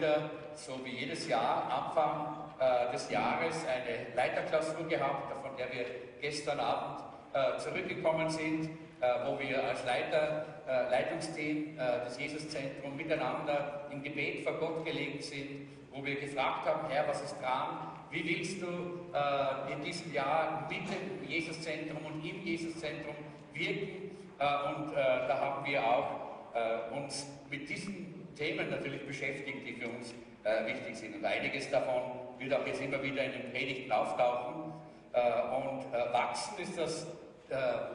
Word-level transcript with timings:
wieder, 0.00 0.30
so 0.54 0.80
wie 0.82 0.96
jedes 0.96 1.28
Jahr, 1.28 1.68
Anfang 1.70 2.50
äh, 2.58 2.90
des 2.90 3.10
Jahres 3.10 3.66
eine 3.66 4.14
Leiterklausur 4.16 4.88
gehabt, 4.88 5.30
von 5.42 5.54
der 5.58 5.70
wir 5.72 5.84
gestern 6.22 6.58
Abend 6.58 7.04
äh, 7.34 7.58
zurückgekommen 7.58 8.30
sind, 8.30 8.70
äh, 9.00 9.26
wo 9.26 9.38
wir 9.38 9.62
als 9.62 9.84
Leiter, 9.84 10.46
äh, 10.66 10.90
Leitungsteam 10.90 11.78
äh, 11.78 12.04
des 12.06 12.18
Jesuszentrums 12.18 12.96
miteinander 12.96 13.88
im 13.90 14.02
Gebet 14.02 14.42
vor 14.44 14.54
Gott 14.54 14.86
gelegen 14.86 15.20
sind, 15.20 15.68
wo 15.92 16.02
wir 16.02 16.18
gefragt 16.18 16.66
haben, 16.66 16.88
Herr, 16.88 17.06
was 17.06 17.20
ist 17.20 17.36
dran? 17.42 17.88
Wie 18.10 18.24
willst 18.24 18.62
du 18.62 18.66
in 19.72 19.82
diesem 19.84 20.12
Jahr 20.12 20.68
mit 20.68 20.80
dem 20.80 21.28
Jesuszentrum 21.28 22.04
und 22.06 22.24
im 22.24 22.44
Jesuszentrum 22.44 23.14
wirken? 23.52 24.10
und 24.38 24.96
da 24.96 25.38
haben 25.38 25.66
wir 25.66 25.84
auch 25.84 26.92
uns 26.96 27.26
mit 27.50 27.68
diesen 27.68 28.09
Themen 28.36 28.70
natürlich 28.70 29.06
beschäftigt, 29.06 29.66
die 29.66 29.74
für 29.74 29.88
uns 29.88 30.14
äh, 30.44 30.66
wichtig 30.66 30.96
sind. 30.96 31.16
Und 31.16 31.24
einiges 31.24 31.70
davon 31.70 32.02
wird 32.38 32.54
auch 32.54 32.66
jetzt 32.66 32.80
immer 32.80 33.02
wieder 33.02 33.24
in 33.24 33.32
den 33.32 33.50
Predigten 33.50 33.92
auftauchen. 33.92 34.72
Äh, 35.12 35.20
und 35.56 35.80
äh, 35.92 36.12
wachsen 36.12 36.58
ist 36.62 36.78
das 36.78 37.06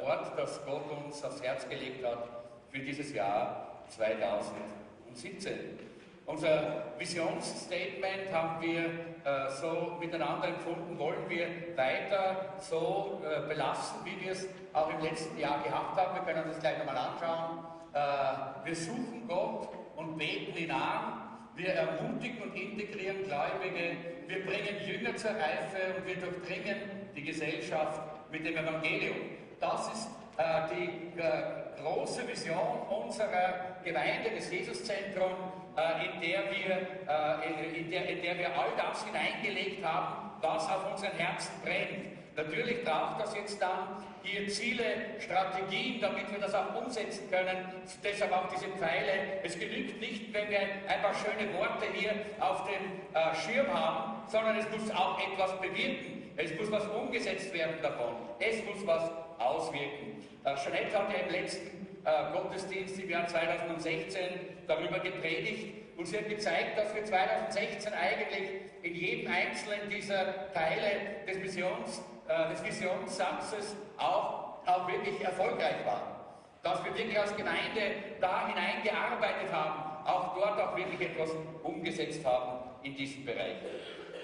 Wort, 0.02 0.38
das 0.38 0.60
Gott 0.66 0.84
uns 0.92 1.24
aufs 1.24 1.42
Herz 1.42 1.70
gelegt 1.70 2.06
hat 2.06 2.28
für 2.70 2.80
dieses 2.80 3.14
Jahr 3.14 3.84
2017. 3.88 5.80
Unser 6.26 6.84
Visionsstatement 6.98 8.34
haben 8.34 8.60
wir 8.62 8.86
äh, 8.86 9.50
so 9.62 9.96
miteinander 10.00 10.48
empfunden, 10.48 10.98
wollen 10.98 11.30
wir 11.30 11.48
weiter 11.78 12.56
so 12.60 13.22
äh, 13.24 13.48
belassen, 13.48 13.98
wie 14.04 14.20
wir 14.26 14.32
es 14.32 14.48
auch 14.74 14.90
im 14.90 15.02
letzten 15.02 15.38
Jahr 15.38 15.62
gehabt 15.62 15.96
haben. 15.96 16.16
Wir 16.16 16.34
können 16.34 16.46
uns 16.46 16.56
das 16.56 16.62
gleich 16.62 16.80
nochmal 16.80 16.98
anschauen. 16.98 17.60
Äh, 17.94 18.66
wir 18.68 18.76
suchen 18.76 19.28
Gott 19.28 19.70
und 20.06 20.18
beten 20.18 20.58
ihn 20.58 20.72
an. 20.72 21.22
Wir 21.56 21.70
ermutigen 21.70 22.42
und 22.44 22.56
integrieren 22.56 23.24
Gläubige. 23.24 23.98
Wir 24.28 24.46
bringen 24.46 24.76
Jünger 24.86 25.16
zur 25.16 25.32
Reife 25.32 25.96
und 25.98 26.06
wir 26.06 26.16
durchdringen 26.16 26.78
die 27.16 27.24
Gesellschaft 27.24 28.02
mit 28.32 28.46
dem 28.46 28.58
Evangelium. 28.58 29.16
Das 29.60 29.88
ist 29.94 30.10
äh, 30.38 30.76
die 30.76 31.20
äh, 31.20 31.82
große 31.82 32.28
Vision 32.28 32.82
unserer 32.90 33.78
Gemeinde, 33.84 34.32
des 34.32 34.52
Jesuszentrums, 34.52 35.38
äh, 35.78 36.06
in, 36.06 36.22
der 36.22 36.44
wir, 36.52 36.88
äh, 37.08 37.80
in, 37.80 37.90
der, 37.90 38.10
in 38.10 38.22
der 38.22 38.38
wir 38.38 38.48
all 38.48 38.72
das 38.76 39.06
hineingelegt 39.06 39.86
haben, 39.86 40.32
was 40.42 40.68
auf 40.70 40.92
unseren 40.92 41.18
Herzen 41.18 41.54
brennt. 41.64 42.15
Natürlich 42.36 42.84
braucht 42.84 43.22
das 43.22 43.34
jetzt 43.34 43.62
dann 43.62 44.04
hier 44.22 44.48
Ziele, 44.50 44.84
Strategien, 45.20 46.02
damit 46.02 46.30
wir 46.32 46.40
das 46.40 46.54
auch 46.54 46.76
umsetzen 46.76 47.30
können. 47.30 47.58
Deshalb 48.04 48.32
auch 48.34 48.50
diese 48.54 48.68
Pfeile. 48.78 49.42
Es 49.44 49.58
genügt 49.58 50.02
nicht, 50.02 50.34
wenn 50.34 50.50
wir 50.50 50.60
ein 50.60 51.02
paar 51.02 51.14
schöne 51.14 51.54
Worte 51.54 51.86
hier 51.94 52.12
auf 52.40 52.64
dem 52.66 53.14
äh, 53.14 53.36
Schirm 53.36 53.74
haben, 53.74 54.28
sondern 54.28 54.58
es 54.58 54.66
muss 54.70 54.92
auch 54.92 55.18
etwas 55.20 55.60
bewirken. 55.62 56.34
Es 56.36 56.54
muss 56.60 56.70
was 56.72 56.86
umgesetzt 56.88 57.54
werden 57.54 57.76
davon. 57.82 58.16
Es 58.40 58.58
muss 58.66 58.86
was 58.86 59.10
auswirken. 59.38 60.22
Äh, 60.44 60.56
Jeanette 60.56 60.98
hat 60.98 61.14
ja 61.14 61.20
im 61.20 61.32
letzten 61.32 61.88
äh, 62.04 62.32
Gottesdienst 62.34 63.00
im 63.00 63.10
Jahr 63.10 63.28
2016 63.28 64.22
darüber 64.68 65.00
gepredigt 65.00 65.74
und 65.98 66.06
sie 66.06 66.18
hat 66.18 66.28
gezeigt, 66.28 66.78
dass 66.78 66.94
wir 66.94 67.06
2016 67.06 67.94
eigentlich 67.94 68.50
in 68.84 68.94
jedem 68.94 69.32
einzelnen 69.32 69.90
dieser 69.90 70.52
Teile 70.54 71.24
des 71.26 71.38
Missions 71.40 72.04
äh, 72.28 72.50
des 72.50 72.64
Visionssatzes 72.64 73.76
auch, 73.98 74.66
auch 74.66 74.88
wirklich 74.88 75.22
erfolgreich 75.22 75.86
waren. 75.86 76.16
Dass 76.64 76.84
wir 76.84 76.96
wirklich 76.96 77.20
als 77.20 77.36
Gemeinde 77.36 77.82
da 78.20 78.48
hineingearbeitet 78.48 79.52
haben, 79.52 80.08
auch 80.08 80.36
dort 80.36 80.60
auch 80.60 80.76
wirklich 80.76 81.12
etwas 81.12 81.30
umgesetzt 81.62 82.26
haben 82.26 82.60
in 82.82 82.96
diesem 82.96 83.26
Bereich. 83.26 83.58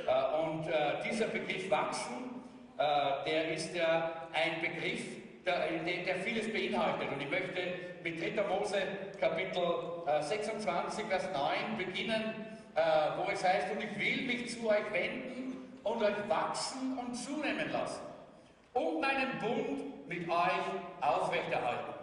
Äh, 0.08 0.42
und 0.42 0.68
äh, 0.68 1.04
dieser 1.08 1.28
Begriff 1.28 1.70
wachsen, 1.70 2.38
der 3.28 3.52
ist 3.52 3.76
ja 3.76 4.28
ein 4.34 4.60
Begriff, 4.60 5.06
der, 5.46 5.70
der, 6.04 6.16
vieles 6.16 6.52
beinhaltet. 6.52 7.12
Und 7.12 7.22
ich 7.22 7.30
möchte 7.30 7.62
mit 8.04 8.20
3. 8.20 8.42
Mose 8.48 8.82
Kapitel 9.20 9.62
26, 10.20 11.06
äh, 11.06 11.08
Vers 11.08 11.30
9 11.32 11.78
beginnen, 11.78 12.34
wo 13.18 13.32
es 13.32 13.44
heißt, 13.44 13.68
und 13.72 13.84
ich 13.84 14.00
will 14.00 14.26
mich 14.26 14.50
zu 14.50 14.68
euch 14.68 14.92
wenden 14.92 15.41
und 15.84 16.04
euch 16.04 16.30
wachsen 16.30 16.98
und 16.98 17.14
zunehmen 17.16 17.72
lassen 17.72 18.02
und 18.74 19.02
meinen 19.02 19.40
Bund 19.40 20.08
mit 20.08 20.30
euch 20.30 21.02
aufrechterhalten. 21.02 21.94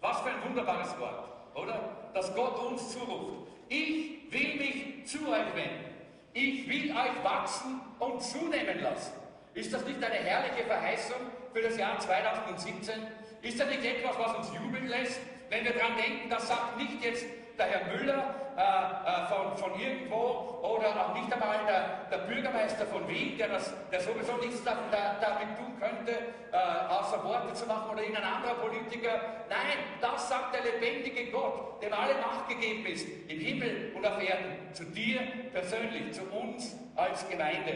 Was 0.00 0.20
für 0.20 0.30
ein 0.30 0.44
wunderbares 0.46 0.98
Wort, 0.98 1.28
oder? 1.54 2.10
Dass 2.14 2.34
Gott 2.34 2.58
uns 2.66 2.92
zuruft. 2.92 3.48
Ich 3.68 4.32
will 4.32 4.56
mich 4.56 5.06
zu 5.06 5.18
euch 5.28 5.54
wenden. 5.54 5.88
Ich 6.32 6.68
will 6.68 6.90
euch 6.90 7.24
wachsen 7.24 7.80
und 7.98 8.22
zunehmen 8.22 8.80
lassen. 8.80 9.12
Ist 9.54 9.72
das 9.72 9.84
nicht 9.84 10.02
eine 10.02 10.14
herrliche 10.14 10.64
Verheißung 10.66 11.16
für 11.52 11.62
das 11.62 11.76
Jahr 11.76 11.98
2017? 11.98 12.94
Ist 13.42 13.58
das 13.58 13.68
nicht 13.68 13.84
etwas, 13.84 14.18
was 14.18 14.36
uns 14.36 14.54
jubeln 14.54 14.86
lässt, 14.88 15.20
wenn 15.50 15.64
wir 15.64 15.72
daran 15.72 15.96
denken, 15.96 16.28
das 16.28 16.46
sagt 16.48 16.76
nicht 16.76 17.02
jetzt 17.02 17.24
der 17.58 17.66
Herr 17.66 17.96
Müller 17.96 18.34
äh, 18.56 18.60
äh, 18.60 19.26
von, 19.26 19.56
von 19.56 19.80
irgendwo 19.80 20.58
oder 20.62 20.88
auch 20.88 21.14
nicht 21.14 21.32
einmal 21.32 21.58
der, 21.66 22.06
der 22.10 22.24
Bürgermeister 22.26 22.86
von 22.86 23.06
Wien, 23.08 23.36
der, 23.36 23.48
das, 23.48 23.74
der 23.90 24.00
sowieso 24.00 24.36
nichts 24.36 24.62
da, 24.64 24.76
da, 24.90 25.16
damit 25.20 25.56
tun 25.56 25.78
könnte, 25.78 26.12
äh, 26.52 26.56
außer 26.88 27.22
Worte 27.24 27.54
zu 27.54 27.66
machen 27.66 27.90
oder 27.90 28.00
irgendein 28.00 28.24
anderer 28.24 28.54
Politiker. 28.54 29.20
Nein, 29.48 29.78
das 30.00 30.28
sagt 30.28 30.54
der 30.54 30.62
lebendige 30.62 31.30
Gott, 31.30 31.82
dem 31.82 31.92
alle 31.92 32.14
Macht 32.14 32.48
gegeben 32.48 32.86
ist, 32.86 33.06
im 33.28 33.38
Himmel 33.38 33.92
und 33.94 34.06
auf 34.06 34.20
Erden, 34.20 34.72
zu 34.72 34.84
dir 34.84 35.20
persönlich, 35.52 36.12
zu 36.12 36.22
uns 36.24 36.76
als 36.96 37.28
Gemeinde. 37.28 37.72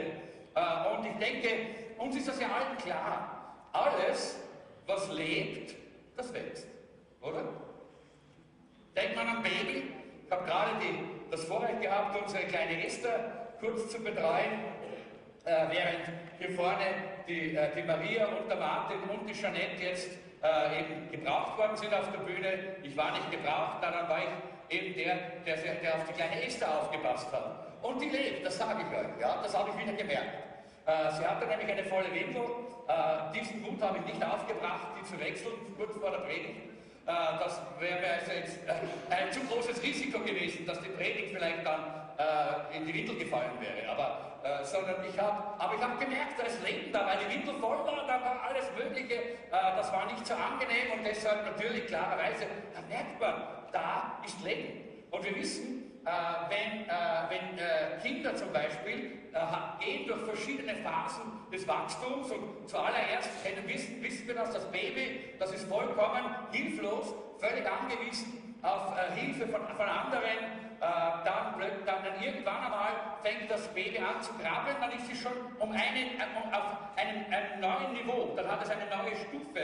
Äh, 0.55 0.97
und 0.97 1.07
ich 1.07 1.17
denke, 1.19 1.49
uns 1.99 2.17
ist 2.17 2.29
das 2.29 2.41
ja 2.41 2.49
allen 2.49 2.77
klar. 2.79 3.57
Alles, 3.73 4.41
was 4.87 5.11
lebt, 5.11 5.75
das 6.17 6.33
wächst, 6.35 6.67
oder? 7.21 7.62
Denkt 8.97 9.17
man 9.17 9.27
am 9.27 9.43
Baby. 9.43 9.89
Ich 10.27 10.31
habe 10.31 10.45
gerade 10.45 10.71
das 11.31 11.45
Vorrecht 11.45 11.81
gehabt, 11.81 12.15
unsere 12.21 12.45
kleine 12.45 12.85
Esther 12.85 13.49
kurz 13.59 13.91
zu 13.91 14.03
betreuen, 14.03 14.53
äh, 15.45 15.65
während 15.71 16.05
hier 16.39 16.51
vorne 16.51 16.85
die, 17.27 17.57
äh, 17.57 17.75
die 17.75 17.83
Maria 17.85 18.27
und 18.27 18.49
der 18.51 18.57
Martin 18.57 18.99
und 19.09 19.27
die 19.27 19.33
Jeanette 19.33 19.83
jetzt 19.83 20.11
äh, 20.43 20.81
eben 20.81 21.11
gebraucht 21.11 21.57
worden 21.57 21.77
sind 21.77 21.95
auf 21.95 22.11
der 22.13 22.19
Bühne. 22.19 22.77
Ich 22.83 22.95
war 22.95 23.13
nicht 23.13 23.31
gebraucht, 23.31 23.79
dann 23.81 23.95
war 24.09 24.19
ich 24.19 24.77
eben 24.77 24.95
der, 24.95 25.17
der, 25.47 25.57
der 25.57 25.95
auf 25.95 26.05
die 26.09 26.13
kleine 26.13 26.45
Esther 26.45 26.81
aufgepasst 26.81 27.33
hat. 27.33 27.73
Und 27.83 28.01
die 28.01 28.11
lebt, 28.11 28.45
das 28.45 28.59
sage 28.59 28.81
ich 28.81 28.99
euch, 28.99 29.21
ja, 29.21 29.41
das 29.43 29.57
habe 29.57 29.71
ich 29.71 29.87
wieder 29.87 29.97
gemerkt. 29.97 30.35
Äh, 30.85 31.13
sie 31.13 31.25
hatte 31.25 31.47
nämlich 31.47 31.71
eine 31.71 31.85
volle 31.85 32.13
Windel. 32.13 32.43
Äh, 32.89 33.39
diesen 33.39 33.63
Mut 33.63 33.81
habe 33.81 33.99
ich 33.99 34.15
nicht 34.15 34.23
aufgebracht, 34.23 34.89
die 35.01 35.05
zu 35.05 35.19
wechseln, 35.19 35.55
kurz 35.79 35.97
vor 35.97 36.11
der 36.11 36.19
Predigt. 36.19 36.72
Äh, 37.07 37.13
das 37.39 37.61
wäre 37.79 38.01
mir 38.01 38.13
also 38.15 38.33
jetzt 38.33 38.59
äh, 38.67 39.15
ein 39.15 39.33
zu 39.33 39.41
großes 39.41 39.83
Risiko 39.83 40.21
gewesen, 40.21 40.67
dass 40.67 40.81
die 40.81 40.89
Predigt 40.91 41.31
vielleicht 41.35 41.67
dann 41.67 41.81
äh, 42.19 42.77
in 42.77 42.87
die 42.87 42.95
Windel 42.95 43.17
gefallen 43.17 43.53
wäre. 43.61 43.91
Aber, 43.91 44.29
sondern 44.65 44.97
ich 45.09 45.17
habe, 45.21 45.41
aber 45.57 45.75
ich 45.77 45.81
habe 45.81 46.05
gemerkt, 46.05 46.37
da 46.37 46.43
ist 46.43 46.61
Leben 46.67 46.93
da, 46.93 47.07
weil 47.07 47.19
die 47.19 47.33
Windel 47.33 47.55
voll 47.61 47.79
war, 47.79 48.05
da 48.09 48.21
war 48.21 48.43
alles 48.49 48.67
Mögliche, 48.77 49.21
das 49.53 49.93
war 49.93 50.05
nicht 50.07 50.27
so 50.27 50.35
angenehm 50.35 50.99
und 50.99 51.07
deshalb 51.07 51.47
natürlich 51.47 51.87
klarerweise, 51.87 52.47
da 52.75 52.81
merkt 52.89 53.21
man, 53.21 53.35
da 53.71 54.21
ist 54.27 54.43
Leben. 54.43 54.83
Und 55.13 55.25
wir 55.25 55.37
wissen, 55.37 56.01
äh, 56.05 56.11
wenn, 56.51 56.89
äh, 56.89 56.93
wenn 57.29 57.59
äh, 57.59 58.03
Kinder 58.03 58.35
zum 58.35 58.53
Beispiel 58.53 59.22
gehen 59.81 60.07
durch 60.07 60.23
verschiedene 60.23 60.75
Phasen 60.77 61.23
des 61.51 61.67
Wachstums 61.67 62.31
und 62.31 62.69
zuallererst 62.69 63.31
wissen, 63.67 64.03
wissen 64.03 64.27
wir, 64.27 64.35
dass 64.35 64.53
das 64.53 64.71
Baby, 64.71 65.35
das 65.39 65.53
ist 65.53 65.69
vollkommen 65.69 66.37
hilflos, 66.51 67.15
völlig 67.39 67.65
angewiesen 67.67 68.55
auf 68.63 68.95
Hilfe 69.15 69.49
von, 69.49 69.61
von 69.77 69.87
anderen 69.89 70.63
äh, 70.83 70.85
dann, 71.25 71.55
dann, 71.87 72.21
irgendwann 72.21 72.57
einmal 72.57 72.91
fängt 73.23 73.49
das 73.49 73.69
Baby 73.69 73.99
an 73.99 74.21
zu 74.21 74.33
krabbeln, 74.35 74.77
dann 74.81 74.91
ist 74.91 75.07
sie 75.07 75.15
schon 75.15 75.31
um 75.61 75.71
einen, 75.71 76.11
um, 76.35 76.53
auf 76.53 76.77
einem, 76.97 77.25
einem, 77.33 77.61
neuen 77.61 77.93
Niveau, 77.93 78.33
dann 78.35 78.51
hat 78.51 78.65
es 78.65 78.71
eine 78.71 78.87
neue 78.87 79.15
Stufe. 79.15 79.61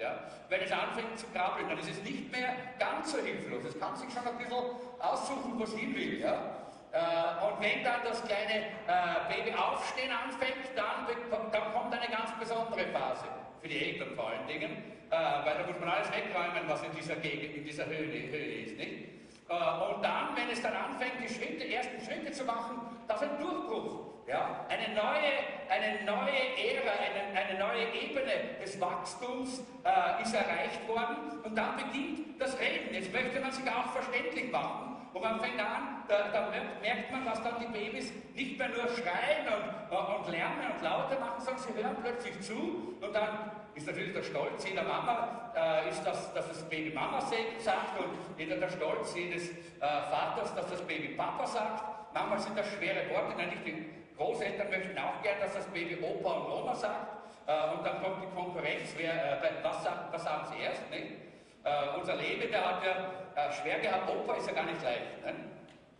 Ja? 0.00 0.18
Wenn 0.48 0.62
es 0.62 0.72
anfängt 0.72 1.18
zu 1.18 1.26
krabbeln, 1.26 1.68
dann 1.68 1.76
ist 1.76 1.90
es 1.90 2.02
nicht 2.02 2.32
mehr 2.32 2.54
ganz 2.78 3.12
so 3.12 3.18
hilflos. 3.18 3.62
Es 3.66 3.78
kann 3.78 3.94
sich 3.96 4.10
schon 4.14 4.26
ein 4.26 4.38
bisschen 4.38 4.56
aussuchen, 4.98 5.58
wo 5.58 5.64
es 5.64 5.74
hin 5.74 5.94
will. 5.94 6.20
Ja? 6.20 6.61
Äh, 6.92 7.44
und 7.44 7.56
wenn 7.60 7.82
dann 7.82 8.04
das 8.04 8.22
kleine 8.22 8.68
äh, 8.84 9.32
Baby 9.32 9.56
aufstehen 9.56 10.12
anfängt, 10.12 10.76
dann, 10.76 11.08
dann 11.50 11.72
kommt 11.72 11.94
eine 11.94 12.06
ganz 12.06 12.38
besondere 12.38 12.84
Phase 12.92 13.24
für 13.62 13.68
die 13.68 13.92
Eltern 13.92 14.14
vor 14.14 14.28
allen 14.28 14.46
Dingen, 14.46 14.72
äh, 15.10 15.14
weil 15.16 15.56
da 15.56 15.66
muss 15.66 15.80
man 15.80 15.88
alles 15.88 16.08
wegräumen, 16.12 16.68
was 16.68 16.82
in 16.82 16.92
dieser 16.94 17.16
Gegend, 17.16 17.56
in 17.56 17.64
dieser 17.64 17.86
Höhe, 17.86 18.28
Höhe 18.30 18.64
ist. 18.64 18.76
Nicht? 18.76 19.08
Äh, 19.48 19.54
und 19.54 20.04
dann, 20.04 20.36
wenn 20.36 20.50
es 20.52 20.60
dann 20.60 20.74
anfängt, 20.74 21.16
die 21.22 21.32
Schritte, 21.32 21.64
ersten 21.66 21.98
Schritte 22.04 22.30
zu 22.30 22.44
machen, 22.44 22.76
das 23.08 23.22
ist 23.22 23.30
ein 23.30 23.40
Durchbruch. 23.40 24.12
Ja? 24.28 24.66
Eine, 24.68 24.94
neue, 24.94 25.32
eine 25.70 26.04
neue 26.04 26.44
Ära, 26.60 26.92
eine, 26.92 27.40
eine 27.40 27.58
neue 27.58 27.84
Ebene 27.94 28.60
des 28.62 28.78
Wachstums 28.78 29.60
äh, 29.82 30.22
ist 30.22 30.34
erreicht 30.34 30.86
worden 30.86 31.40
und 31.42 31.56
dann 31.56 31.76
beginnt 31.76 32.38
das 32.38 32.58
Reden. 32.60 32.92
Jetzt 32.92 33.12
möchte 33.12 33.40
man 33.40 33.50
sich 33.50 33.64
auch 33.70 33.92
verständlich 33.92 34.52
machen 34.52 34.91
und 35.12 35.22
man 35.22 35.40
fängt 35.40 35.60
an, 35.60 36.04
da, 36.08 36.28
da, 36.32 36.48
merkt 36.80 37.12
man, 37.12 37.24
dass 37.24 37.42
dann 37.42 37.60
die 37.60 37.66
Babys 37.66 38.12
nicht 38.34 38.58
mehr 38.58 38.68
nur 38.68 38.88
schreien 38.88 39.46
und, 39.46 39.96
und 39.96 40.28
lärmen 40.30 40.72
und 40.74 40.82
lauter 40.82 41.20
machen, 41.20 41.40
sondern 41.40 41.62
sie 41.62 41.74
hören 41.74 41.96
plötzlich 42.02 42.40
zu 42.40 42.96
und 43.00 43.14
dann 43.14 43.50
ist 43.74 43.86
natürlich 43.86 44.12
der 44.12 44.22
Stolz 44.22 44.66
jeder 44.66 44.82
Mama, 44.82 45.52
äh, 45.54 45.88
ist, 45.88 46.02
dass, 46.04 46.32
dass 46.34 46.48
das 46.48 46.68
Baby 46.68 46.94
Mama 46.94 47.20
sagt 47.20 47.98
und 47.98 48.38
jeder 48.38 48.56
der 48.56 48.70
Stolz 48.70 49.14
jedes 49.14 49.50
äh, 49.50 49.54
Vaters, 49.80 50.54
dass 50.54 50.68
das 50.70 50.82
Baby 50.82 51.08
Papa 51.08 51.46
sagt. 51.46 51.84
Manchmal 52.14 52.38
sind 52.40 52.58
das 52.58 52.66
schwere 52.72 53.08
Worte, 53.10 53.36
nein, 53.36 53.48
nicht 53.48 53.66
die 53.66 53.86
Großeltern 54.16 54.68
möchten 54.68 54.98
auch 54.98 55.22
gern, 55.22 55.40
dass 55.40 55.54
das 55.54 55.66
Baby 55.66 55.98
Opa 56.02 56.30
und 56.30 56.52
Oma 56.52 56.74
sagt. 56.74 57.22
Äh, 57.46 57.74
und 57.74 57.84
dann 57.84 58.02
kommt 58.02 58.22
die 58.22 58.34
Konkurrenz, 58.34 58.94
wer, 58.96 59.42
äh, 59.42 59.64
was, 59.64 59.82
sagt, 59.82 60.12
was 60.12 60.22
sagen 60.22 60.46
sie 60.52 60.62
erst? 60.62 60.88
Nicht? 60.90 61.31
Äh, 61.64 61.98
unser 61.98 62.16
Leben, 62.16 62.50
der 62.50 62.66
hat 62.66 62.84
ja 62.84 63.12
äh, 63.36 63.52
schwer 63.52 63.78
gehabt, 63.78 64.10
Opa 64.10 64.34
ist 64.34 64.48
ja 64.48 64.54
gar 64.54 64.64
nicht 64.64 64.82
leicht. 64.82 65.24
Ne? 65.24 65.34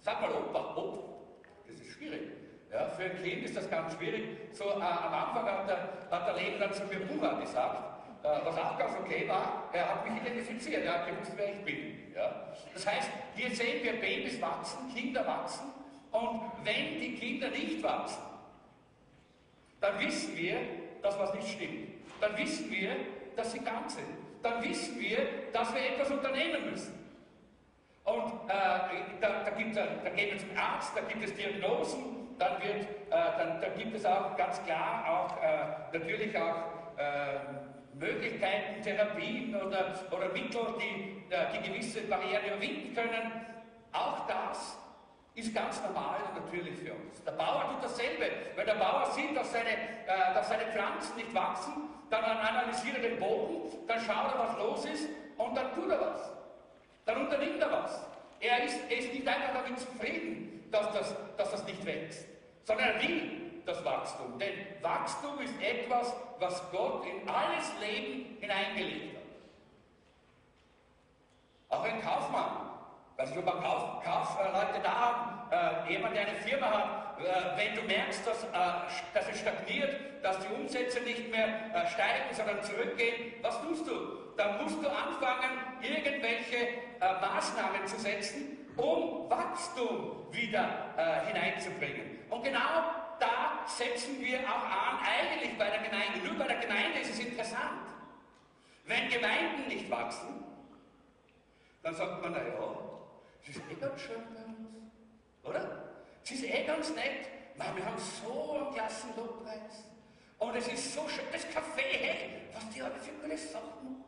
Sag 0.00 0.20
mal 0.20 0.31
Opa, 0.31 0.75
Opa, 0.76 0.99
das 1.67 1.76
ist 1.76 1.93
schwierig. 1.93 2.32
Ja, 2.73 2.88
für 2.88 3.05
ein 3.05 3.23
Kind 3.23 3.44
ist 3.44 3.56
das 3.56 3.70
ganz 3.70 3.94
schwierig. 3.94 4.25
So 4.53 4.64
äh, 4.64 4.73
am 4.73 4.82
Anfang 4.82 5.47
hat 5.47 5.69
der, 5.69 5.88
hat 6.11 6.26
der 6.26 6.35
Leben 6.43 6.59
dann 6.59 6.73
zu 6.73 6.85
mir 6.85 7.00
Bruder 7.06 7.37
gesagt, 7.41 7.93
äh, 8.25 8.29
was 8.44 8.56
auch 8.59 8.79
ganz 8.79 8.93
okay 8.99 9.29
war, 9.29 9.69
er 9.73 9.88
hat 9.88 10.11
mich 10.11 10.20
identifiziert, 10.20 10.85
er 10.85 10.94
hat 10.94 11.06
gewusst, 11.06 11.32
wer 11.37 11.53
ich 11.53 11.64
bin. 11.64 12.12
Ja? 12.14 12.53
Das 12.75 12.87
heißt, 12.87 13.11
hier 13.37 13.55
sehen 13.55 13.85
wir 13.85 14.00
Babys 14.00 14.41
wachsen, 14.41 14.93
Kinder 14.94 15.26
wachsen 15.26 15.67
und 16.11 16.41
wenn 16.64 17.00
die 17.00 17.14
Kinder 17.14 17.49
nicht 17.50 17.82
wachsen, 17.82 18.23
dann 19.81 19.99
wissen 20.00 20.37
wir, 20.37 20.56
dass 21.03 21.19
was 21.19 21.35
nicht 21.35 21.49
stimmt. 21.49 21.88
Dann 22.20 22.37
wissen 22.38 22.70
wir, 22.70 22.97
dass 23.37 23.53
sie 23.53 23.59
ganz 23.59 23.94
sind. 23.97 24.21
Dann 24.42 24.62
wissen 24.62 25.00
wir, 25.00 25.18
dass 25.52 25.72
wir 25.74 25.80
etwas 25.80 26.10
unternehmen 26.10 26.70
müssen. 26.70 27.02
Und 28.04 28.32
äh, 28.48 29.20
da, 29.20 29.44
da, 29.44 29.50
gibt, 29.50 29.76
da, 29.76 29.86
da 30.02 30.10
gehen 30.10 30.32
wir 30.32 30.38
zum 30.38 30.56
Arzt, 30.56 30.92
da 30.96 31.02
gibt 31.02 31.22
es 31.22 31.34
Diagnosen, 31.34 32.36
dann, 32.38 32.60
wird, 32.60 32.82
äh, 32.82 32.86
dann, 33.10 33.60
dann 33.60 33.74
gibt 33.78 33.94
es 33.94 34.04
auch 34.04 34.36
ganz 34.36 34.62
klar 34.64 35.04
auch 35.08 35.42
äh, 35.42 35.96
natürlich 35.96 36.36
auch 36.36 36.98
äh, 36.98 37.38
Möglichkeiten, 37.94 38.82
Therapien 38.82 39.54
oder, 39.54 39.94
oder 40.10 40.28
Mittel, 40.30 40.74
die, 40.80 41.32
äh, 41.32 41.46
die 41.52 41.70
gewisse 41.70 42.00
Barrieren 42.02 42.44
überwinden 42.44 42.94
können. 42.94 43.46
Auch 43.92 44.26
das 44.26 44.78
ist 45.34 45.54
ganz 45.54 45.80
normal 45.82 46.16
und 46.28 46.44
natürlich 46.44 46.78
für 46.78 46.92
uns. 46.94 47.22
Der 47.24 47.32
Bauer 47.32 47.70
tut 47.70 47.84
dasselbe. 47.84 48.30
Wenn 48.56 48.66
der 48.66 48.74
Bauer 48.74 49.06
sieht, 49.12 49.36
dass 49.36 49.52
seine, 49.52 49.70
äh, 49.70 50.34
dass 50.34 50.48
seine 50.48 50.64
Pflanzen 50.72 51.16
nicht 51.16 51.32
wachsen, 51.32 51.91
dann 52.20 52.25
analysiert 52.25 52.97
er 52.97 53.03
den 53.03 53.19
Boden, 53.19 53.87
dann 53.87 54.00
schaut 54.00 54.32
er, 54.32 54.38
was 54.38 54.59
los 54.59 54.85
ist 54.85 55.09
und 55.38 55.55
dann 55.55 55.75
tut 55.75 55.91
er 55.91 56.00
was. 56.00 56.31
Dann 57.06 57.25
unternimmt 57.25 57.61
er 57.61 57.73
was. 57.73 58.00
Er 58.41 58.64
ist, 58.64 58.79
er 58.91 58.99
ist 58.99 59.12
nicht 59.12 59.26
einfach 59.26 59.62
damit 59.62 59.79
zufrieden, 59.79 60.69
dass 60.70 60.93
das, 60.93 61.14
dass 61.37 61.50
das 61.50 61.64
nicht 61.64 61.85
wächst, 61.85 62.26
sondern 62.64 62.88
er 62.88 63.03
will 63.03 63.62
das 63.64 63.85
Wachstum. 63.85 64.38
Denn 64.38 64.53
Wachstum 64.82 65.41
ist 65.41 65.55
etwas, 65.61 66.14
was 66.38 66.62
Gott 66.70 67.06
in 67.06 67.29
alles 67.29 67.73
Leben 67.81 68.37
hineingelegt 68.41 69.17
hat. 69.17 69.23
Auch 71.79 71.85
ein 71.85 72.03
Kaufmann 72.03 72.73
was 73.17 73.31
ich 73.31 73.37
über 73.37 73.53
Kauf, 73.53 74.03
Kaufleute 74.03 74.81
da 74.82 74.93
haben, 74.93 75.53
äh, 75.53 75.93
jemand, 75.93 76.17
der 76.17 76.26
eine 76.26 76.37
Firma 76.38 76.67
hat, 76.67 77.01
wenn 77.56 77.75
du 77.75 77.82
merkst, 77.82 78.26
dass, 78.26 78.44
äh, 78.44 78.49
dass 79.14 79.29
es 79.29 79.41
stagniert, 79.41 79.97
dass 80.23 80.38
die 80.41 80.55
Umsätze 80.55 81.00
nicht 81.00 81.31
mehr 81.31 81.47
äh, 81.75 81.87
steigen, 81.88 82.32
sondern 82.32 82.62
zurückgehen, 82.62 83.35
was 83.43 83.61
tust 83.62 83.87
du? 83.87 84.35
Dann 84.37 84.62
musst 84.62 84.82
du 84.82 84.88
anfangen, 84.88 85.59
irgendwelche 85.81 86.56
äh, 86.56 87.20
Maßnahmen 87.20 87.87
zu 87.87 87.99
setzen, 87.99 88.59
um 88.76 89.29
Wachstum 89.29 90.26
wieder 90.31 90.94
äh, 90.97 91.26
hineinzubringen. 91.26 92.19
Und 92.31 92.43
genau 92.43 93.03
da 93.19 93.64
setzen 93.67 94.20
wir 94.20 94.41
auch 94.41 94.64
an, 94.64 94.99
eigentlich 95.05 95.56
bei 95.59 95.69
der 95.70 95.79
Gemeinde. 95.79 96.26
Nur 96.26 96.38
bei 96.38 96.47
der 96.47 96.59
Gemeinde 96.59 97.00
ist 97.00 97.11
es 97.11 97.19
interessant. 97.19 97.88
Wenn 98.87 99.09
Gemeinden 99.09 99.69
nicht 99.69 99.91
wachsen, 99.91 100.44
dann 101.82 101.94
sagt 101.94 102.23
man, 102.23 102.32
naja, 102.32 102.53
das 103.41 103.56
ist 103.56 103.62
eh 103.70 103.75
ganz 103.75 104.00
schön 104.00 104.23
bei 104.35 104.44
uns, 104.44 104.93
oder? 105.43 105.91
Es 106.24 106.30
ist 106.30 106.44
eh 106.44 106.64
ganz 106.64 106.94
nett. 106.94 107.28
Man, 107.56 107.76
wir 107.76 107.84
haben 107.84 107.98
so 107.98 108.52
einen 108.52 108.74
klassen 108.74 109.10
Lobpreis. 109.16 109.84
Und 110.38 110.56
es 110.56 110.69
ist 110.69 110.94
so 110.94 111.08
schön, 111.08 111.24
das 111.30 111.46
Café, 111.46 111.82
hey, 111.82 112.30
was 112.54 112.69
die 112.70 112.82
alle 112.82 112.98
für 112.98 113.12
coole 113.12 113.36
Sachen 113.38 113.84
machen. 113.84 114.04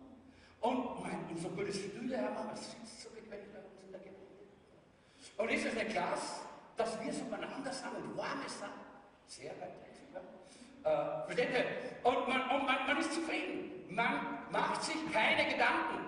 Und, 0.60 1.02
mein, 1.02 1.24
und 1.28 1.38
so 1.38 1.48
gute 1.50 1.72
Stühle 1.72 2.18
haben 2.20 2.48
wir, 2.48 2.54
es 2.54 2.70
sitzt 2.70 3.02
so 3.02 3.10
bequem 3.10 3.52
bei 3.52 3.58
uns 3.58 3.80
in 3.84 3.92
der 3.92 4.00
Gemeinde. 4.00 4.42
Und 5.36 5.48
ist 5.50 5.66
es 5.66 5.74
nicht 5.74 5.90
klasse, 5.90 6.40
dass 6.76 7.04
wir 7.04 7.12
so 7.12 7.24
beieinander 7.26 7.72
sind 7.72 7.94
und 7.94 8.16
warme 8.16 8.48
sind? 8.48 8.70
Sehr 9.26 9.52
weitläufig, 9.52 10.08
ja? 10.12 11.22
Äh, 11.22 11.26
versteht 11.26 11.50
ihr? 11.50 11.66
Und, 12.02 12.28
man, 12.28 12.50
und 12.50 12.66
man, 12.66 12.86
man 12.86 12.98
ist 12.98 13.12
zufrieden. 13.12 13.84
Man 13.90 14.38
macht 14.50 14.82
sich 14.82 14.96
keine 15.12 15.50
Gedanken. 15.50 16.00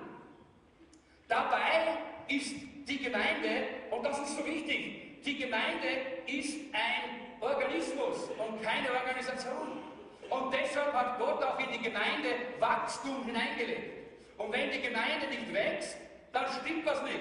Dabei 1.29 1.99
ist 2.29 2.55
die 2.88 2.99
Gemeinde, 2.99 3.69
und 3.91 4.05
das 4.05 4.19
ist 4.20 4.37
so 4.37 4.44
wichtig, 4.44 5.06
die 5.26 5.37
Gemeinde 5.38 5.88
ist 6.26 6.56
ein 6.73 7.40
Organismus 7.40 8.31
und 8.38 8.62
keine 8.62 8.93
Organisation. 8.93 9.82
Und 10.31 10.55
deshalb 10.55 10.93
hat 10.93 11.19
Gott 11.19 11.43
auch 11.43 11.58
in 11.58 11.73
die 11.73 11.82
Gemeinde 11.82 12.28
Wachstum 12.61 13.25
hineingelegt. 13.25 14.06
Und 14.38 14.52
wenn 14.52 14.70
die 14.70 14.81
Gemeinde 14.81 15.26
nicht 15.28 15.52
wächst, 15.52 15.96
dann 16.32 16.46
stimmt 16.61 16.87
was 16.87 17.02
nicht. 17.02 17.19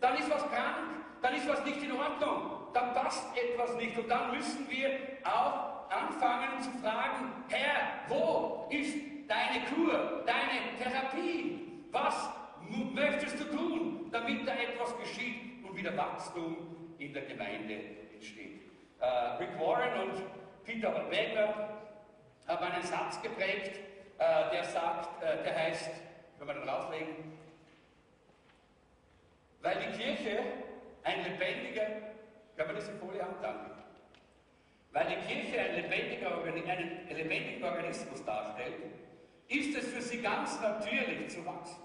Dann 0.00 0.16
ist 0.18 0.28
was 0.30 0.42
krank, 0.50 0.76
dann 1.22 1.34
ist 1.34 1.48
was 1.48 1.64
nicht 1.64 1.82
in 1.82 1.92
Ordnung, 1.92 2.68
dann 2.72 2.92
passt 2.92 3.24
etwas 3.36 3.74
nicht. 3.76 3.96
Und 3.96 4.08
dann 4.08 4.36
müssen 4.36 4.68
wir 4.68 4.98
auch 5.24 5.90
anfangen 5.90 6.60
zu 6.60 6.70
fragen, 6.82 7.44
Herr, 7.48 8.08
wo 8.08 8.66
ist 8.70 8.96
deine 9.28 9.64
Kur, 9.72 10.24
deine 10.26 10.76
Therapie? 10.78 11.60
Was 11.92 12.30
möchtest 12.92 13.38
du 13.38 13.44
tun, 13.44 14.08
damit 14.10 14.46
da 14.46 14.54
etwas 14.54 14.98
geschieht 14.98 15.64
und 15.64 15.76
wieder 15.76 15.96
Wachstum 15.96 16.73
in 16.98 17.12
der 17.12 17.22
Gemeinde 17.22 17.80
entsteht. 18.12 18.60
Äh, 19.00 19.06
Rick 19.38 19.58
Warren 19.58 20.08
und 20.08 20.22
Peter 20.64 21.10
Wegner 21.10 21.78
haben 22.46 22.64
einen 22.64 22.82
Satz 22.82 23.20
geprägt, 23.22 23.80
äh, 24.18 24.50
der 24.50 24.64
sagt, 24.64 25.22
äh, 25.22 25.42
der 25.42 25.56
heißt, 25.56 25.90
können 26.38 26.50
wir 26.50 26.54
den 26.54 26.68
rauslegen, 26.68 27.38
weil 29.62 29.76
die 29.78 29.98
Kirche 29.98 30.38
ein 31.02 31.24
lebendiger, 31.24 31.86
kann 32.56 32.66
man 32.66 32.76
diese 32.76 32.92
Folie 32.92 33.22
haben, 33.22 33.36
danke. 33.42 33.70
Weil 34.92 35.06
die 35.06 35.34
Kirche 35.34 35.60
ein 35.60 35.74
lebendiger, 35.76 36.42
einen 36.44 37.08
lebendigen 37.08 37.64
Organismus 37.64 38.24
darstellt, 38.24 38.74
ist 39.48 39.76
es 39.76 39.88
für 39.88 40.00
sie 40.00 40.22
ganz 40.22 40.60
natürlich 40.60 41.30
zu 41.30 41.44
wachsen 41.44 41.84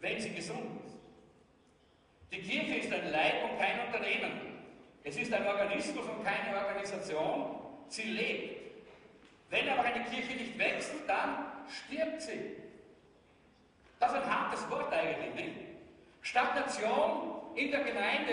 wenn 0.00 0.20
sie 0.20 0.30
gesund 0.30 0.80
ist. 0.84 0.97
Die 2.30 2.42
Kirche 2.42 2.76
ist 2.76 2.92
ein 2.92 3.10
Leib 3.10 3.44
und 3.44 3.58
kein 3.58 3.86
Unternehmen. 3.86 4.58
Es 5.02 5.16
ist 5.16 5.32
ein 5.32 5.46
Organismus 5.46 6.06
und 6.06 6.24
keine 6.24 6.56
Organisation. 6.56 7.56
Sie 7.88 8.02
lebt. 8.02 8.58
Wenn 9.50 9.68
aber 9.68 9.82
eine 9.82 10.04
Kirche 10.04 10.36
nicht 10.36 10.58
wächst, 10.58 10.92
dann 11.06 11.46
stirbt 11.68 12.20
sie. 12.20 12.56
Das 13.98 14.12
ist 14.12 14.18
ein 14.18 14.30
hartes 14.30 14.70
Wort 14.70 14.92
eigentlich, 14.92 15.34
nicht? 15.34 15.56
Stagnation 16.20 17.54
in 17.54 17.70
der 17.70 17.80
Gemeinde 17.80 18.32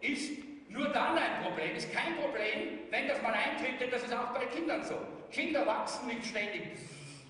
ist 0.00 0.32
nur 0.68 0.88
dann 0.88 1.16
ein 1.16 1.42
Problem, 1.42 1.74
ist 1.74 1.92
kein 1.92 2.16
Problem, 2.16 2.80
wenn 2.90 3.08
das 3.08 3.22
mal 3.22 3.32
eintritt, 3.32 3.80
denn 3.80 3.90
das 3.90 4.02
ist 4.02 4.12
auch 4.12 4.34
bei 4.34 4.44
Kindern 4.46 4.84
so. 4.84 4.98
Kinder 5.30 5.66
wachsen 5.66 6.08
nicht 6.08 6.26
ständig 6.26 6.62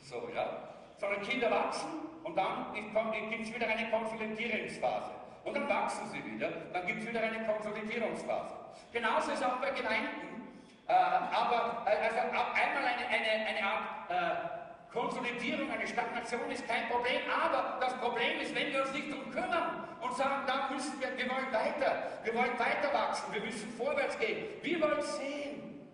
so, 0.02 0.28
ja, 0.34 0.74
sondern 0.98 1.22
Kinder 1.22 1.50
wachsen 1.50 1.88
und 2.24 2.36
dann 2.36 2.72
gibt 2.74 3.42
es 3.42 3.54
wieder 3.54 3.68
eine 3.68 3.88
Konsolidierungsphase. 3.90 5.10
Und 5.44 5.54
dann 5.54 5.68
wachsen 5.68 6.08
sie 6.10 6.24
wieder, 6.24 6.50
dann 6.72 6.86
gibt 6.86 7.02
es 7.02 7.08
wieder 7.08 7.20
eine 7.20 7.46
Konsolidierungsphase. 7.46 8.54
Genauso 8.92 9.32
ist 9.32 9.44
auch 9.44 9.56
bei 9.56 9.70
Gemeinden. 9.70 10.48
Äh, 10.86 10.92
aber 10.92 11.84
äh, 11.86 12.08
also 12.08 12.18
einmal 12.18 12.84
eine, 12.84 13.06
eine, 13.06 13.46
eine 13.46 13.62
Art 13.62 14.10
äh, 14.10 14.92
Konsolidierung, 14.92 15.70
eine 15.70 15.86
Stagnation 15.86 16.50
ist 16.50 16.66
kein 16.68 16.88
Problem, 16.88 17.20
aber 17.28 17.78
das 17.80 17.94
Problem 17.94 18.40
ist, 18.40 18.54
wenn 18.54 18.72
wir 18.72 18.82
uns 18.82 18.92
nicht 18.92 19.10
darum 19.10 19.30
kümmern 19.30 19.88
und 20.00 20.16
sagen, 20.16 20.44
da 20.46 20.68
müssen 20.70 21.00
wir, 21.00 21.16
wir 21.16 21.28
wollen 21.30 21.52
weiter, 21.52 22.20
wir 22.22 22.34
wollen 22.34 22.58
weiter 22.58 22.92
wachsen, 22.92 23.32
wir 23.32 23.40
müssen 23.40 23.72
vorwärts 23.76 24.18
gehen. 24.18 24.46
Wir 24.62 24.80
wollen 24.80 25.02
sehen, 25.02 25.88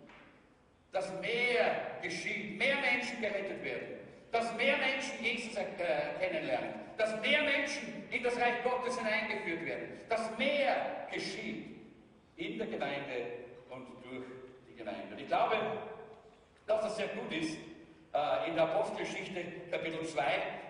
dass 0.91 1.11
mehr 1.21 1.99
geschieht, 2.01 2.57
mehr 2.57 2.75
Menschen 2.77 3.21
gerettet 3.21 3.63
werden 3.63 4.01
dass 4.31 4.55
mehr 4.55 4.77
Menschen 4.77 5.23
Jesus 5.23 5.55
äh, 5.57 5.65
kennenlernen, 6.19 6.73
dass 7.01 7.19
mehr 7.19 7.41
Menschen 7.41 8.03
in 8.11 8.21
das 8.21 8.35
Reich 8.37 8.63
Gottes 8.63 8.95
hineingeführt 8.99 9.65
werden, 9.65 9.99
dass 10.07 10.37
mehr 10.37 11.07
geschieht 11.11 11.65
in 12.35 12.59
der 12.59 12.67
Gemeinde 12.67 13.25
und 13.69 13.87
durch 14.03 14.25
die 14.69 14.75
Gemeinde. 14.75 15.07
Und 15.11 15.19
ich 15.19 15.27
glaube, 15.27 15.57
dass 16.67 16.81
das 16.81 16.97
sehr 16.97 17.07
gut 17.07 17.31
ist. 17.33 17.57
Äh, 18.13 18.49
in 18.49 18.55
der 18.55 18.65
Apostelgeschichte, 18.65 19.43
Kapitel 19.71 20.05
2, 20.05 20.23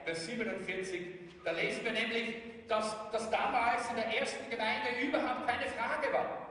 Vers 0.05 0.25
47, 0.27 1.01
da 1.43 1.51
lesen 1.51 1.83
wir 1.83 1.91
nämlich, 1.91 2.35
dass 2.69 2.95
das 3.11 3.29
damals 3.29 3.89
in 3.89 3.95
der 3.97 4.17
ersten 4.17 4.49
Gemeinde 4.49 4.89
überhaupt 5.01 5.47
keine 5.47 5.65
Frage 5.65 6.13
war. 6.13 6.47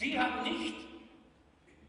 Die 0.00 0.18
haben 0.18 0.44
nicht 0.44 0.76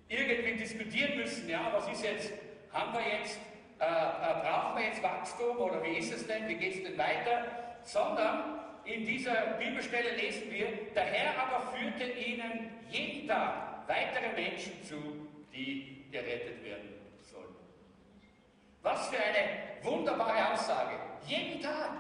irgendwie 0.10 0.58
diskutieren 0.58 1.18
müssen, 1.18 1.48
ja, 1.48 1.72
was 1.72 1.88
ist 1.88 2.04
jetzt, 2.04 2.34
haben 2.74 2.94
wir 2.94 3.20
jetzt, 3.20 3.40
äh, 3.80 3.86
äh, 3.86 4.42
brauchen 4.42 4.78
wir 4.78 4.88
jetzt 4.88 5.02
Wachstum 5.02 5.58
oder 5.58 5.82
wie 5.84 5.98
ist 5.98 6.12
es 6.12 6.28
denn, 6.28 6.48
wie 6.50 6.56
geht 6.56 6.76
es 6.76 6.84
denn 6.84 6.98
weiter, 6.98 7.46
sondern 7.82 8.60
in 8.84 9.06
dieser 9.06 9.34
Bibelstelle 9.58 10.16
lesen 10.16 10.52
wir, 10.52 10.68
der 10.94 11.04
Herr 11.04 11.44
aber 11.44 11.72
führte 11.72 12.12
ihnen 12.12 12.72
jeden 12.90 13.28
Tag 13.28 13.88
weitere 13.88 14.34
Menschen 14.36 14.84
zu, 14.84 14.96
die 15.54 16.06
gerettet 16.12 16.64
werden 16.64 16.90
sollen. 17.32 17.56
Was 18.82 19.08
für 19.08 19.18
eine 19.18 19.84
wunderbare 19.84 20.54
Aussage. 20.54 20.96
Jeden 21.26 21.62
Tag. 21.62 21.92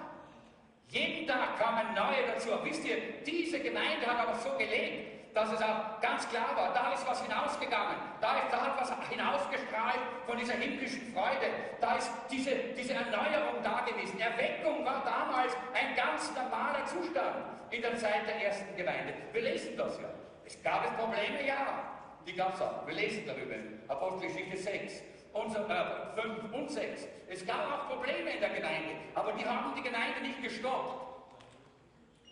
Jeden 0.90 1.28
Tag 1.28 1.58
kamen 1.60 1.94
neue 1.94 2.28
dazu. 2.34 2.50
Wisst 2.64 2.86
ihr, 2.86 2.98
diese 3.26 3.60
Gemeinde 3.60 4.06
hat 4.06 4.28
aber 4.28 4.36
so 4.36 4.58
gelebt, 4.58 5.09
dass 5.34 5.52
es 5.52 5.62
auch 5.62 6.00
ganz 6.02 6.28
klar 6.30 6.56
war, 6.56 6.74
da 6.74 6.94
ist 6.94 7.08
was 7.08 7.22
hinausgegangen, 7.22 7.96
da, 8.20 8.38
ist, 8.40 8.52
da 8.52 8.62
hat 8.62 8.82
was 8.82 8.92
hinausgestrahlt 9.10 10.00
von 10.26 10.38
dieser 10.38 10.54
himmlischen 10.54 11.14
Freude, 11.14 11.48
da 11.80 11.96
ist 11.96 12.12
diese, 12.32 12.52
diese 12.78 12.94
Erneuerung 12.94 13.62
da 13.64 13.82
gewesen. 13.82 14.20
Erweckung 14.20 14.86
war 14.86 15.04
damals 15.04 15.56
ein 15.74 15.96
ganz 15.96 16.34
normaler 16.34 16.86
Zustand 16.86 17.46
in 17.70 17.82
der 17.82 17.96
Zeit 17.96 18.28
der 18.28 18.44
ersten 18.44 18.76
Gemeinde. 18.76 19.14
Wir 19.32 19.42
lesen 19.42 19.78
das 19.78 20.00
ja. 20.00 20.10
Es 20.46 20.62
gab 20.64 20.86
es 20.86 20.92
Probleme, 20.94 21.46
ja. 21.46 21.84
Die 22.26 22.34
gab 22.34 22.56
es 22.56 22.62
auch. 22.62 22.86
Wir 22.88 22.96
lesen 22.96 23.24
darüber. 23.26 23.56
Apostelgeschichte 23.88 24.58
6 24.58 25.04
und, 25.34 25.56
äh, 25.56 26.22
5 26.22 26.54
und 26.54 26.72
6. 26.72 27.08
Es 27.28 27.46
gab 27.46 27.60
auch 27.72 27.90
Probleme 27.90 28.32
in 28.32 28.40
der 28.40 28.50
Gemeinde, 28.50 28.96
aber 29.14 29.34
die 29.34 29.46
haben 29.46 29.76
die 29.76 29.84
Gemeinde 29.84 30.22
nicht 30.22 30.42
gestoppt. 30.42 31.06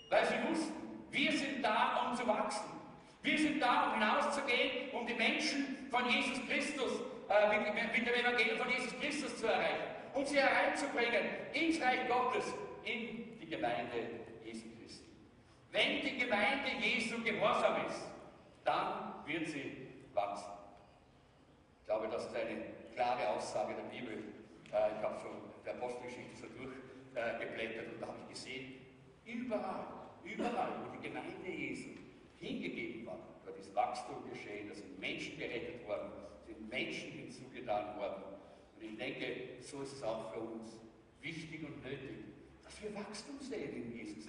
Weil 0.10 0.25
sie 0.25 0.50
wussten, 0.50 0.74
wir 1.12 1.32
sind 1.32 1.63
da, 1.63 2.08
um 2.08 2.16
zu 2.16 2.27
wachsen. 2.27 2.76
Wir 3.21 3.38
sind 3.38 3.62
da, 3.62 3.88
um 3.88 3.93
hinauszugehen, 4.00 4.89
um 4.91 5.05
die 5.05 5.13
Menschen 5.13 5.88
von 5.89 6.09
Jesus 6.09 6.39
Christus, 6.47 7.01
äh, 7.29 7.57
mit, 7.57 7.74
mit, 7.74 8.07
dem 8.07 8.13
Evangelium 8.13 8.57
von 8.57 8.69
Jesus 8.69 8.97
Christus 9.00 9.38
zu 9.38 9.47
erreichen 9.47 9.83
und 10.13 10.27
sie 10.27 10.38
hereinzubringen 10.38 11.25
ins 11.53 11.81
Reich 11.81 12.07
Gottes, 12.07 12.53
in 12.83 13.38
die 13.39 13.47
Gemeinde 13.47 13.97
Jesu 14.45 14.63
Christi. 14.79 15.05
Wenn 15.71 16.01
die 16.01 16.17
Gemeinde 16.17 16.69
Jesu 16.81 17.21
gehorsam 17.21 17.86
ist, 17.86 18.07
dann 18.63 19.13
wird 19.25 19.47
sie 19.47 19.88
wachsen. 20.13 20.51
Ich 21.81 21.86
glaube, 21.86 22.07
das 22.07 22.25
ist 22.27 22.36
eine 22.36 22.62
klare 22.95 23.29
Aussage 23.29 23.74
der 23.75 23.83
Bibel. 23.83 24.13
Äh, 24.71 24.97
ich 24.97 25.03
habe 25.03 25.17
so 25.21 25.29
der 25.65 25.74
Apostelgeschichte 25.74 26.36
so 26.36 26.47
durchgeblättert 26.47 27.93
und 27.93 28.01
da 28.01 28.07
habe 28.07 28.17
ich 28.24 28.29
gesehen, 28.29 28.74
überall, 29.25 29.86
überall, 30.24 30.71
wo 30.86 30.95
die 30.97 31.07
Gemeinde 31.07 31.50
Jesu 31.50 31.97
hingegeben 32.39 33.06
war. 33.06 33.20
Dort 33.46 33.60
ist 33.60 33.74
Wachstum 33.75 34.29
geschehen, 34.29 34.70
da 34.70 34.75
sind 34.75 35.00
Menschen 35.00 35.38
gerettet 35.38 35.88
worden, 35.88 36.12
sind 36.46 36.70
Menschen 36.70 37.12
hinzugetan 37.12 37.98
worden. 37.98 38.24
Und 38.75 38.84
ich 38.84 38.98
denke, 38.98 39.25
so 39.62 39.82
ist 39.82 39.94
es 39.94 40.03
auch 40.03 40.34
für 40.34 40.39
uns 40.39 40.79
wichtig 41.22 41.63
und 41.63 41.84
nötig, 41.84 42.25
dass 42.63 42.82
wir 42.82 42.94
Wachstum 42.96 43.39
sehen 43.39 43.74
in 43.75 43.98
Jesus. 43.98 44.25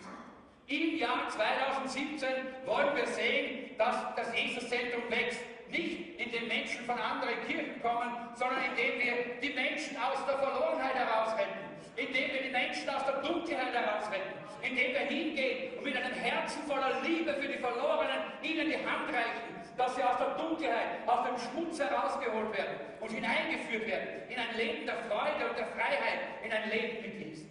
Im 0.67 0.99
Jahr 0.99 1.29
2017 1.29 2.29
wollen 2.67 2.95
wir 2.95 3.07
sehen, 3.07 3.71
dass 3.79 4.15
das 4.15 4.35
Jesuszentrum 4.35 5.03
wächst. 5.09 5.41
Nicht 5.71 6.19
indem 6.19 6.49
Menschen 6.49 6.85
von 6.87 6.99
anderen 6.99 7.47
Kirchen 7.47 7.81
kommen, 7.83 8.11
sondern 8.35 8.65
indem 8.71 9.00
wir 9.00 9.41
die 9.43 9.55
Menschen 9.55 9.97
aus 9.99 10.25
der 10.25 10.38
Verlorenheit 10.38 10.95
herausretten, 10.95 11.61
indem 11.95 12.33
wir 12.33 12.43
die 12.43 12.50
Menschen 12.50 12.88
aus 12.88 13.05
der 13.05 13.21
Dunkelheit 13.21 13.75
herausretten, 13.75 14.33
indem 14.62 14.93
wir 14.93 15.00
hingehen 15.00 15.79
und 15.79 15.85
mit 15.85 15.97
einem 15.97 16.15
Herzen 16.15 16.62
voller 16.62 17.00
Liebe 17.03 17.33
für 17.35 17.49
die 17.49 17.59
Verlorenen 17.59 18.33
ihnen 18.43 18.69
die 18.69 18.77
Hand 18.77 19.09
reichen, 19.09 19.59
dass 19.77 19.95
sie 19.95 20.03
aus 20.03 20.19
der 20.19 20.35
Dunkelheit, 20.37 21.07
aus 21.07 21.27
dem 21.27 21.38
Schmutz 21.38 21.79
herausgeholt 21.79 22.57
werden 22.57 22.81
und 23.00 23.11
hineingeführt 23.11 23.87
werden 23.87 24.29
in 24.29 24.38
ein 24.38 24.57
Leben 24.57 24.87
der 24.87 24.97
Freude 24.97 25.49
und 25.49 25.59
der 25.59 25.67
Freiheit, 25.69 26.21
in 26.45 26.53
ein 26.53 26.69
Leben 26.71 27.03
mit 27.03 27.15
Jesus. 27.15 27.47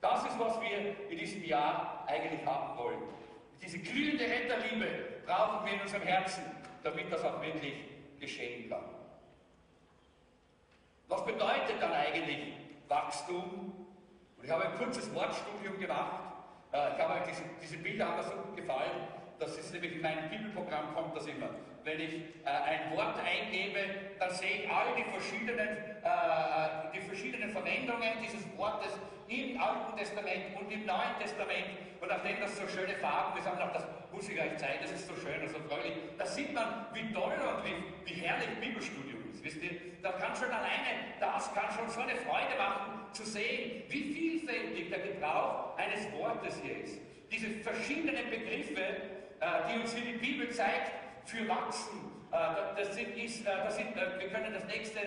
Das 0.00 0.24
ist, 0.24 0.38
was 0.38 0.60
wir 0.60 1.10
in 1.10 1.18
diesem 1.18 1.44
Jahr 1.44 2.04
eigentlich 2.06 2.44
haben 2.44 2.78
wollen. 2.78 3.02
Diese 3.62 3.78
glühende 3.78 4.24
Retterliebe 4.24 4.86
brauchen 5.26 5.66
wir 5.66 5.74
in 5.74 5.80
unserem 5.80 6.02
Herzen, 6.02 6.44
damit 6.82 7.12
das 7.12 7.24
auch 7.24 7.40
wirklich 7.42 7.74
geschehen 8.20 8.68
kann. 8.68 8.84
Was 11.08 11.24
bedeutet 11.24 11.80
dann 11.80 11.92
eigentlich 11.92 12.54
Wachstum 12.88 13.77
und 14.38 14.44
ich 14.44 14.50
habe 14.50 14.66
ein 14.66 14.74
kurzes 14.78 15.12
Wortstudium 15.14 15.78
gemacht. 15.78 16.22
Äh, 16.72 16.94
ich 16.94 17.02
habe 17.02 17.20
diese, 17.28 17.42
diese 17.60 17.76
Bilder 17.78 18.06
haben 18.06 18.16
mir 18.18 18.22
so 18.22 18.30
gut 18.30 18.56
gefallen. 18.56 19.08
Das 19.38 19.56
ist 19.56 19.72
nämlich 19.72 19.96
in 19.96 20.02
meinem 20.02 20.30
Bibelprogramm 20.30 20.94
kommt 20.94 21.16
das 21.16 21.26
immer. 21.26 21.50
Wenn 21.88 22.00
ich 22.00 22.14
äh, 22.44 22.50
ein 22.50 22.94
Wort 22.94 23.16
eingebe, 23.24 23.80
dann 24.18 24.30
sehe 24.30 24.60
ich 24.60 24.70
all 24.70 24.92
die 24.94 25.04
verschiedenen, 25.04 25.68
äh, 26.04 26.92
die 26.92 27.00
verschiedenen 27.00 27.50
Verwendungen 27.50 28.12
dieses 28.22 28.44
Wortes 28.58 28.92
im 29.28 29.58
Alten 29.58 29.96
Testament 29.96 30.54
und 30.60 30.70
im 30.70 30.84
Neuen 30.84 31.16
Testament. 31.18 31.80
Und 31.98 32.08
nachdem 32.08 32.40
das 32.40 32.58
so 32.58 32.68
schöne 32.68 32.92
Farben 33.00 33.42
wir 33.42 33.50
gedacht, 33.50 33.74
das 33.74 33.86
muss 34.12 34.28
ich 34.28 34.38
euch 34.38 34.54
zeigen, 34.58 34.80
das 34.82 34.92
ist 34.92 35.08
so 35.08 35.16
schön 35.16 35.40
und 35.40 35.48
so 35.48 35.58
fröhlich. 35.60 35.94
Da 36.18 36.26
sieht 36.26 36.52
man, 36.52 36.88
wie 36.92 37.10
toll 37.10 37.32
und 37.32 37.64
wie, 37.64 37.80
wie 38.04 38.20
herrlich 38.20 38.50
Bibelstudium 38.60 39.24
ist. 39.32 39.42
Wisst 39.42 39.62
ihr, 39.62 39.80
da 40.02 40.12
kann 40.12 40.36
schon 40.36 40.52
alleine, 40.52 41.16
das 41.18 41.54
kann 41.54 41.72
schon 41.72 41.88
so 41.88 42.00
eine 42.00 42.16
Freude 42.16 42.52
machen, 42.58 43.08
zu 43.14 43.24
sehen, 43.24 43.84
wie 43.88 44.12
vielfältig 44.12 44.90
der 44.90 44.98
Gebrauch 44.98 45.78
eines 45.78 46.12
Wortes 46.12 46.60
hier 46.62 46.84
ist. 46.84 47.00
Diese 47.32 47.48
verschiedenen 47.64 48.28
Begriffe, 48.28 48.76
äh, 49.40 49.72
die 49.72 49.80
uns 49.80 49.94
hier 49.94 50.12
die 50.12 50.18
Bibel 50.18 50.50
zeigt, 50.50 51.07
für 51.28 51.46
Wachsen. 51.46 52.10
Äh, 52.32 52.36
das 52.76 52.94
sind, 52.94 53.16
äh, 53.16 53.64
das 53.64 53.76
sind, 53.76 53.94
wir 53.94 54.28
können 54.30 54.52
das 54.52 54.64
nächste, 54.64 55.00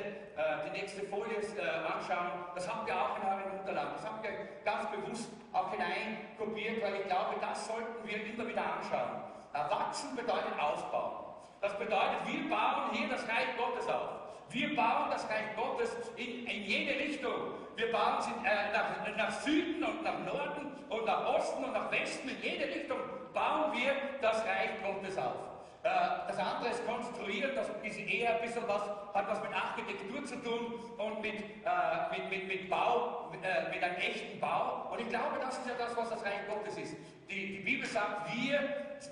die 0.66 0.80
nächste 0.80 1.02
Folie 1.08 1.38
anschauen. 1.38 2.46
Das 2.56 2.68
haben 2.68 2.86
wir 2.88 2.96
auch 2.96 3.18
in 3.18 3.28
euren 3.28 3.60
Unterlagen. 3.60 3.92
Das 3.96 4.06
haben 4.06 4.24
wir 4.24 4.32
ganz 4.64 4.90
bewusst 4.90 5.30
auch 5.52 5.72
hineinkopiert, 5.72 6.82
weil 6.84 7.02
ich 7.02 7.08
glaube, 7.08 7.36
das 7.42 7.68
sollten 7.68 8.08
wir 8.08 8.26
immer 8.26 8.48
wieder 8.48 8.64
anschauen. 8.64 9.22
Wachsen 9.54 10.16
bedeutet 10.16 10.58
Aufbauen. 10.60 11.22
Das 11.62 11.78
bedeutet, 11.78 12.26
wir 12.26 12.50
bauen 12.50 12.92
hier 12.94 13.10
das 13.10 13.22
Reich 13.28 13.56
Gottes 13.58 13.88
auf. 13.88 14.10
Wir 14.50 14.76
bauen 14.76 15.10
das 15.12 15.30
Reich 15.30 15.56
Gottes 15.56 15.96
in, 16.18 16.48
in 16.48 16.64
jede 16.64 17.00
Richtung. 17.00 17.54
Wir 17.76 17.92
bauen 17.92 18.20
es 18.20 18.28
äh, 18.28 18.72
nach, 18.74 19.16
nach, 19.16 19.32
Süden 19.42 19.84
und 19.84 20.04
nach 20.04 20.20
Norden 20.20 20.72
und 20.90 21.06
nach 21.06 21.26
Osten 21.36 21.64
und 21.64 21.74
nach 21.74 21.92
Westen. 21.92 22.30
In 22.30 22.42
jede 22.42 22.66
Richtung 22.66 22.98
bauen 23.34 23.74
wir 23.74 23.94
das 24.22 24.44
Reich 24.46 24.72
Gottes 24.84 25.18
auf. 25.18 25.51
Äh, 25.84 25.90
das 26.28 26.38
andere 26.38 26.70
ist 26.70 26.86
konstruiert, 26.86 27.58
das 27.58 27.68
ist 27.84 27.98
eher 27.98 28.36
ein 28.36 28.42
bisschen 28.42 28.68
was, 28.68 28.84
hat 29.14 29.28
was 29.28 29.42
mit 29.42 29.52
Architektur 29.54 30.24
zu 30.26 30.36
tun 30.36 30.80
und 30.98 31.22
mit, 31.22 31.40
äh, 31.40 32.20
mit, 32.20 32.30
mit, 32.30 32.48
mit 32.48 32.70
Bau, 32.70 33.32
äh, 33.42 33.74
mit 33.74 33.84
einem 33.84 33.96
echten 33.96 34.40
Bau. 34.40 34.92
Und 34.92 35.02
ich 35.02 35.10
glaube, 35.10 35.38
das 35.42 35.58
ist 35.58 35.68
ja 35.68 35.74
das, 35.80 35.98
was 35.98 36.10
das 36.10 36.24
Reich 36.24 36.48
Gottes 36.48 36.78
ist. 36.78 36.96
Die, 37.30 37.58
die 37.58 37.64
Bibel 37.64 37.88
sagt, 37.88 38.32
wir, 38.36 38.60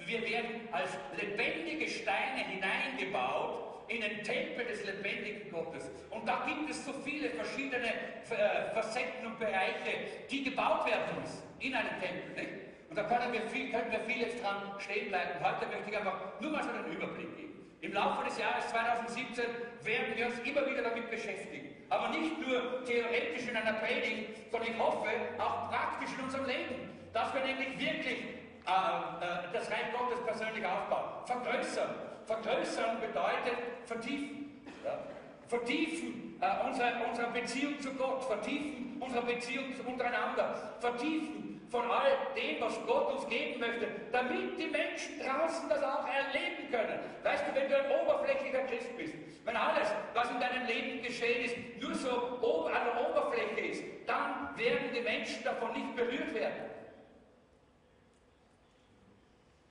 wir 0.05 0.21
werden 0.29 0.69
als 0.71 0.91
lebendige 1.17 1.89
Steine 1.89 2.45
hineingebaut 2.45 3.69
in 3.87 4.01
den 4.01 4.23
Tempel 4.23 4.65
des 4.65 4.85
lebendigen 4.85 5.49
Gottes. 5.49 5.89
Und 6.11 6.27
da 6.27 6.45
gibt 6.47 6.69
es 6.69 6.85
so 6.85 6.93
viele 6.93 7.31
verschiedene 7.31 7.87
äh, 7.87 8.73
Facetten 8.75 9.25
und 9.25 9.39
Bereiche, 9.39 10.05
die 10.29 10.43
gebaut 10.43 10.85
werden 10.85 11.19
müssen 11.19 11.41
in 11.59 11.73
einem 11.73 11.99
Tempel. 11.99 12.35
Nicht? 12.35 12.68
Und 12.89 12.97
da 12.97 13.03
können 13.03 13.31
wir, 13.31 13.41
viel, 13.41 13.71
können 13.71 13.91
wir 13.91 13.99
viel 13.99 14.25
dran 14.41 14.73
stehen 14.79 15.09
bleiben. 15.09 15.39
Heute 15.43 15.67
möchte 15.67 15.91
ich 15.91 15.97
einfach 15.97 16.17
nur 16.39 16.51
mal 16.51 16.63
so 16.63 16.69
einen 16.69 16.91
Überblick 16.91 17.37
geben. 17.37 17.53
Im 17.81 17.93
Laufe 17.93 18.25
des 18.25 18.37
Jahres 18.39 18.67
2017 18.69 19.45
werden 19.83 20.15
wir 20.15 20.25
uns 20.25 20.39
immer 20.39 20.65
wieder 20.65 20.81
damit 20.81 21.09
beschäftigen. 21.09 21.69
Aber 21.89 22.09
nicht 22.09 22.37
nur 22.39 22.83
theoretisch 22.85 23.47
in 23.47 23.55
einer 23.55 23.73
Predigt, 23.73 24.51
sondern 24.51 24.71
ich 24.71 24.79
hoffe 24.79 25.07
auch 25.37 25.69
praktisch 25.69 26.09
in 26.17 26.23
unserem 26.25 26.45
Leben. 26.45 26.89
Dass 27.13 27.33
wir 27.33 27.41
nämlich 27.41 27.79
wirklich 27.79 28.19
äh, 28.19 28.69
äh, 28.69 29.53
das 29.53 29.69
Reich 29.69 29.93
Gottes 29.97 30.23
persönlich 30.25 30.65
aufbauen, 30.65 31.25
vergrößern, 31.25 31.89
Vergrößern 32.25 32.99
bedeutet 32.99 33.57
vertiefen. 33.85 34.61
Ja? 34.83 34.99
Vertiefen 35.47 36.39
äh, 36.41 36.67
unsere, 36.67 36.91
unsere 37.07 37.31
Beziehung 37.31 37.79
zu 37.79 37.93
Gott, 37.93 38.23
vertiefen 38.23 38.97
unsere 38.99 39.25
Beziehung 39.25 39.65
untereinander, 39.85 40.75
vertiefen 40.79 41.48
von 41.69 41.89
all 41.89 42.11
dem, 42.35 42.61
was 42.61 42.79
Gott 42.85 43.13
uns 43.13 43.27
geben 43.27 43.59
möchte, 43.59 43.87
damit 44.11 44.57
die 44.57 44.67
Menschen 44.67 45.19
draußen 45.19 45.69
das 45.69 45.83
auch 45.83 46.07
erleben 46.07 46.71
können. 46.71 46.99
Weißt 47.23 47.43
du, 47.47 47.55
wenn 47.55 47.69
du 47.69 47.77
ein 47.77 48.01
oberflächlicher 48.01 48.63
Christ 48.63 48.97
bist, 48.97 49.13
wenn 49.45 49.55
alles, 49.55 49.87
was 50.13 50.31
in 50.31 50.39
deinem 50.39 50.65
Leben 50.65 51.01
geschehen 51.01 51.45
ist, 51.45 51.81
nur 51.81 51.95
so 51.95 52.65
an 52.67 52.85
der 52.85 53.09
Oberfläche 53.09 53.59
ist, 53.67 53.83
dann 54.07 54.57
werden 54.57 54.89
die 54.93 55.01
Menschen 55.01 55.43
davon 55.43 55.73
nicht 55.73 55.95
berührt 55.95 56.33
werden. 56.33 56.69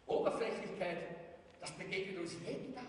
Oberflächlichkeit 0.06 1.18
das 1.60 1.76
begegnet 1.76 2.18
uns 2.18 2.36
jeden 2.46 2.74
Tag. 2.74 2.84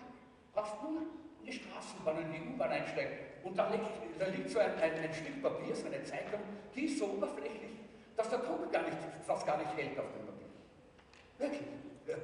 Brauchst 0.53 0.81
nur 0.83 1.01
in 1.01 1.45
die 1.45 1.53
Straßenbahn 1.53 2.17
und 2.17 2.33
in 2.35 2.43
die 2.43 2.49
U-Bahn 2.53 2.71
einsteigen. 2.71 3.17
Und 3.43 3.57
da 3.57 3.69
liegt, 3.69 3.85
da 4.19 4.27
liegt 4.27 4.49
so 4.49 4.59
ein, 4.59 4.73
ein, 4.75 4.93
ein, 4.93 5.13
Stück 5.13 5.41
Papier, 5.41 5.75
so 5.75 5.87
eine 5.87 6.03
Zeitung, 6.03 6.39
die 6.75 6.85
ist 6.85 6.99
so 6.99 7.05
oberflächlich. 7.05 7.71
Dass 8.19 8.29
der 8.29 8.39
Druck 8.39 8.69
gar 8.71 8.81
nicht, 8.81 8.97
fast 9.25 9.47
gar 9.47 9.57
nicht 9.57 9.71
hält 9.77 9.97
auf 9.97 10.05
dem 10.11 10.25
Papier. 10.25 10.49
Wirklich. 11.37 11.61
Ja. 12.05 12.15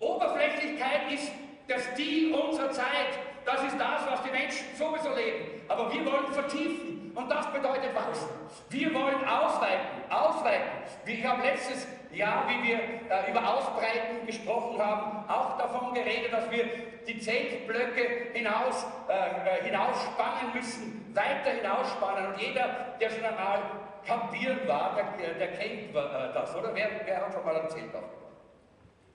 Oberflächlichkeit 0.00 1.12
ist 1.12 1.30
der 1.68 1.78
Stil 1.80 2.34
unserer 2.34 2.72
Zeit. 2.72 3.18
Das 3.44 3.62
ist 3.62 3.78
das, 3.78 4.10
was 4.10 4.22
die 4.22 4.30
Menschen 4.30 4.64
sowieso 4.78 5.14
leben. 5.14 5.60
Aber 5.68 5.92
wir 5.92 6.02
wollen 6.06 6.32
vertiefen 6.32 7.12
und 7.14 7.30
das 7.30 7.52
bedeutet 7.52 7.94
wachsen. 7.94 8.28
Wir 8.70 8.94
wollen 8.94 9.22
ausweiten, 9.22 10.10
ausweiten. 10.10 10.70
Ich 11.04 11.22
habe 11.26 11.42
letztes 11.42 11.86
Jahr, 12.10 12.48
wie 12.48 12.66
wir 12.66 12.78
äh, 12.78 13.30
über 13.30 13.54
Ausbreiten 13.54 14.26
gesprochen 14.26 14.82
haben, 14.82 15.28
auch 15.28 15.58
davon 15.58 15.92
geredet, 15.92 16.32
dass 16.32 16.50
wir 16.50 16.64
die 17.06 17.18
Zeltblöcke 17.18 18.32
hinaus, 18.32 18.86
äh, 19.08 19.12
äh 19.12 19.64
hinausspannen 19.64 20.52
müssen, 20.54 21.14
weiter 21.14 21.50
hinausspannen. 21.50 22.32
Und 22.32 22.40
jeder, 22.40 22.96
der 23.00 23.10
schon 23.10 23.24
einmal 23.24 23.60
kampieren 24.06 24.66
war, 24.66 24.96
der, 25.18 25.34
der 25.34 25.52
kennt 25.52 25.90
äh, 25.90 26.32
das, 26.34 26.54
oder? 26.54 26.74
Wer, 26.74 26.88
wer 27.04 27.24
hat 27.24 27.32
schon 27.32 27.44
mal 27.44 27.56
ein 27.56 27.68
Zelt 27.70 27.94
aufgebaut? 27.94 28.32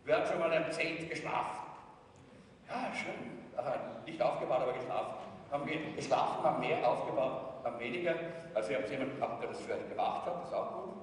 Wer 0.06 0.18
hat 0.18 0.28
schon 0.28 0.40
mal 0.40 0.52
ein 0.52 0.72
Zelt 0.72 1.10
geschlafen? 1.10 1.60
Ja, 2.68 2.94
schön. 2.94 3.40
Aha, 3.58 3.76
nicht 4.06 4.22
aufgebaut, 4.22 4.62
aber 4.62 4.74
geschlafen. 4.74 5.16
Haben 5.52 5.68
wir 5.68 5.96
geschlafen, 5.96 6.44
haben 6.44 6.60
mehr 6.60 6.88
aufgebaut, 6.88 7.64
haben 7.64 7.80
weniger. 7.80 8.14
Also 8.54 8.72
ich 8.72 8.78
habe 8.78 8.88
jemanden 8.88 9.16
gehabt, 9.20 9.42
der 9.42 9.50
das 9.50 9.62
vielleicht 9.62 9.90
gemacht 9.90 10.26
hat, 10.26 10.42
das 10.42 10.48
ist 10.48 10.54
auch 10.54 10.84
gut. 10.84 10.94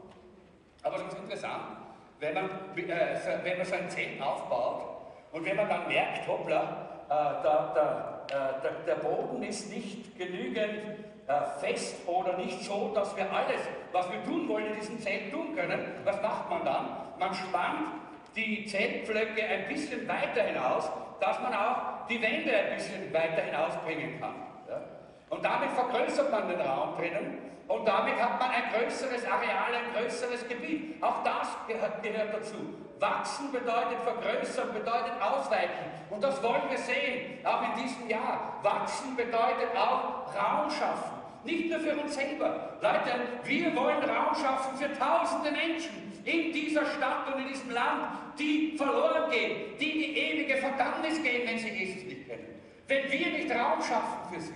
Aber 0.83 0.97
es 0.97 1.02
ist 1.12 1.19
interessant, 1.19 1.78
wenn 2.21 2.35
man, 2.35 2.45
äh, 2.76 3.40
wenn 3.43 3.57
man 3.59 3.66
so 3.66 3.75
ein 3.75 3.90
Zelt 3.90 4.23
aufbaut 4.23 4.96
und 5.37 5.45
wenn 5.45 5.57
man 5.57 5.69
dann 5.69 5.87
merkt, 5.87 6.26
hoppla, 6.26 6.88
äh, 7.11 7.43
der, 7.43 7.73
der, 7.75 8.61
äh, 8.64 8.87
der, 8.87 8.95
Boden 8.95 9.43
ist 9.43 9.71
nicht 9.71 10.16
genügend 10.16 10.97
äh, 11.28 11.61
fest 11.61 11.97
oder 12.07 12.38
nicht 12.38 12.62
so, 12.62 12.90
dass 12.95 13.14
wir 13.14 13.31
alles, 13.31 13.61
was 13.93 14.11
wir 14.11 14.25
tun 14.25 14.49
wollen, 14.49 14.73
in 14.73 14.81
diesem 14.81 14.99
Zelt 14.99 15.31
tun 15.31 15.55
können, 15.55 15.93
was 16.05 16.23
macht 16.23 16.49
man 16.49 16.64
dann? 16.64 16.87
Man 17.19 17.35
spannt 17.35 18.00
die 18.35 18.64
Zeltpflöcke 18.64 19.45
ein 19.45 19.69
bisschen 19.69 20.09
weiter 20.09 20.43
hinaus, 20.43 20.90
dass 21.21 21.38
man 21.40 21.52
auch 21.52 22.07
die 22.09 22.21
Wände 22.23 22.57
ein 22.57 22.76
bisschen 22.76 23.12
weiter 23.12 23.43
hinausbringen 23.43 24.19
kann. 24.19 24.37
Ja? 24.71 24.81
Und 25.28 25.45
damit 25.45 25.71
vergrößert 25.73 26.31
man 26.31 26.49
den 26.49 26.62
Raum 26.62 26.97
drinnen 26.97 27.56
und 27.69 27.87
damit 27.87 28.15
hat 28.21 28.39
man 28.39 28.51
ein 28.51 28.73
größeres 28.73 29.25
Areal, 29.27 29.75
ein 29.75 29.93
größeres 29.93 30.47
Gebiet. 30.49 31.03
Auch 31.03 31.25
das 31.25 31.49
gehört, 31.67 32.03
gehört 32.03 32.35
dazu. 32.35 32.57
Wachsen 32.99 33.53
bedeutet 33.53 33.99
vergrößern, 34.05 34.73
bedeutet 34.73 35.21
ausweiten. 35.21 35.91
Und 36.09 36.23
das 36.23 36.43
wollen 36.43 36.63
wir 36.71 36.79
sehen, 36.79 37.45
auch 37.45 37.63
in 37.63 37.83
diesem 37.83 38.09
Jahr. 38.09 38.59
Wachsen 38.63 39.17
bedeutet 39.17 39.77
auch 39.77 40.35
Raum 40.35 40.71
schaffen. 40.71 41.17
Nicht 41.45 41.71
nur 41.71 41.81
für 41.81 41.97
uns 41.97 42.15
selber. 42.15 42.79
Leute, 42.81 43.21
wir 43.45 43.77
wollen 43.77 44.03
Raum 44.03 44.35
schaffen 44.35 44.77
für 44.77 44.93
tausende 44.99 45.51
Menschen 45.53 46.07
in 46.25 46.53
dieser 46.53 46.85
Stadt 46.87 47.33
und 47.33 47.41
in 47.41 47.49
diesem 47.49 47.71
Land, 47.71 48.19
die 48.39 48.77
verloren 48.77 49.31
gehen, 49.31 49.77
die 49.79 49.91
in 49.91 49.99
die 49.99 50.19
ewige 50.19 50.57
Verdammnis 50.57 51.23
gehen, 51.23 51.47
wenn 51.47 51.59
sie 51.59 51.69
Jesus 51.69 52.05
nicht 52.05 52.27
kennen. 52.27 52.61
Wenn 52.89 53.11
wir 53.11 53.31
nicht 53.31 53.51
Raum 53.51 53.81
schaffen 53.83 54.35
für 54.35 54.41
sie, 54.41 54.55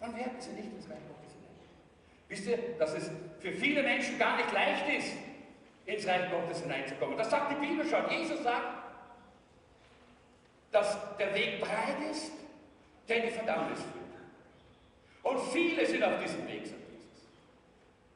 dann 0.00 0.16
werden 0.16 0.40
sie 0.40 0.50
nicht 0.52 0.72
ins 0.72 0.88
Reich 0.88 0.98
hinein. 0.98 1.19
Wisst 2.30 2.46
ihr, 2.46 2.58
dass 2.78 2.94
es 2.94 3.10
für 3.40 3.50
viele 3.50 3.82
Menschen 3.82 4.16
gar 4.16 4.36
nicht 4.36 4.52
leicht 4.52 4.88
ist, 4.88 5.12
ins 5.84 6.06
Reich 6.06 6.30
Gottes 6.30 6.62
hineinzukommen. 6.62 7.18
Das 7.18 7.28
sagt 7.28 7.50
die 7.50 7.66
Bibel 7.66 7.84
schon. 7.84 8.08
Jesus 8.08 8.40
sagt, 8.44 8.68
dass 10.70 10.96
der 11.18 11.34
Weg 11.34 11.60
breit 11.60 11.96
ist, 12.08 12.30
der 13.08 13.22
die 13.22 13.30
Verdammnis 13.30 13.80
führt. 13.80 15.34
Und 15.34 15.40
viele 15.52 15.84
sind 15.84 16.04
auf 16.04 16.22
diesem 16.22 16.46
Weg, 16.46 16.66
sagt 16.66 16.80
Jesus. 16.92 17.28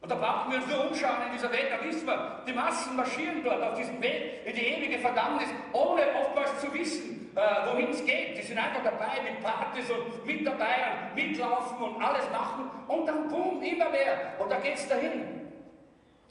Und 0.00 0.09
da 0.09 0.14
brauchen 0.14 0.53
wir 0.53 0.59
uns 0.59 0.68
nur 0.68 0.90
umschauen 0.90 1.27
in 1.27 1.33
dieser 1.33 1.50
Welt, 1.50 1.72
da 1.72 1.85
wissen 1.85 2.07
wir, 2.07 2.44
die 2.46 2.53
Massen 2.53 2.94
marschieren 2.94 3.42
dort 3.42 3.62
auf 3.64 3.77
diesem 3.77 4.00
Weg 4.00 4.46
in 4.46 4.55
die 4.55 4.64
ewige 4.64 5.00
Verdammnis, 5.00 5.48
ohne 5.72 6.03
oftmals 6.20 6.61
zu 6.61 6.72
wissen, 6.72 7.23
äh, 7.35 7.66
wohin 7.66 7.90
es 7.90 8.05
geht. 8.05 8.38
Die 8.38 8.42
sind 8.42 8.59
einfach 8.59 8.83
dabei 8.83 9.20
mit 9.23 9.42
Partys 9.42 9.90
und 9.90 10.25
mit 10.25 10.47
dabei 10.47 10.77
und 10.92 11.14
mitlaufen 11.14 11.79
und 11.79 12.03
alles 12.03 12.31
machen 12.31 12.70
und 12.87 13.07
dann 13.07 13.29
boom, 13.29 13.62
immer 13.62 13.90
mehr. 13.90 14.35
Und 14.38 14.51
da 14.51 14.59
geht 14.61 14.75
es 14.75 14.88
dahin. 14.88 15.51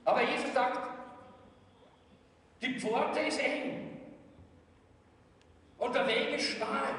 Aber 0.05 0.21
Jesus 0.21 0.53
sagt, 0.53 0.89
die 2.61 2.79
Pforte 2.79 3.19
ist 3.19 3.39
eng 3.43 3.99
und 5.77 5.93
der 5.93 6.07
Weg 6.07 6.35
ist 6.35 6.51
schmal, 6.51 6.95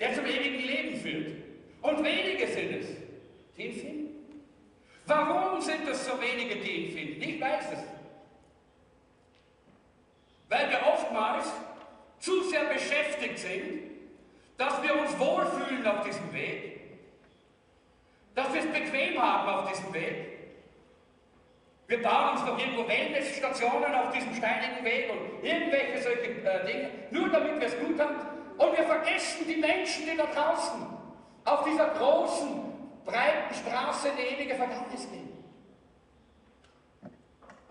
der 0.00 0.14
zum 0.14 0.26
ewigen 0.26 0.66
Leben 0.66 1.00
führt. 1.00 1.36
Und 1.82 2.04
wenige 2.04 2.46
sind 2.46 2.74
es, 2.74 2.86
die 3.56 3.66
ihn 3.66 3.80
finden. 3.80 4.12
Warum 5.06 5.60
sind 5.60 5.86
es 5.88 6.06
so 6.06 6.12
wenige, 6.20 6.56
die 6.56 6.70
ihn 6.70 6.92
finden? 6.92 7.22
Ich 7.22 7.40
weiß 7.40 7.72
es. 7.72 7.84
Weil 10.48 10.70
wir 10.70 10.86
oftmals 10.86 11.46
zu 12.22 12.48
sehr 12.48 12.64
beschäftigt 12.64 13.38
sind, 13.38 13.82
dass 14.56 14.80
wir 14.80 14.94
uns 14.94 15.18
wohlfühlen 15.18 15.84
auf 15.84 16.04
diesem 16.06 16.32
Weg, 16.32 16.80
dass 18.36 18.54
wir 18.54 18.60
es 18.60 18.66
bequem 18.68 19.20
haben 19.20 19.48
auf 19.48 19.68
diesem 19.72 19.92
Weg. 19.92 20.28
Wir 21.88 22.00
bauen 22.00 22.34
uns 22.34 22.44
noch 22.46 22.56
irgendwo 22.56 22.86
Wellnessstationen 22.86 23.92
auf 23.92 24.12
diesem 24.12 24.32
steinigen 24.34 24.84
Weg 24.84 25.10
und 25.10 25.44
irgendwelche 25.44 26.00
solche 26.00 26.30
äh, 26.44 26.64
Dinge, 26.64 26.90
nur 27.10 27.28
damit 27.28 27.60
wir 27.60 27.66
es 27.66 27.78
gut 27.80 27.98
haben. 27.98 28.14
Und 28.56 28.78
wir 28.78 28.84
vergessen 28.84 29.44
die 29.48 29.56
Menschen, 29.56 30.06
die 30.06 30.16
da 30.16 30.26
draußen 30.26 30.86
auf 31.44 31.64
dieser 31.64 31.88
großen, 31.88 32.62
breiten 33.04 33.52
Straße 33.52 34.08
in 34.10 34.16
die 34.16 34.22
ewige 34.22 34.54
Verdammnis 34.54 35.10
gehen. 35.10 35.31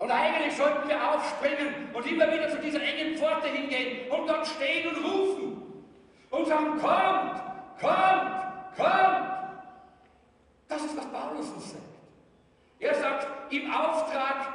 Und 0.02 0.10
eigentlich 0.10 0.56
sollten 0.56 0.88
wir 0.88 1.14
aufspringen 1.14 1.94
und 1.94 2.04
immer 2.04 2.26
wieder 2.32 2.48
zu 2.48 2.58
dieser 2.58 2.82
engen 2.82 3.16
Pforte 3.16 3.46
hingehen 3.46 4.10
und 4.10 4.26
dort 4.26 4.44
stehen 4.48 4.88
und 4.88 5.04
rufen 5.04 5.62
und 6.28 6.48
sagen, 6.48 6.70
kommt, 6.80 7.40
kommt, 7.80 8.76
kommt. 8.76 9.30
Das 10.66 10.82
ist, 10.82 10.96
was 10.96 11.06
Paulus 11.06 11.48
uns 11.50 11.70
sagt. 11.70 11.84
Er 12.80 12.94
sagt, 12.96 13.52
im 13.52 13.72
Auftrag 13.72 14.48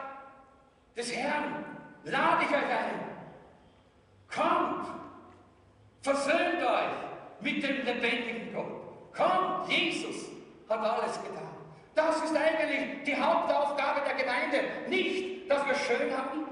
des 0.97 1.15
Herrn 1.15 1.63
lade 2.03 2.43
ich 2.43 2.49
euch 2.49 2.57
ein. 2.57 2.99
Kommt, 4.27 4.87
versöhnt 6.01 6.61
euch 6.61 7.39
mit 7.39 7.63
dem 7.63 7.85
lebendigen 7.85 8.53
Gott. 8.53 9.15
Kommt, 9.15 9.71
Jesus 9.71 10.25
hat 10.67 10.81
alles 10.81 11.21
getan. 11.23 11.47
Das 11.95 12.21
ist 12.21 12.35
eigentlich 12.35 13.03
die. 13.05 13.11
Nicht, 13.11 13.17
haben. 16.17 16.45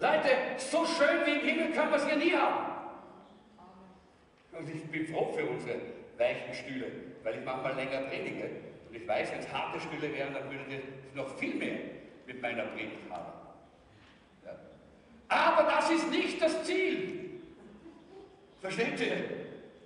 Leute, 0.00 0.28
so 0.56 0.86
schön 0.86 1.26
wie 1.26 1.32
im 1.32 1.46
Himmel 1.46 1.72
können 1.72 1.90
wir 1.90 1.96
es 1.96 2.06
hier 2.06 2.16
nie 2.16 2.32
haben. 2.32 2.66
Und 4.52 4.68
ich 4.68 4.84
bin 4.84 5.06
froh 5.06 5.32
für 5.32 5.44
unsere 5.44 5.76
weichen 6.16 6.54
Stühle, 6.54 6.86
weil 7.22 7.38
ich 7.38 7.44
manchmal 7.44 7.74
länger 7.74 8.02
predige. 8.02 8.50
Und 8.88 8.96
ich 8.96 9.06
weiß, 9.06 9.32
wenn 9.32 9.40
es 9.40 9.52
harte 9.52 9.80
Stühle 9.80 10.12
wären, 10.14 10.34
dann 10.34 10.50
würdet 10.50 10.68
ihr 10.70 10.82
noch 11.14 11.28
viel 11.36 11.54
mehr 11.54 11.78
mit 12.26 12.40
meiner 12.40 12.64
Predigt 12.64 13.10
haben. 13.10 13.32
Ja. 14.44 14.52
Aber 15.28 15.70
das 15.70 15.90
ist 15.90 16.10
nicht 16.10 16.40
das 16.40 16.64
Ziel. 16.64 17.40
Versteht 18.60 19.00
ihr? 19.00 19.16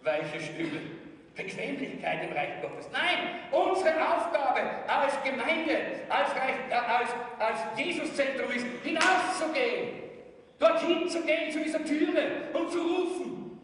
Weiche 0.03 0.41
Stühle. 0.41 0.81
Bequemlichkeit 1.35 2.25
im 2.25 2.33
Reich 2.37 2.61
Gottes. 2.61 2.89
Nein, 2.93 3.41
unsere 3.51 3.95
Aufgabe 3.95 4.61
als 4.87 5.15
Gemeinde, 5.25 5.79
als, 6.09 6.29
Reich, 6.31 6.57
als, 6.71 7.11
als 7.39 7.79
Jesuszentrum 7.79 8.51
ist, 8.51 8.67
hinauszugehen, 8.83 10.03
dorthin 10.59 11.09
zu 11.09 11.23
gehen, 11.23 11.51
zu 11.51 11.61
dieser 11.61 11.85
Türe 11.85 12.51
und 12.53 12.71
zu 12.71 12.79
rufen. 12.81 13.59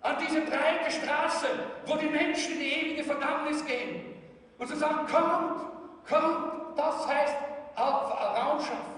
An 0.00 0.16
diese 0.26 0.40
breite 0.40 0.90
Straße, 0.90 1.46
wo 1.86 1.96
die 1.96 2.06
Menschen 2.06 2.54
in 2.54 2.60
die 2.60 2.72
ewige 2.72 3.04
Verdammnis 3.04 3.64
gehen. 3.64 4.16
Und 4.58 4.66
zu 4.66 4.76
sagen, 4.76 5.06
kommt, 5.06 5.62
kommt, 6.08 6.78
das 6.78 7.06
heißt 7.06 7.36
auf, 7.76 8.10
Raum 8.12 8.60
schaffen. 8.60 8.92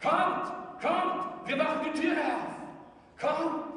Kommt, 0.00 0.80
kommt, 0.80 1.48
wir 1.48 1.56
machen 1.56 1.92
die 1.92 2.00
Türe 2.00 2.20
auf. 2.20 3.20
Kommt. 3.20 3.69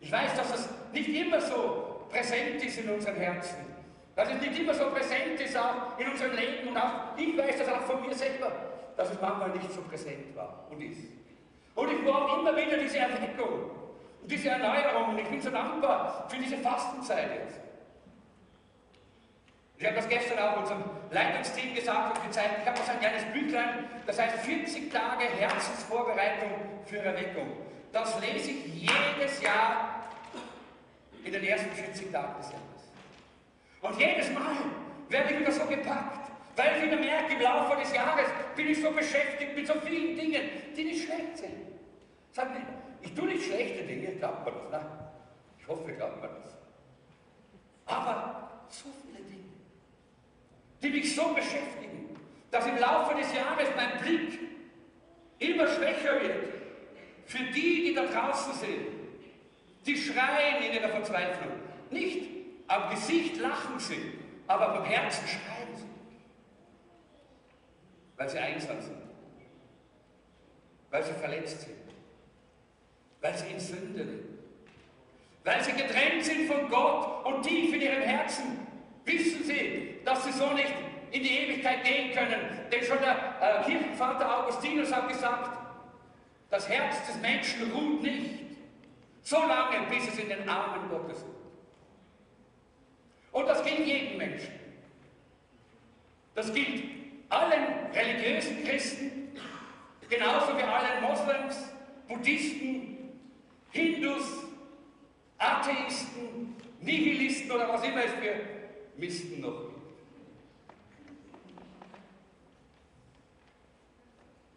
Ich 0.00 0.12
weiß, 0.12 0.34
dass 0.36 0.54
es 0.54 0.68
nicht 0.92 1.08
immer 1.08 1.40
so 1.40 2.06
präsent 2.10 2.62
ist 2.62 2.78
in 2.78 2.90
unseren 2.90 3.16
Herzen. 3.16 3.56
Dass 4.14 4.30
es 4.30 4.40
nicht 4.40 4.58
immer 4.58 4.74
so 4.74 4.90
präsent 4.90 5.40
ist 5.40 5.56
auch 5.56 5.98
in 5.98 6.08
unserem 6.08 6.34
Leben. 6.36 6.68
Und 6.68 6.76
auch 6.76 7.16
ich 7.16 7.36
weiß 7.36 7.58
das 7.58 7.68
auch 7.68 7.82
von 7.82 8.00
mir 8.00 8.14
selber, 8.14 8.52
dass 8.96 9.10
es 9.10 9.20
manchmal 9.20 9.50
nicht 9.50 9.70
so 9.72 9.82
präsent 9.82 10.34
war 10.34 10.66
und 10.70 10.80
ist. 10.80 11.00
Und 11.74 11.90
ich 11.90 12.04
brauche 12.04 12.40
immer 12.40 12.56
wieder 12.56 12.78
diese 12.78 12.98
Erweckung 12.98 13.70
und 14.22 14.30
diese 14.30 14.48
Erneuerung. 14.48 15.10
Und 15.10 15.18
ich 15.18 15.28
bin 15.28 15.40
so 15.40 15.50
dankbar 15.50 16.26
für 16.28 16.36
diese 16.36 16.56
Fastenzeit 16.58 17.30
jetzt. 17.42 17.60
Ich 19.78 19.84
habe 19.84 19.96
das 19.96 20.08
gestern 20.08 20.38
auch 20.38 20.56
unserem 20.60 20.84
Leitungsteam 21.10 21.74
gesagt 21.74 22.16
und 22.16 22.24
gezeigt. 22.24 22.60
Ich 22.62 22.66
habe 22.66 22.78
das 22.78 22.88
ein 22.88 22.98
kleines 22.98 23.24
Büchlein, 23.24 23.84
das 24.06 24.18
heißt 24.18 24.38
40 24.38 24.90
Tage 24.90 25.24
Herzensvorbereitung 25.24 26.50
für 26.86 26.98
Erweckung. 26.98 27.65
Das 27.92 28.20
lese 28.20 28.50
ich 28.50 28.66
jedes 28.74 29.40
Jahr 29.42 30.08
in 31.24 31.32
den 31.32 31.44
ersten 31.44 31.70
40 31.70 32.12
Tagen 32.12 32.36
des 32.40 32.52
Jahres. 32.52 32.76
Und 33.82 33.98
jedes 33.98 34.30
Mal 34.32 34.56
werde 35.08 35.32
ich 35.32 35.40
wieder 35.40 35.52
so 35.52 35.64
gepackt. 35.66 36.30
Weil 36.56 36.76
ich 36.76 36.84
wieder 36.84 36.96
merke, 36.96 37.34
im 37.34 37.40
Laufe 37.42 37.78
des 37.78 37.92
Jahres 37.92 38.28
bin 38.54 38.70
ich 38.70 38.80
so 38.80 38.90
beschäftigt 38.90 39.54
mit 39.54 39.66
so 39.66 39.74
vielen 39.84 40.16
Dingen, 40.16 40.42
die 40.74 40.84
nicht 40.84 41.04
schlecht 41.04 41.36
sind. 41.36 41.66
Sag 42.32 42.50
mir, 42.50 42.62
ich 43.02 43.12
tue 43.14 43.26
nicht 43.26 43.44
schlechte 43.44 43.84
Dinge, 43.84 44.12
glaubt 44.16 44.44
man 44.46 44.54
das, 44.70 44.82
ne? 44.82 44.90
Ich 45.58 45.68
hoffe, 45.68 45.92
glaubt 45.92 46.20
man 46.20 46.30
das. 46.42 46.56
Aber 47.86 48.50
so 48.68 48.88
viele 49.02 49.22
Dinge, 49.24 49.50
die 50.82 50.88
mich 50.88 51.14
so 51.14 51.34
beschäftigen, 51.34 52.16
dass 52.50 52.66
im 52.66 52.78
Laufe 52.78 53.14
des 53.14 53.34
Jahres 53.34 53.68
mein 53.76 53.98
Blick 54.00 54.38
immer 55.38 55.68
schwächer 55.68 56.22
wird 56.22 56.55
für 57.26 57.42
die, 57.44 57.86
die 57.86 57.94
da 57.94 58.04
draußen 58.06 58.54
sind. 58.54 58.86
Die 59.84 59.96
schreien 59.96 60.62
in 60.62 60.74
ihrer 60.74 60.88
Verzweiflung. 60.88 61.52
Nicht 61.90 62.28
am 62.68 62.90
Gesicht 62.90 63.36
lachen 63.36 63.78
sie, 63.78 64.12
aber 64.46 64.78
beim 64.78 64.84
Herzen 64.84 65.26
schreien 65.26 65.76
sie. 65.76 65.86
Weil 68.16 68.28
sie 68.28 68.38
einsam 68.38 68.80
sind. 68.80 68.96
Weil 70.90 71.04
sie 71.04 71.12
verletzt 71.12 71.60
sind. 71.62 71.76
Weil 73.20 73.36
sie 73.36 73.46
in 73.48 73.60
Sünde 73.60 74.02
leben. 74.02 74.38
Weil 75.44 75.62
sie 75.62 75.72
getrennt 75.72 76.24
sind 76.24 76.48
von 76.48 76.68
Gott 76.68 77.24
und 77.26 77.42
tief 77.42 77.72
in 77.72 77.80
ihrem 77.80 78.02
Herzen 78.02 78.66
wissen 79.04 79.44
sie, 79.44 80.00
dass 80.04 80.24
sie 80.24 80.32
so 80.32 80.52
nicht 80.52 80.72
in 81.12 81.22
die 81.22 81.38
Ewigkeit 81.38 81.84
gehen 81.84 82.12
können. 82.12 82.40
Denn 82.70 82.82
schon 82.82 82.98
der 82.98 83.14
äh, 83.40 83.64
Kirchenvater 83.64 84.42
Augustinus 84.42 84.92
hat 84.92 85.08
gesagt, 85.08 85.55
das 86.50 86.68
Herz 86.68 87.06
des 87.06 87.20
Menschen 87.20 87.70
ruht 87.72 88.02
nicht, 88.02 88.46
so 89.22 89.38
lange, 89.38 89.88
bis 89.90 90.08
es 90.08 90.18
in 90.18 90.28
den 90.28 90.48
Armen 90.48 90.88
Gottes 90.88 91.18
ist. 91.18 91.26
Und 93.32 93.46
das 93.46 93.62
gilt 93.64 93.86
jedem 93.86 94.18
Menschen. 94.18 94.54
Das 96.34 96.52
gilt 96.54 96.84
allen 97.28 97.90
religiösen 97.92 98.64
Christen, 98.64 99.36
genauso 100.08 100.56
wie 100.56 100.62
allen 100.62 101.02
Moslems, 101.02 101.56
Buddhisten, 102.06 103.10
Hindus, 103.70 104.44
Atheisten, 105.38 106.56
Nihilisten 106.80 107.50
oder 107.50 107.68
was 107.68 107.82
immer 107.82 108.04
es 108.04 108.12
für 108.12 108.40
Misten 108.96 109.40
noch 109.40 109.62
gibt. 109.62 109.76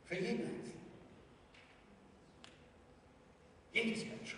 Für 0.05 0.15
jeden 0.15 0.58
Einzelnen. 3.79 3.95
Jedes 3.95 4.05
Mensch. 4.05 4.35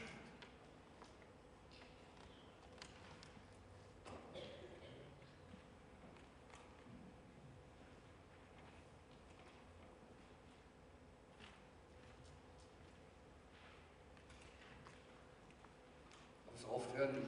oft 16.74 16.98
hören 16.98 17.16
wir, 17.16 17.22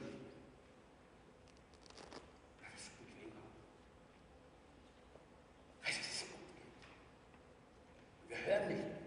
das 2.62 2.80
ist 2.80 2.98
bequemer. 2.98 3.42
Weißt 5.82 5.98
du, 5.98 6.00
es 6.00 6.22
ist 6.22 6.30
gut 6.30 6.40
Wir 8.28 8.38
hören 8.38 8.68
nicht 8.68 8.84
mehr. 8.84 8.98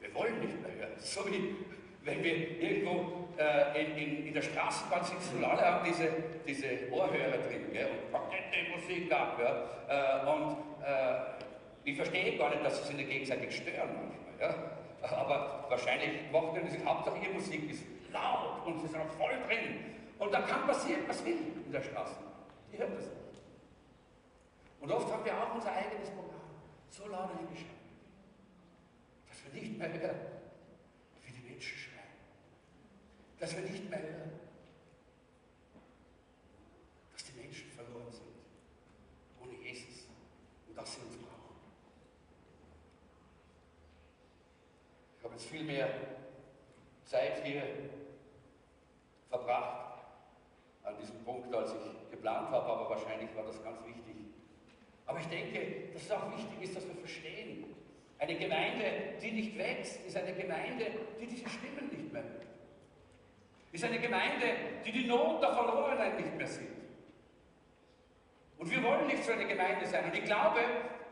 Wir 0.00 0.14
wollen 0.14 0.40
nicht 0.40 0.60
mehr 0.60 0.74
hören. 0.74 0.99
So 1.10 1.26
wie 1.26 1.56
wenn 2.04 2.22
wir 2.22 2.60
irgendwo 2.60 3.28
äh, 3.36 3.84
in, 3.84 3.96
in, 3.96 4.26
in, 4.28 4.34
der 4.34 4.42
Straßenbahn 4.42 5.04
sitzen 5.04 5.38
und 5.38 5.44
alle 5.44 5.60
haben 5.60 5.84
diese, 5.84 6.08
diese 6.46 6.90
Ohrhörer 6.92 7.38
drin 7.48 7.72
gell, 7.72 7.88
und 7.90 8.12
pakete 8.12 8.70
Musik 8.74 9.12
ab. 9.12 9.38
Ja, 9.42 10.22
äh, 10.22 10.30
und 10.30 10.56
äh, 10.84 11.40
ich 11.84 11.96
verstehe 11.96 12.38
gar 12.38 12.50
nicht, 12.50 12.64
dass 12.64 12.86
sie 12.86 12.94
sich 12.94 13.08
gegenseitig 13.08 13.56
stören 13.56 13.90
manchmal. 13.94 14.40
Ja. 14.40 14.54
Aber 15.02 15.66
wahrscheinlich 15.68 16.10
macht 16.32 16.56
ihnen 16.56 16.66
das 16.66 16.84
Hauptsache 16.84 17.16
ihre 17.24 17.34
Musik 17.34 17.70
ist 17.70 17.84
laut 18.12 18.66
und 18.66 18.80
sie 18.80 18.86
sind 18.86 19.02
voll 19.18 19.32
drin. 19.48 19.96
Und 20.18 20.32
da 20.32 20.42
kann 20.42 20.66
passieren, 20.66 21.00
was 21.08 21.24
will 21.24 21.38
in 21.64 21.72
der 21.72 21.82
Straße. 21.82 22.16
Die 22.72 22.78
hört 22.78 22.92
das 22.96 23.04
nicht. 23.04 23.16
Und 24.80 24.92
oft 24.92 25.12
haben 25.12 25.24
wir 25.24 25.32
auch 25.32 25.54
unser 25.54 25.72
eigenes 25.72 26.10
Programm 26.10 26.40
so 26.90 27.06
laut 27.06 27.30
eingeschaltet, 27.38 27.76
dass 29.28 29.38
wir 29.44 29.60
nicht 29.60 29.78
mehr 29.78 29.92
hören, 29.92 30.16
wie 31.24 31.32
die 31.32 31.48
Menschen 31.48 31.78
schreien. 31.78 32.00
Dass 33.40 33.56
wir 33.56 33.62
nicht 33.62 33.88
mehr 33.88 34.02
hören, 34.02 34.32
dass 37.12 37.24
die 37.24 37.40
Menschen 37.40 37.70
verloren 37.70 38.12
sind 38.12 38.26
ohne 39.42 39.54
Jesus 39.54 40.06
und 40.68 40.76
dass 40.76 40.94
sie 40.94 41.00
uns 41.00 41.16
brauchen. 41.16 41.56
Ich 45.18 45.24
habe 45.24 45.34
jetzt 45.34 45.46
viel 45.46 45.64
mehr 45.64 45.88
Zeit 47.06 47.42
hier 47.42 47.62
verbracht 49.30 50.04
an 50.84 50.98
diesem 51.00 51.24
Punkt, 51.24 51.54
als 51.54 51.72
ich 51.72 52.10
geplant 52.10 52.50
habe, 52.50 52.66
aber 52.66 52.90
wahrscheinlich 52.90 53.34
war 53.34 53.44
das 53.44 53.62
ganz 53.64 53.78
wichtig. 53.86 54.16
Aber 55.06 55.18
ich 55.18 55.26
denke, 55.28 55.92
dass 55.94 56.02
es 56.02 56.10
auch 56.10 56.30
wichtig 56.36 56.62
ist, 56.62 56.76
dass 56.76 56.86
wir 56.86 56.94
verstehen, 56.94 57.74
eine 58.18 58.36
Gemeinde, 58.36 59.14
die 59.22 59.32
nicht 59.32 59.56
wächst, 59.56 60.04
ist 60.06 60.14
eine 60.14 60.34
Gemeinde, 60.34 60.86
die 61.18 61.26
diese 61.26 61.48
Stimmen 61.48 61.88
nicht 61.90 62.12
mehr 62.12 62.22
hört. 62.22 62.49
Ist 63.72 63.84
eine 63.84 63.98
Gemeinde, 63.98 64.46
die 64.84 64.92
die 64.92 65.06
Not 65.06 65.42
der 65.42 65.52
Verlorenen 65.52 66.16
nicht 66.16 66.36
mehr 66.36 66.46
sieht. 66.46 66.68
Und 68.58 68.70
wir 68.70 68.82
wollen 68.82 69.06
nicht 69.06 69.24
so 69.24 69.32
eine 69.32 69.46
Gemeinde 69.46 69.86
sein. 69.86 70.04
Und 70.04 70.14
ich 70.14 70.24
glaube, 70.24 70.60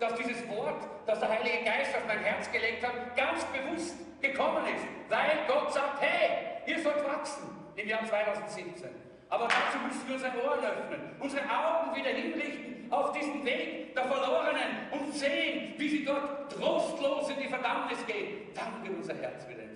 dass 0.01 0.15
dieses 0.17 0.47
Wort, 0.49 0.83
das 1.07 1.21
der 1.21 1.29
Heilige 1.29 1.65
Geist 1.65 1.97
auf 1.97 2.07
mein 2.07 2.19
Herz 2.19 2.51
gelegt 2.51 2.87
hat, 2.87 3.17
ganz 3.17 3.45
bewusst 3.47 3.97
gekommen 4.21 4.65
ist. 4.75 4.85
Weil 5.09 5.31
Gott 5.47 5.73
sagt, 5.73 6.01
hey, 6.01 6.61
ihr 6.67 6.83
sollt 6.83 7.05
wachsen 7.07 7.49
im 7.77 7.89
Jahr 7.89 8.05
2017. 8.05 8.91
Aber 9.31 9.47
dazu 9.47 9.79
müssen 9.87 10.07
wir 10.09 10.15
unsere 10.15 10.45
Ohren 10.45 10.65
öffnen, 10.65 11.01
unsere 11.21 11.43
Augen 11.45 11.95
wieder 11.95 12.11
hinrichten 12.11 12.91
auf 12.91 13.13
diesen 13.13 13.45
Weg 13.45 13.95
der 13.95 14.05
Verlorenen 14.05 14.91
und 14.91 15.15
sehen, 15.15 15.75
wie 15.77 15.89
sie 15.89 16.05
dort 16.05 16.51
trostlos 16.53 17.31
in 17.31 17.39
die 17.39 17.49
Verdammnis 17.49 18.05
gehen. 18.07 18.49
Dann 18.55 18.83
wird 18.83 18.97
unser 18.97 19.15
Herz 19.15 19.47
wieder. 19.49 19.68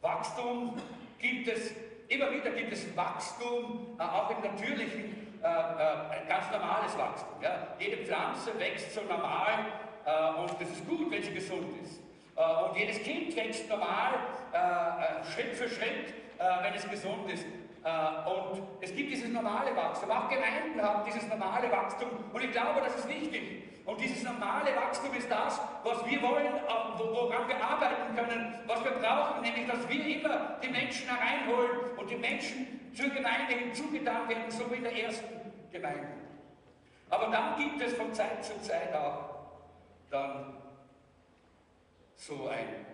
Wachstum 0.00 0.80
gibt 1.18 1.48
es, 1.48 1.72
immer 2.08 2.32
wieder 2.32 2.50
gibt 2.50 2.72
es 2.72 2.96
Wachstum, 2.96 3.96
äh, 3.98 4.02
auch 4.02 4.30
im 4.30 4.42
natürlichen, 4.42 5.38
äh, 5.42 5.46
äh, 5.46 6.26
ganz 6.26 6.50
normales 6.50 6.96
Wachstum. 6.96 7.28
Jede 7.78 7.98
Pflanze 7.98 8.58
wächst 8.58 8.94
so 8.94 9.02
normal 9.02 9.66
und 10.38 10.60
das 10.60 10.70
ist 10.70 10.88
gut, 10.88 11.10
wenn 11.10 11.22
sie 11.22 11.32
gesund 11.32 11.68
ist. 11.82 12.00
Und 12.34 12.76
jedes 12.76 13.02
Kind 13.02 13.36
wächst 13.36 13.68
normal, 13.68 14.14
Schritt 15.34 15.54
für 15.54 15.68
Schritt, 15.68 16.14
wenn 16.38 16.74
es 16.74 16.88
gesund 16.88 17.30
ist. 17.30 17.44
Und 17.82 18.62
es 18.80 18.94
gibt 18.94 19.10
dieses 19.10 19.30
normale 19.30 19.74
Wachstum. 19.74 20.10
Auch 20.10 20.28
Gemeinden 20.28 20.80
haben 20.82 21.02
dieses 21.04 21.26
normale 21.28 21.70
Wachstum. 21.70 22.10
Und 22.32 22.44
ich 22.44 22.52
glaube, 22.52 22.80
das 22.80 22.96
ist 22.96 23.08
wichtig. 23.08 23.64
Und 23.86 24.00
dieses 24.00 24.22
normale 24.22 24.76
Wachstum 24.76 25.14
ist 25.14 25.30
das, 25.30 25.58
was 25.82 26.06
wir 26.06 26.22
wollen, 26.22 26.52
woran 27.12 27.48
wir 27.48 27.64
arbeiten 27.64 28.14
können, 28.14 28.54
was 28.66 28.84
wir 28.84 28.92
brauchen, 28.92 29.40
nämlich 29.40 29.66
dass 29.66 29.88
wir 29.88 30.06
immer 30.06 30.58
die 30.62 30.68
Menschen 30.68 31.08
hereinholen 31.08 31.96
und 31.96 32.10
die 32.10 32.16
Menschen 32.16 32.92
zur 32.94 33.08
Gemeinde 33.08 33.54
hinzugetan 33.54 34.28
werden, 34.28 34.50
so 34.50 34.70
wie 34.70 34.76
in 34.76 34.84
der 34.84 35.04
ersten 35.04 35.28
Gemeinde. 35.72 36.08
Aber 37.08 37.28
dann 37.28 37.56
gibt 37.56 37.80
es 37.82 37.94
von 37.94 38.12
Zeit 38.12 38.44
zu 38.44 38.60
Zeit 38.60 38.94
auch 38.94 39.30
dann 40.10 40.54
so 42.16 42.48
ein 42.48 42.86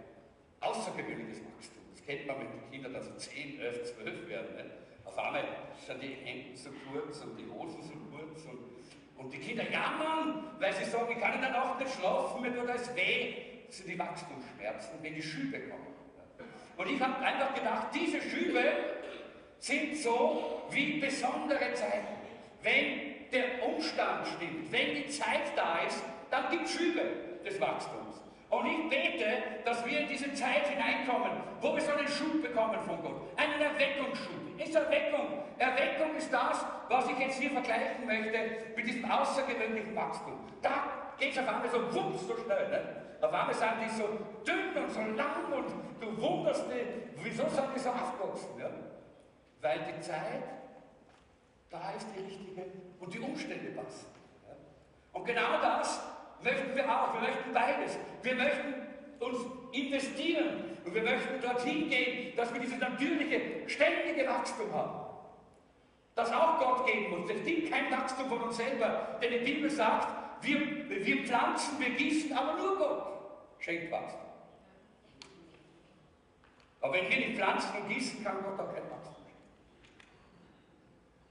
außergewöhnliches 0.60 1.42
Wachstum. 1.44 1.75
Das 2.06 2.14
kennt 2.14 2.26
man, 2.28 2.36
wenn 2.38 2.46
die 2.52 2.76
Kinder 2.76 2.88
dann 2.90 3.02
so 3.02 3.12
10, 3.16 3.60
11, 3.60 3.94
12 3.96 4.28
werden. 4.28 4.56
Ne? 4.56 4.64
Auf 5.04 5.18
einmal 5.18 5.44
sind 5.84 6.02
die 6.02 6.14
Hemden 6.24 6.56
so 6.56 6.70
kurz 6.90 7.20
und 7.20 7.36
die 7.36 7.48
Hosen 7.50 7.82
so 7.82 7.94
kurz 8.14 8.44
und, 8.44 9.24
und 9.24 9.32
die 9.32 9.38
Kinder 9.38 9.68
jammern, 9.68 10.44
weil 10.60 10.72
sie 10.74 10.84
sagen, 10.84 11.10
ich 11.10 11.18
kann 11.18 11.34
in 11.34 11.40
der 11.40 11.50
Nacht 11.50 11.80
nicht 11.80 11.92
schlafen, 11.94 12.42
mir 12.42 12.54
tut 12.54 12.68
alles 12.68 12.94
weh. 12.94 13.34
Das 13.66 13.78
sind 13.78 13.88
die 13.88 13.98
Wachstumsschmerzen, 13.98 14.90
wenn 15.02 15.14
die 15.14 15.22
Schübe 15.22 15.58
kommen. 15.68 15.86
Und 16.76 16.88
ich 16.88 17.00
habe 17.00 17.24
einfach 17.24 17.54
gedacht, 17.54 17.88
diese 17.92 18.20
Schübe 18.20 18.62
sind 19.58 19.96
so 19.96 20.62
wie 20.70 21.00
besondere 21.00 21.72
Zeiten. 21.74 22.06
Wenn 22.62 23.30
der 23.32 23.66
Umstand 23.66 24.28
stimmt, 24.28 24.70
wenn 24.70 24.94
die 24.94 25.08
Zeit 25.08 25.56
da 25.56 25.78
ist, 25.78 26.04
dann 26.30 26.50
gibt 26.50 26.66
es 26.66 26.74
Schübe 26.74 27.02
des 27.44 27.60
Wachstums. 27.60 28.25
Und 28.56 28.66
ich 28.66 28.88
bete, 28.88 29.26
dass 29.66 29.84
wir 29.84 30.00
in 30.00 30.08
diese 30.08 30.32
Zeit 30.32 30.66
hineinkommen, 30.66 31.30
wo 31.60 31.74
wir 31.74 31.82
so 31.82 31.92
einen 31.92 32.08
Schub 32.08 32.40
bekommen 32.42 32.80
von 32.86 33.02
Gott. 33.02 33.20
Einen 33.36 33.60
Erweckungsschub. 33.60 34.58
Ist 34.58 34.74
Erweckung. 34.74 35.42
Erweckung 35.58 36.16
ist 36.16 36.32
das, 36.32 36.64
was 36.88 37.10
ich 37.10 37.18
jetzt 37.18 37.38
hier 37.38 37.50
vergleichen 37.50 38.06
möchte 38.06 38.38
mit 38.74 38.86
diesem 38.86 39.04
außergewöhnlichen 39.10 39.94
Wachstum. 39.94 40.38
Da 40.62 41.12
geht 41.18 41.32
es 41.32 41.38
auf 41.38 41.48
einmal 41.48 41.68
so 41.68 41.94
wumms 41.94 42.26
so 42.26 42.34
schnell. 42.38 42.68
Ne? 42.70 43.02
Auf 43.20 43.32
einmal 43.32 43.54
sind 43.54 43.72
die 43.84 43.90
so 43.90 44.08
dünn 44.46 44.82
und 44.82 44.90
so 44.90 45.00
lang 45.00 45.52
und 45.52 45.66
du 46.00 46.22
wunderst 46.22 46.64
dich, 46.70 46.86
wieso 47.22 47.46
sind 47.48 47.66
die 47.74 47.78
so 47.78 47.90
aufgewachsen? 47.90 48.58
Ja? 48.58 48.70
Weil 49.60 49.80
die 49.92 50.00
Zeit 50.00 50.42
da 51.68 51.90
ist 51.90 52.06
die 52.16 52.22
richtige 52.24 52.64
und 53.00 53.12
die 53.12 53.20
Umstände 53.20 53.70
passen. 53.72 54.06
Und 55.12 55.24
genau 55.26 55.60
das 55.60 56.00
möchten 56.42 56.74
wir 56.74 56.84
auch. 56.84 57.14
Wir 57.14 57.28
möchten 57.28 57.52
beides. 57.52 57.98
Wir 58.22 58.34
möchten 58.34 58.74
uns 59.20 59.38
investieren 59.72 60.78
und 60.84 60.94
wir 60.94 61.02
möchten 61.02 61.40
dorthin 61.40 61.88
gehen, 61.88 62.36
dass 62.36 62.52
wir 62.52 62.60
dieses 62.60 62.78
natürliche, 62.78 63.40
ständige 63.66 64.28
Wachstum 64.28 64.72
haben. 64.72 65.06
Das 66.14 66.32
auch 66.32 66.58
Gott 66.58 66.86
geben 66.86 67.10
muss. 67.10 67.30
Es 67.30 67.44
gibt 67.44 67.70
kein 67.70 67.90
Wachstum 67.90 68.28
von 68.28 68.42
uns 68.42 68.56
selber. 68.56 69.18
Denn 69.22 69.32
die 69.32 69.52
Bibel 69.52 69.68
sagt, 69.68 70.08
wir, 70.42 70.60
wir 70.88 71.24
pflanzen, 71.26 71.78
wir 71.78 71.90
gießen, 71.90 72.32
aber 72.32 72.54
nur 72.54 72.78
Gott 72.78 73.06
schenkt 73.58 73.90
Wachstum. 73.90 74.20
Aber 76.80 76.94
wenn 76.94 77.10
wir 77.10 77.16
nicht 77.16 77.36
pflanzen 77.36 77.70
und 77.80 77.88
gießen, 77.88 78.24
kann 78.24 78.36
Gott 78.42 78.58
auch 78.60 78.72
kein 78.72 78.90
Wachstum 78.90 79.14
schenken. 79.14 79.42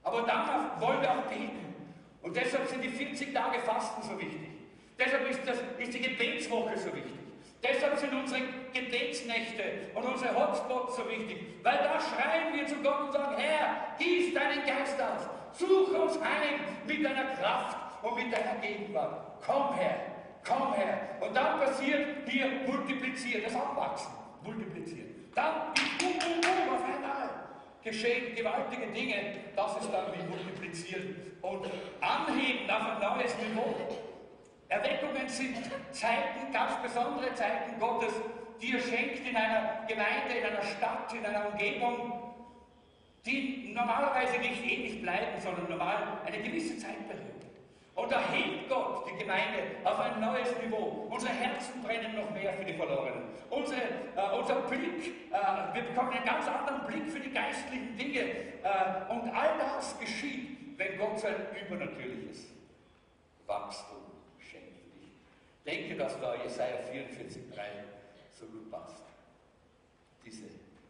Aber 0.04 0.22
danach 0.22 0.80
wollen 0.80 1.02
wir 1.02 1.12
auch 1.12 1.24
beten. 1.24 1.74
Und 2.22 2.36
deshalb 2.36 2.68
sind 2.68 2.84
die 2.84 2.90
40 2.90 3.34
Tage 3.34 3.60
Fasten 3.60 4.02
so 4.04 4.20
wichtig. 4.20 4.55
Deshalb 4.98 5.30
ist, 5.30 5.42
das, 5.46 5.58
ist 5.78 5.94
die 5.94 6.02
Gebetswoche 6.02 6.78
so 6.78 6.88
wichtig. 6.88 7.26
Deshalb 7.62 7.98
sind 7.98 8.14
unsere 8.14 8.42
Gebetsnächte 8.74 9.64
und 9.96 10.04
unsere 10.04 10.36
Hotspots 10.36 10.98
so 10.98 11.10
wichtig, 11.10 11.38
weil 11.64 11.78
da 11.78 12.00
schreien 12.00 12.54
wir 12.54 12.68
zu 12.68 12.76
Gott 12.84 13.08
und 13.08 13.12
sagen, 13.12 13.36
Herr, 13.38 13.96
gieß 13.98 14.34
deinen 14.34 14.66
Geist 14.66 15.02
aus, 15.02 15.28
such 15.54 15.90
uns 16.00 16.18
ein 16.18 16.60
mit 16.86 17.04
deiner 17.04 17.26
Kraft 17.36 17.78
und 18.04 18.16
mit 18.16 18.32
deiner 18.32 18.56
Gegenwart. 18.62 19.42
Komm 19.46 19.74
her, 19.76 19.96
komm 20.48 20.74
her. 20.74 21.18
Und 21.20 21.36
dann 21.36 21.60
passiert 21.60 22.08
hier 22.28 22.48
multiplizieren, 22.68 23.44
das 23.44 23.56
Abwachsen, 23.56 24.12
multiplizieren. 24.44 25.32
Dann 25.34 25.74
ist 25.74 25.98
bum, 25.98 26.14
bum, 26.20 26.42
bum, 26.42 26.76
auf 26.76 26.84
einmal 26.84 27.30
geschehen 27.84 28.36
gewaltige 28.36 28.88
Dinge. 28.88 29.16
Das 29.56 29.76
ist 29.82 29.90
dann 29.92 30.06
wie 30.14 30.24
multiplizieren 30.30 31.16
und 31.42 31.66
anheben 32.02 32.70
auf 32.70 32.82
ein 32.82 33.18
neues 33.18 33.36
Niveau. 33.38 33.95
Erweckungen 34.70 35.30
sind 35.30 35.58
Zeiten, 35.92 36.52
ganz 36.52 36.82
besondere 36.82 37.34
Zeiten 37.36 37.80
Gottes, 37.80 38.14
die 38.62 38.74
er 38.74 38.82
schenkt 38.82 39.28
in 39.28 39.36
einer 39.36 39.86
Gemeinde, 39.88 40.34
in 40.40 40.46
einer 40.46 40.64
Stadt, 40.64 41.14
in 41.14 41.26
einer 41.26 41.48
Umgebung, 41.52 42.34
die 43.26 43.74
normalerweise 43.74 44.38
nicht 44.40 44.64
ewig 44.64 45.02
bleiben, 45.02 45.40
sondern 45.40 45.70
normal 45.70 46.20
eine 46.26 46.38
gewisse 46.42 46.78
Zeit 46.78 47.08
berühren. 47.08 47.26
Und 47.96 48.12
da 48.12 48.20
hebt 48.32 48.68
Gott 48.70 49.08
die 49.10 49.18
Gemeinde 49.18 49.60
auf 49.84 50.00
ein 50.00 50.20
neues 50.20 50.50
Niveau. 50.62 51.08
Unsere 51.10 51.34
Herzen 51.34 51.82
brennen 51.82 52.16
noch 52.16 52.30
mehr 52.32 52.54
für 52.54 52.66
die 52.66 52.74
Verlorenen. 52.74 53.24
Unsere, 53.50 53.82
äh, 53.82 54.38
unser 54.38 54.56
Blick, 54.62 55.32
äh, 55.32 55.74
wir 55.74 55.84
bekommen 55.84 56.12
einen 56.12 56.26
ganz 56.26 56.46
anderen 56.48 56.86
Blick 56.88 57.10
für 57.10 57.22
die 57.22 57.32
geistlichen 57.32 57.98
Dinge. 57.98 58.20
Äh, 58.20 59.12
und 59.12 59.30
all 59.34 59.58
das 59.58 59.98
geschieht, 59.98 60.78
wenn 60.78 60.98
Gott 60.98 61.20
sein 61.20 61.36
übernatürliches 61.66 62.48
Wachstum 63.48 64.15
denke, 65.66 65.96
dass 65.96 66.20
da 66.20 66.36
Jesaja 66.36 66.78
44,3 66.92 67.62
so 68.32 68.46
gut 68.46 68.72
passt. 68.72 69.04
Diese 70.24 70.44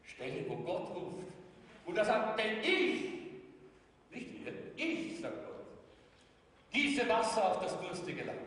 Stelle, 0.03 0.47
wo 0.47 0.55
Gott 0.57 0.89
ruft. 0.95 1.27
Und 1.85 1.97
er 1.97 2.05
sagt, 2.05 2.39
denn 2.39 2.59
ich, 2.61 3.11
nicht 4.11 4.45
wir, 4.45 4.53
ich, 4.75 5.19
sagt 5.19 5.45
Gott, 5.45 5.65
gieße 6.71 7.07
Wasser 7.07 7.51
auf 7.51 7.61
das 7.61 7.79
durstige 7.79 8.23
Land. 8.23 8.39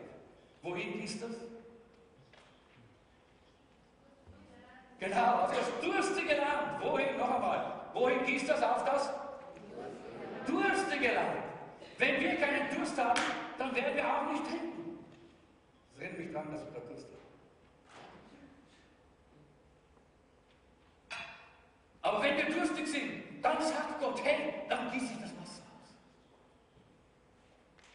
Wohin 0.61 0.99
gießt 0.99 1.23
das? 1.23 1.35
Genau, 4.99 5.43
auf 5.43 5.55
das 5.55 5.67
durstige 5.81 6.35
Land. 6.35 6.83
Wohin, 6.83 7.17
noch 7.17 7.29
einmal, 7.29 7.81
wohin 7.93 8.25
gießt 8.25 8.49
das 8.49 8.61
auf 8.61 8.83
das? 8.83 9.09
Durstige 10.45 11.13
Land. 11.13 11.43
Wenn 11.97 12.19
wir 12.19 12.35
keinen 12.35 12.75
Durst 12.75 12.97
haben, 12.97 13.21
dann 13.57 13.73
werden 13.75 13.95
wir 13.95 14.05
auch 14.05 14.31
nicht 14.31 14.45
trinken. 14.45 14.68
Das 15.99 16.07
erinnert 16.07 16.25
mich 16.25 16.31
daran, 16.33 16.51
dass 16.51 16.61
ich 16.61 16.69
da 16.69 16.75
habe. 21.15 21.25
Aber 22.01 22.23
wenn 22.23 22.37
wir 22.37 22.45
durstig 22.55 22.87
sind, 22.87 23.43
dann 23.43 23.61
sagt 23.61 23.99
Gott, 23.99 24.23
hey, 24.23 24.53
dann 24.69 24.89
gieße 24.91 25.13
ich 25.13 25.19
das 25.19 25.31
Wasser 25.37 25.61
aus. 25.61 25.93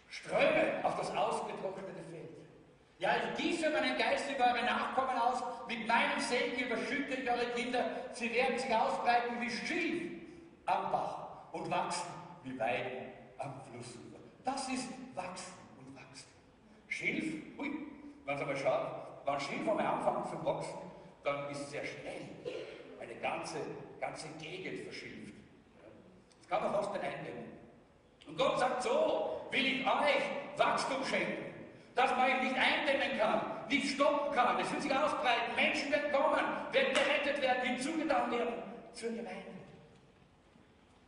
Ströme 0.09 0.85
auf 0.85 0.97
das 0.97 1.11
ausgetrocknete 1.17 2.05
Feld. 2.11 2.29
Ja, 2.99 3.13
ich 3.17 3.43
gieße 3.43 3.71
meinen 3.71 3.97
Geist 3.97 4.31
über 4.31 4.49
eure 4.49 4.67
Nachkommen 4.67 5.17
aus, 5.17 5.43
mit 5.67 5.89
meinem 5.89 6.21
Segen 6.21 6.63
überschütte 6.63 7.15
ich 7.15 7.31
eure 7.31 7.47
Kinder, 7.55 7.87
sie 8.13 8.31
werden 8.35 8.59
sich 8.59 8.75
ausbreiten 8.75 9.41
wie 9.41 9.51
Schilf 9.51 10.13
am 10.67 10.93
Bach 10.93 11.53
und 11.53 11.71
wachsen 11.71 12.11
wie 12.43 12.59
Weiden 12.59 13.13
am 13.39 13.55
Flussufer. 13.63 14.19
Das 14.45 14.69
ist 14.69 14.89
Wachsen 15.15 15.55
und 15.79 15.97
Wachstum. 15.97 16.33
Schilf, 16.89 17.59
ui, 17.59 17.94
wenn 18.25 18.39
Sie 18.39 18.45
mal 18.45 18.57
schauen, 18.57 18.87
wenn 19.25 19.41
Schilf 19.41 19.69
einmal 19.69 19.87
anfangen 19.87 20.25
zu 20.27 20.45
wachsen, 20.45 20.79
dann 21.23 21.51
ist 21.51 21.71
sehr 21.71 21.85
schnell 21.85 22.29
eine 23.01 23.15
ganze, 23.17 23.59
ganze 24.01 24.29
Gegend 24.41 24.85
verschilft. 24.85 25.35
Das 26.41 26.49
kann 26.49 26.63
man 26.63 26.83
fast 26.83 26.95
eindämmen. 26.95 27.53
Und 28.27 28.39
Gott 28.39 28.59
sagt, 28.59 28.83
so 28.83 29.47
will 29.51 29.67
ich 29.67 29.87
euch 29.87 30.23
Wachstum 30.57 31.05
schenken, 31.05 31.55
dass 31.95 32.11
man 32.13 32.31
euch 32.31 32.43
nicht 32.43 32.57
eindämmen 32.57 33.19
kann, 33.19 33.41
nicht 33.69 33.95
stoppen 33.95 34.35
kann. 34.35 34.59
Es 34.61 34.71
wird 34.71 34.83
sich 34.83 34.95
ausbreiten, 34.95 35.55
Menschen 35.55 35.93
werden 35.93 36.13
kommen, 36.13 36.45
werden 36.73 36.95
gerettet 36.95 37.43
werden, 37.43 37.63
hinzugetan 37.63 38.31
werden 38.31 38.55
zur 38.93 39.11
Gemeinde. 39.11 39.55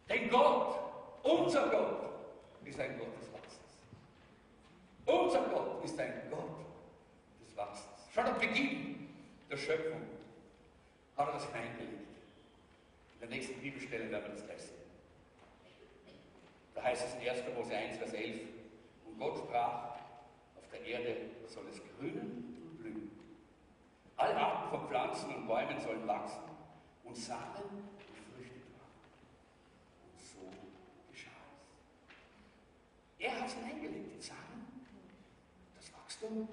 Denn 0.09 0.31
Gott, 0.31 0.79
unser 1.23 1.69
Gott, 1.69 2.03
ist 2.65 2.81
ein 2.81 2.99
Gott 2.99 3.17
des 3.19 3.33
Wachsens. 3.33 3.79
Unser 5.05 5.41
Gott 5.49 5.85
ist 5.85 5.99
ein 5.99 6.23
Gott 6.31 6.66
Wachsens. 7.57 8.13
Schon 8.15 8.27
am 8.27 8.39
Beginn 8.39 9.09
der 9.51 9.57
Schöpfung 9.57 10.03
hat 11.17 11.29
er 11.29 11.33
das 11.33 11.47
hineingelegt. 11.47 12.07
In 13.15 13.21
der 13.21 13.29
nächsten 13.31 13.61
Bibelstelle 13.61 14.11
werden 14.11 14.25
wir 14.25 14.33
das 14.35 14.45
gleich 14.45 14.61
sehen. 14.61 14.77
Da 16.75 16.83
heißt 16.83 17.07
es 17.07 17.15
in 17.15 17.29
1. 17.29 17.43
Mose 17.55 17.75
1, 17.75 17.97
Vers 17.97 18.13
11, 18.13 18.41
und 19.07 19.19
Gott 19.19 19.39
sprach, 19.39 19.97
auf 20.57 20.69
der 20.71 20.85
Erde 20.85 21.17
soll 21.47 21.65
es 21.71 21.81
grünen 21.97 22.59
und 22.63 22.79
blühen. 22.79 23.11
Alle 24.17 24.37
Arten 24.37 24.71
von 24.71 24.89
Pflanzen 24.89 25.35
und 25.35 25.47
Bäumen 25.47 25.81
sollen 25.81 26.07
wachsen 26.07 26.43
und 27.05 27.17
Samen 27.17 27.55
und 27.55 28.19
Früchte 28.35 28.61
tragen. 28.61 29.01
Und 30.05 30.21
so 30.21 30.51
geschah 31.11 31.31
es. 33.19 33.25
Er 33.25 33.41
hat 33.41 33.47
es 33.47 33.55
hineingelegt, 33.55 34.15
die 34.15 34.23
Samen, 34.23 34.87
das 35.77 35.93
Wachstum 35.95 36.49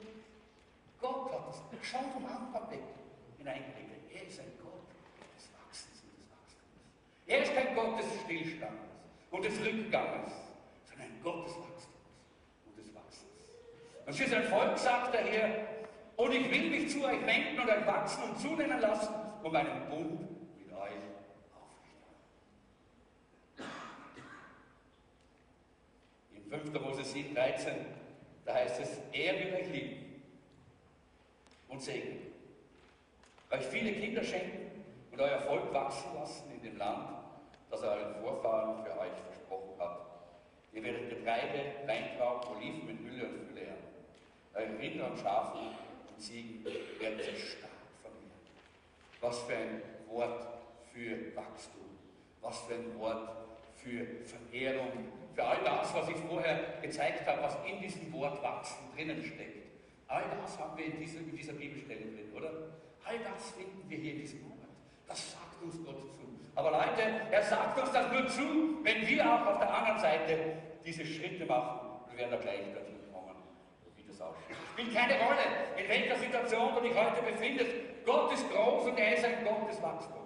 Gott 1.03 1.33
hat 1.33 1.49
es 1.49 1.87
schon 1.87 2.09
vom 2.13 2.23
weg 2.71 2.79
hineingelegt. 3.37 4.09
Er 4.09 4.25
ist 4.25 4.39
ein 4.39 4.53
Gott 4.63 4.87
des 5.35 5.49
Wachsens 5.51 6.01
und 6.01 6.15
des 6.17 6.31
Wachstums. 6.31 6.79
Er 7.27 7.43
ist 7.43 7.53
kein 7.53 7.75
Gott 7.75 7.99
des 7.99 8.21
Stillstandes 8.21 8.79
und 9.29 9.43
des 9.43 9.59
Rückganges, 9.59 10.31
sondern 10.87 11.07
ein 11.07 11.19
Gott 11.21 11.45
des 11.45 11.55
Wachstums 11.57 11.89
und 12.65 12.77
des 12.77 12.95
Wachsens. 12.95 13.27
Und 14.05 14.15
für 14.15 14.29
sein 14.29 14.45
Volk 14.45 14.77
sagt 14.77 15.13
er 15.13 15.25
hier, 15.25 15.67
und 16.15 16.31
ich 16.31 16.49
will 16.49 16.69
mich 16.69 16.89
zu 16.89 17.03
euch 17.03 17.25
wenden 17.25 17.59
und 17.59 17.69
euch 17.69 17.85
wachsen 17.85 18.23
und 18.23 18.39
zunehmen 18.39 18.79
lassen, 18.79 19.13
um 19.43 19.51
meinen 19.51 19.89
Bund 19.89 20.21
mit 20.57 20.71
euch 20.71 21.03
aufrichten. 21.51 22.13
In 26.33 26.49
5. 26.49 26.81
Mose 26.81 27.03
7, 27.03 27.35
13, 27.35 27.73
da 28.45 28.53
heißt 28.53 28.79
es, 28.79 29.01
er 29.11 29.33
will 29.33 29.53
euch 29.55 29.69
lieben 29.69 30.02
und 31.73 31.81
segnen. 31.81 32.19
Euch 33.49 33.65
viele 33.65 33.93
Kinder 33.93 34.23
schenken 34.23 34.83
und 35.12 35.19
euer 35.19 35.39
Volk 35.39 35.73
wachsen 35.73 36.13
lassen 36.15 36.51
in 36.55 36.62
dem 36.62 36.77
Land, 36.77 37.09
das 37.69 37.81
er 37.81 37.91
euren 37.91 38.15
Vorfahren 38.21 38.83
für 38.83 38.91
euch 38.99 39.17
versprochen 39.25 39.79
hat. 39.79 39.99
Ihr 40.71 40.83
werdet 40.83 41.09
Getreide, 41.09 41.73
Weintrauben, 41.86 42.55
Oliven 42.55 42.86
mit 42.86 42.99
Hülle 42.99 43.27
und 43.27 43.47
Fülle 43.47 43.62
ernten. 43.62 43.83
Eure 44.53 44.79
Rinder 44.79 45.12
und 45.12 45.17
Schafe 45.17 45.57
und 45.57 46.21
Ziegen 46.21 46.63
werden 46.63 47.19
sich 47.19 47.53
stark 47.53 47.71
vermehren. 48.01 48.31
Was 49.21 49.39
für 49.41 49.55
ein 49.55 49.81
Wort 50.09 50.47
für 50.91 51.36
Wachstum. 51.36 51.97
Was 52.41 52.62
für 52.62 52.75
ein 52.75 52.99
Wort 52.99 53.29
für 53.75 54.05
Vermehrung. 54.25 54.91
Für 55.33 55.43
all 55.43 55.63
das, 55.63 55.93
was 55.93 56.09
ich 56.09 56.17
vorher 56.17 56.79
gezeigt 56.81 57.27
habe, 57.27 57.41
was 57.41 57.57
in 57.65 57.81
diesem 57.81 58.13
Wort 58.13 58.41
Wachsen 58.43 58.91
drinnen 58.95 59.23
steckt. 59.23 59.62
All 60.07 60.23
das 60.41 60.59
haben 60.59 60.77
wir 60.77 60.85
in 60.85 60.99
dieser, 60.99 61.19
in 61.19 61.35
dieser 61.35 61.53
Bibelstelle 61.53 62.01
drin, 62.01 62.31
oder? 62.35 62.51
All 63.05 63.19
das 63.19 63.51
finden 63.51 63.89
wir 63.89 63.97
hier 63.97 64.13
in 64.13 64.19
diesem 64.19 64.43
Wort. 64.43 64.59
Das 65.07 65.31
sagt 65.31 65.61
uns 65.61 65.83
Gott 65.83 66.01
zu. 66.01 66.23
Aber 66.55 66.71
Leute, 66.71 67.01
er 67.31 67.43
sagt 67.43 67.79
uns 67.79 67.91
das 67.91 68.11
nur 68.11 68.27
zu, 68.27 68.83
wenn 68.83 69.07
wir 69.07 69.25
auch 69.25 69.45
auf 69.47 69.59
der 69.59 69.73
anderen 69.73 69.99
Seite 69.99 70.57
diese 70.85 71.05
Schritte 71.05 71.45
machen. 71.45 71.79
Wir 72.09 72.19
werden 72.19 72.31
da 72.31 72.37
gleich 72.37 72.61
dorthin 72.73 72.99
kommen, 73.11 73.35
wie 73.95 74.03
das 74.03 74.21
aussieht. 74.21 74.51
Es 74.51 74.57
spielt 74.71 74.93
keine 74.93 75.13
Rolle, 75.13 75.41
in 75.77 75.89
welcher 75.89 76.15
Situation 76.15 76.75
du 76.75 76.81
dich 76.81 76.93
heute 76.95 77.21
befindest. 77.23 77.71
Gott 78.05 78.33
ist 78.33 78.49
groß 78.51 78.87
und 78.87 78.99
er 78.99 79.17
ist 79.17 79.25
ein 79.25 79.43
Gott 79.43 79.69
des 79.69 79.81
Wachstums. 79.81 80.23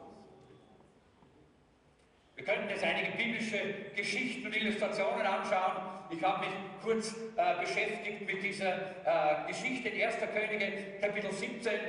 Wir 2.35 2.43
könnten 2.43 2.69
jetzt 2.69 2.83
einige 2.83 3.17
biblische 3.17 3.91
Geschichten 3.95 4.47
und 4.47 4.55
Illustrationen 4.55 5.25
anschauen. 5.25 5.96
Ich 6.09 6.23
habe 6.23 6.39
mich 6.39 6.55
kurz 6.81 7.15
äh, 7.35 7.59
beschäftigt 7.59 8.25
mit 8.25 8.41
dieser 8.41 8.75
äh, 8.75 9.47
Geschichte 9.47 9.89
in 9.89 10.07
1. 10.07 10.15
Könige, 10.33 10.99
Kapitel 11.01 11.31
17, 11.31 11.73
äh, 11.73 11.79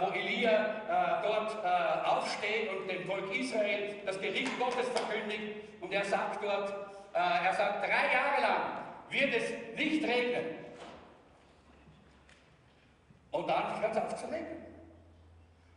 wo 0.00 0.10
Elia 0.10 0.50
äh, 0.88 1.26
dort 1.26 1.64
äh, 1.64 2.08
aufsteht 2.08 2.70
und 2.70 2.88
dem 2.88 3.06
Volk 3.06 3.32
Israel 3.32 3.94
das 4.04 4.20
Gericht 4.20 4.58
Gottes 4.58 4.88
verkündigt. 4.88 5.62
Und 5.80 5.92
er 5.92 6.04
sagt 6.04 6.42
dort, 6.42 6.70
äh, 7.12 7.46
er 7.46 7.54
sagt, 7.54 7.82
drei 7.82 8.12
Jahre 8.12 8.42
lang 8.42 8.62
wird 9.10 9.34
es 9.34 9.50
nicht 9.76 10.04
regnen. 10.04 10.44
Und 13.30 13.48
dann 13.48 13.80
hört 13.80 13.92
es 13.92 14.02
auf 14.02 14.16
zu 14.16 14.26
regnen. 14.26 14.64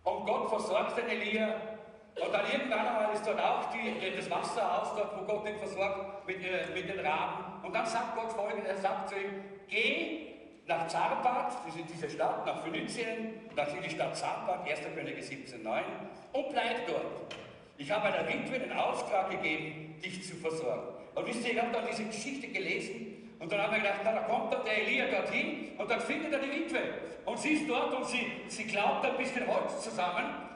Und 0.04 0.26
Gott 0.26 0.50
versorgt 0.50 0.98
den 0.98 1.10
Elia 1.10 1.77
und 2.20 2.34
dann 2.34 2.46
irgendwann 2.52 2.88
einmal 2.88 3.14
ist 3.14 3.26
dort 3.26 3.40
auch 3.40 3.70
die, 3.72 4.16
das 4.16 4.30
Wasser 4.30 4.82
aus, 4.82 4.96
dort 4.96 5.20
wo 5.20 5.26
Gott 5.26 5.48
ihn 5.48 5.58
versorgt 5.58 6.26
mit, 6.26 6.44
äh, 6.44 6.66
mit 6.74 6.90
den 6.90 7.00
Raben. 7.06 7.64
Und 7.64 7.76
dann 7.76 7.86
sagt 7.86 8.16
Gott 8.16 8.32
folgendes, 8.32 8.68
er 8.68 8.78
sagt 8.78 9.10
zu 9.10 9.16
ihm, 9.16 9.44
geh 9.68 10.28
nach 10.66 10.88
Zarpat, 10.88 11.54
diese, 11.68 11.84
diese 11.84 12.10
Stadt, 12.10 12.46
nach 12.46 12.62
Phönizien, 12.64 13.34
nach 13.56 13.68
die 13.68 13.90
Stadt 13.90 14.18
Zarpat, 14.18 14.68
1. 14.68 14.82
Könige 14.96 15.22
17,9 15.22 15.82
und 16.34 16.50
bleib 16.50 16.88
dort. 16.88 17.36
Ich 17.78 17.92
habe 17.92 18.08
einer 18.08 18.28
Witwe 18.28 18.60
den 18.60 18.74
Auftrag 18.74 19.30
gegeben, 19.30 19.96
dich 20.04 20.28
zu 20.28 20.36
versorgen. 20.38 20.96
Und 21.14 21.28
wisst 21.28 21.46
ihr, 21.46 21.54
ich 21.54 21.62
habe 21.62 21.72
dann 21.72 21.86
diese 21.90 22.04
Geschichte 22.04 22.48
gelesen 22.48 23.36
und 23.40 23.52
dann 23.52 23.62
haben 23.62 23.74
wir 23.74 23.80
gedacht, 23.80 24.00
na, 24.04 24.12
da 24.14 24.22
kommt 24.22 24.52
dann 24.52 24.66
der 24.66 24.82
Elia 24.82 25.06
dorthin 25.06 25.74
und 25.78 25.90
dann 25.90 26.02
findet 26.02 26.34
er 26.34 26.40
die 26.40 26.52
Witwe. 26.52 26.80
Und 27.26 27.38
sie 27.38 27.50
ist 27.50 27.70
dort 27.70 27.94
und 27.94 28.06
sie, 28.06 28.32
sie 28.48 28.66
glaubt 28.66 29.06
ein 29.06 29.18
bisschen 29.18 29.46
Holz 29.48 29.84
zusammen 29.84 30.47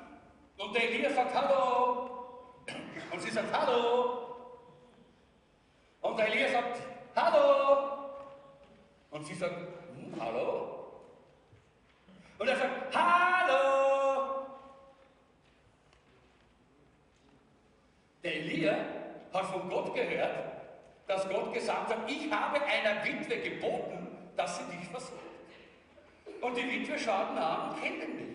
und 0.61 0.75
der 0.75 0.89
Elia 0.89 1.09
sagt 1.09 1.33
Hallo. 1.33 2.09
Und 3.11 3.21
sie 3.21 3.31
sagt 3.31 3.51
Hallo. 3.51 4.37
Und 6.01 6.17
der 6.17 6.27
Elia 6.27 6.49
sagt 6.49 6.79
Hallo. 7.15 8.09
Und 9.09 9.25
sie 9.25 9.33
sagt 9.33 9.55
hm, 9.55 10.21
Hallo. 10.21 11.01
Und 12.37 12.47
er 12.47 12.55
sagt 12.55 12.95
Hallo. 12.95 14.47
Der 18.23 18.35
Elia 18.35 18.75
hat 19.33 19.45
von 19.45 19.67
Gott 19.67 19.95
gehört, 19.95 20.37
dass 21.07 21.27
Gott 21.27 21.53
gesagt 21.53 21.89
hat, 21.89 22.09
ich 22.09 22.31
habe 22.31 22.61
einer 22.63 23.03
Witwe 23.03 23.37
geboten, 23.37 24.15
dass 24.35 24.57
sie 24.57 24.63
dich 24.65 24.87
versorgt. 24.89 25.23
Und 26.39 26.55
die 26.55 26.69
Witwe 26.71 26.99
schaut 26.99 27.35
an 27.35 27.71
und 27.71 27.81
kennt 27.81 28.19
nicht. 28.19 28.30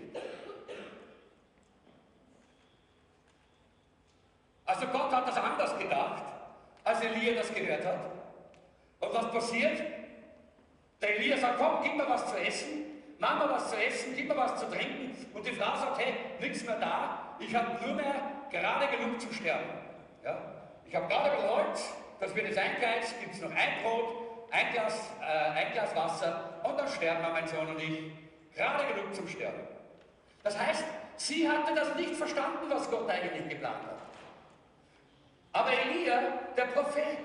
Also 4.66 4.86
Gott 4.88 5.12
hat 5.12 5.28
das 5.28 5.36
anders 5.36 5.78
gedacht, 5.78 6.22
als 6.84 7.00
Elia 7.00 7.34
das 7.34 7.54
gehört 7.54 7.84
hat. 7.84 7.98
Und 9.00 9.14
was 9.14 9.30
passiert? 9.30 9.80
Der 11.00 11.16
Elia 11.16 11.36
sagt, 11.36 11.58
komm, 11.58 11.82
gib 11.82 11.96
mir 11.96 12.08
was 12.08 12.28
zu 12.28 12.36
essen, 12.36 12.68
mach 13.18 13.38
mir 13.38 13.52
was 13.52 13.70
zu 13.70 13.76
essen, 13.76 14.14
gib 14.16 14.28
mir 14.28 14.36
was 14.36 14.58
zu 14.58 14.66
trinken. 14.66 15.14
Und 15.34 15.46
die 15.46 15.52
Frau 15.52 15.76
sagt, 15.76 15.98
hey, 15.98 16.14
nichts 16.40 16.64
mehr 16.64 16.78
da, 16.78 17.36
ich 17.38 17.54
habe 17.54 17.84
nur 17.84 17.94
mehr 17.94 18.14
gerade 18.50 18.96
genug 18.96 19.20
zum 19.20 19.32
Sterben. 19.32 19.70
Ja? 20.24 20.38
Ich 20.84 20.94
habe 20.94 21.06
gerade 21.06 21.30
Holz, 21.48 21.92
das 22.18 22.34
wird 22.34 22.46
jetzt 22.46 22.58
eingeheizt, 22.58 23.20
gibt 23.20 23.34
es 23.34 23.40
noch 23.40 23.50
ein 23.50 23.82
Brot, 23.82 24.48
ein 24.50 24.72
Glas, 24.72 25.10
äh, 25.20 25.50
ein 25.50 25.72
Glas 25.72 25.94
Wasser 25.94 26.60
und 26.62 26.78
dann 26.78 26.88
sterben 26.88 27.22
wir, 27.22 27.30
mein 27.30 27.46
Sohn 27.46 27.66
und 27.66 27.80
ich, 27.80 28.12
gerade 28.54 28.84
genug 28.86 29.14
zum 29.14 29.28
Sterben. 29.28 29.60
Das 30.42 30.58
heißt, 30.58 30.84
sie 31.16 31.48
hatte 31.48 31.74
das 31.74 31.94
nicht 31.96 32.14
verstanden, 32.14 32.68
was 32.68 32.90
Gott 32.90 33.08
eigentlich 33.10 33.48
geplant 33.48 33.84
hat. 33.84 33.95
Aber 35.56 35.72
Elia, 35.72 36.20
der 36.54 36.66
Prophet, 36.66 37.16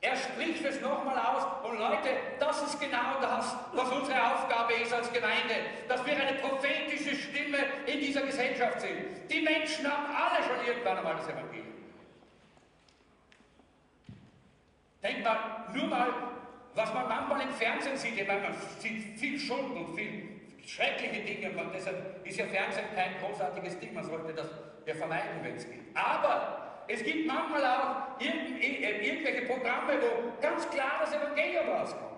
er 0.00 0.16
spricht 0.16 0.64
es 0.64 0.80
nochmal 0.80 1.18
aus. 1.18 1.68
Und 1.68 1.78
Leute, 1.78 2.10
das 2.38 2.62
ist 2.62 2.80
genau 2.80 3.18
das, 3.20 3.56
was 3.72 3.90
unsere 3.90 4.32
Aufgabe 4.32 4.74
ist 4.74 4.92
als 4.92 5.12
Gemeinde, 5.12 5.54
dass 5.88 6.06
wir 6.06 6.12
eine 6.12 6.38
prophetische 6.38 7.16
Stimme 7.16 7.58
in 7.86 7.98
dieser 7.98 8.22
Gesellschaft 8.22 8.82
sind. 8.82 9.28
Die 9.28 9.40
Menschen 9.40 9.84
haben 9.84 10.14
alle 10.14 10.44
schon 10.44 10.64
irgendwann 10.64 10.98
einmal 10.98 11.16
das 11.16 11.26
Evangelium. 11.26 11.66
Denkt 15.02 15.24
mal, 15.24 15.38
nur 15.74 15.86
mal, 15.88 16.14
was 16.76 16.94
man 16.94 17.08
manchmal 17.08 17.40
im 17.40 17.50
Fernsehen 17.50 17.96
sieht, 17.96 18.16
ich 18.16 18.28
meine, 18.28 18.42
man 18.42 18.54
sieht 18.78 19.18
viel 19.18 19.40
Schuld 19.40 19.72
und 19.72 19.96
viel 19.96 20.29
schreckliche 20.74 21.20
Dinge, 21.22 21.50
und 21.50 21.74
deshalb 21.74 22.24
ist 22.24 22.38
ja 22.38 22.46
Fernsehen 22.46 22.84
kein 22.94 23.18
großartiges 23.20 23.78
Ding, 23.80 23.94
man 23.94 24.04
sollte 24.04 24.32
das 24.32 24.46
ja 24.86 24.94
vermeiden, 24.94 25.42
wenn 25.42 25.56
es 25.56 25.66
geht. 25.66 25.80
Aber 25.94 26.84
es 26.86 27.02
gibt 27.02 27.26
manchmal 27.26 27.64
auch 27.64 28.20
äh, 28.20 29.06
irgendwelche 29.08 29.46
Programme, 29.46 29.94
wo 30.00 30.40
ganz 30.40 30.68
klar 30.70 31.00
das 31.00 31.14
Evangelium 31.14 31.68
rauskommt. 31.68 32.10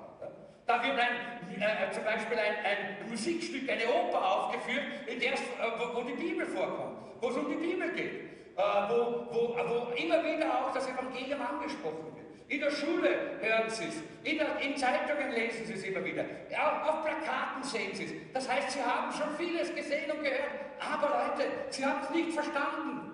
Da 0.66 0.82
wird 0.82 0.98
ein, 0.98 1.60
äh, 1.60 1.90
zum 1.90 2.04
Beispiel 2.04 2.38
ein, 2.38 2.54
ein, 2.64 3.10
Musikstück, 3.10 3.68
eine 3.68 3.82
Oper 3.88 4.24
aufgeführt, 4.24 4.84
in 5.06 5.18
der, 5.18 5.32
äh, 5.32 5.36
wo, 5.78 5.96
wo, 5.96 6.02
die 6.02 6.12
Bibel 6.12 6.46
vorkommt, 6.46 6.98
wo 7.20 7.28
es 7.28 7.36
um 7.36 7.48
die 7.48 7.56
Bibel 7.56 7.90
geht, 7.92 8.12
äh, 8.56 8.60
wo, 8.88 9.26
wo, 9.30 9.56
wo, 9.56 9.92
immer 9.94 10.24
wieder 10.24 10.46
auch 10.54 10.72
das 10.72 10.88
Evangelium 10.88 11.40
angesprochen 11.40 12.14
wird. 12.14 12.21
In 12.52 12.60
der 12.60 12.70
Schule 12.70 13.08
hören 13.40 13.70
Sie 13.70 13.84
es, 13.84 13.94
in, 14.24 14.38
in 14.60 14.76
Zeitungen 14.76 15.32
lesen 15.32 15.64
Sie 15.64 15.72
es 15.72 15.84
immer 15.84 16.04
wieder, 16.04 16.22
ja, 16.50 16.82
auf 16.82 17.02
Plakaten 17.02 17.62
sehen 17.64 17.94
Sie 17.94 18.04
es. 18.04 18.12
Das 18.34 18.46
heißt, 18.46 18.72
Sie 18.72 18.82
haben 18.82 19.10
schon 19.10 19.34
vieles 19.38 19.74
gesehen 19.74 20.10
und 20.10 20.22
gehört, 20.22 20.50
aber 20.78 21.30
Leute, 21.30 21.50
Sie 21.70 21.82
haben 21.82 22.02
es 22.02 22.10
nicht 22.10 22.32
verstanden. 22.34 23.10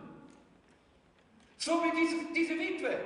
So 1.57 1.85
wie 1.85 2.01
diese, 2.01 2.33
diese 2.35 2.59
Witwe. 2.59 2.99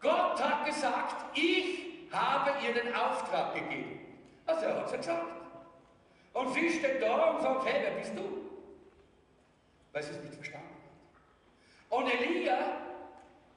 Gott 0.00 0.42
hat 0.42 0.66
gesagt, 0.66 1.38
ich 1.38 2.10
habe 2.10 2.50
ihr 2.66 2.82
den 2.82 2.92
Auftrag 2.92 3.54
gegeben. 3.54 4.00
Also 4.46 4.66
er 4.66 4.78
hat 4.78 4.86
es 4.86 4.92
gesagt. 4.94 5.26
Und 6.32 6.54
sie 6.54 6.70
steht 6.70 7.00
da 7.00 7.30
und 7.30 7.40
sagt, 7.40 7.66
hey, 7.66 7.82
wer 7.84 7.90
bist 7.92 8.16
du? 8.16 8.50
Weil 9.92 10.02
sie 10.02 10.10
es 10.10 10.22
nicht 10.22 10.34
verstanden 10.34 10.66
hat. 11.88 11.98
Und 11.98 12.12
Elia 12.12 12.58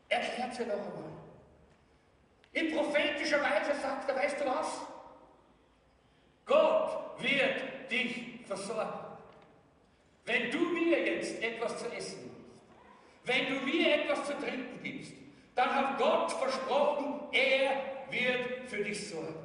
erklärt 0.09 0.53
sie 0.53 0.65
noch 0.65 0.75
einmal. 0.75 1.04
In 2.55 2.73
prophetischer 2.73 3.41
Weise 3.41 3.79
sagt 3.79 4.09
er, 4.09 4.15
weißt 4.15 4.41
du 4.41 4.45
was? 4.45 4.81
Gott 6.45 7.21
wird 7.21 7.91
dich 7.91 8.39
versorgen. 8.47 8.99
Wenn 10.25 10.49
du 10.49 10.57
mir 10.57 11.05
jetzt 11.05 11.41
etwas 11.43 11.77
zu 11.77 11.85
essen 11.91 12.35
wenn 13.25 13.47
du 13.47 13.65
mir 13.65 13.95
etwas 13.95 14.27
zu 14.27 14.33
trinken 14.33 14.79
gibst, 14.83 15.13
dann 15.55 15.73
hat 15.73 15.97
Gott 15.97 16.31
versprochen, 16.31 17.21
er 17.31 17.81
wird 18.11 18.69
für 18.69 18.83
dich 18.83 19.09
sorgen. 19.09 19.35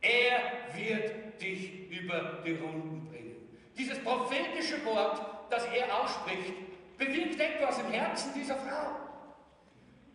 Er 0.00 0.38
wird 0.74 1.40
dich 1.40 1.90
über 1.90 2.40
die 2.44 2.52
Runden 2.52 3.08
bringen. 3.10 3.36
Dieses 3.76 3.98
prophetische 3.98 4.84
Wort, 4.84 5.20
das 5.50 5.66
er 5.66 6.02
ausspricht, 6.02 6.54
bewirkt 6.98 7.40
etwas 7.40 7.78
im 7.80 7.90
Herzen 7.90 8.32
dieser 8.34 8.56
Frau. 8.56 9.05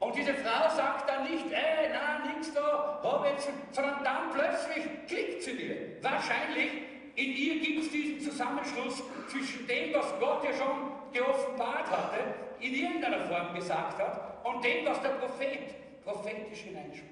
Und 0.02 0.16
diese 0.16 0.34
Frau 0.34 0.68
sagt 0.76 1.08
dann 1.08 1.30
nicht, 1.30 1.46
ey, 1.52 1.92
na, 1.94 2.26
nix 2.34 2.52
da, 2.56 3.00
hab 3.04 3.24
jetzt, 3.24 3.48
sondern 3.72 4.04
dann 4.04 4.32
plötzlich 4.34 4.84
klickt 5.08 5.44
sie 5.44 5.56
dir. 5.56 5.76
Wahrscheinlich 6.02 6.72
in 7.16 7.36
ihr 7.36 7.60
gibt 7.60 7.84
es 7.84 7.92
diesen 7.92 8.20
Zusammenschluss 8.20 9.04
zwischen 9.30 9.68
dem, 9.68 9.94
was 9.94 10.08
Gott 10.20 10.44
ja 10.44 10.54
schon 10.54 10.92
geoffenbart 11.14 11.92
hatte, 11.92 12.18
in 12.60 12.74
irgendeiner 12.74 13.20
Form 13.28 13.54
gesagt 13.54 14.00
hat, 14.00 14.44
und 14.44 14.66
dem, 14.66 14.86
was 14.86 15.00
der 15.04 15.10
Prophet 15.10 16.04
prophetisch 16.04 16.62
hineinspricht. 16.62 17.06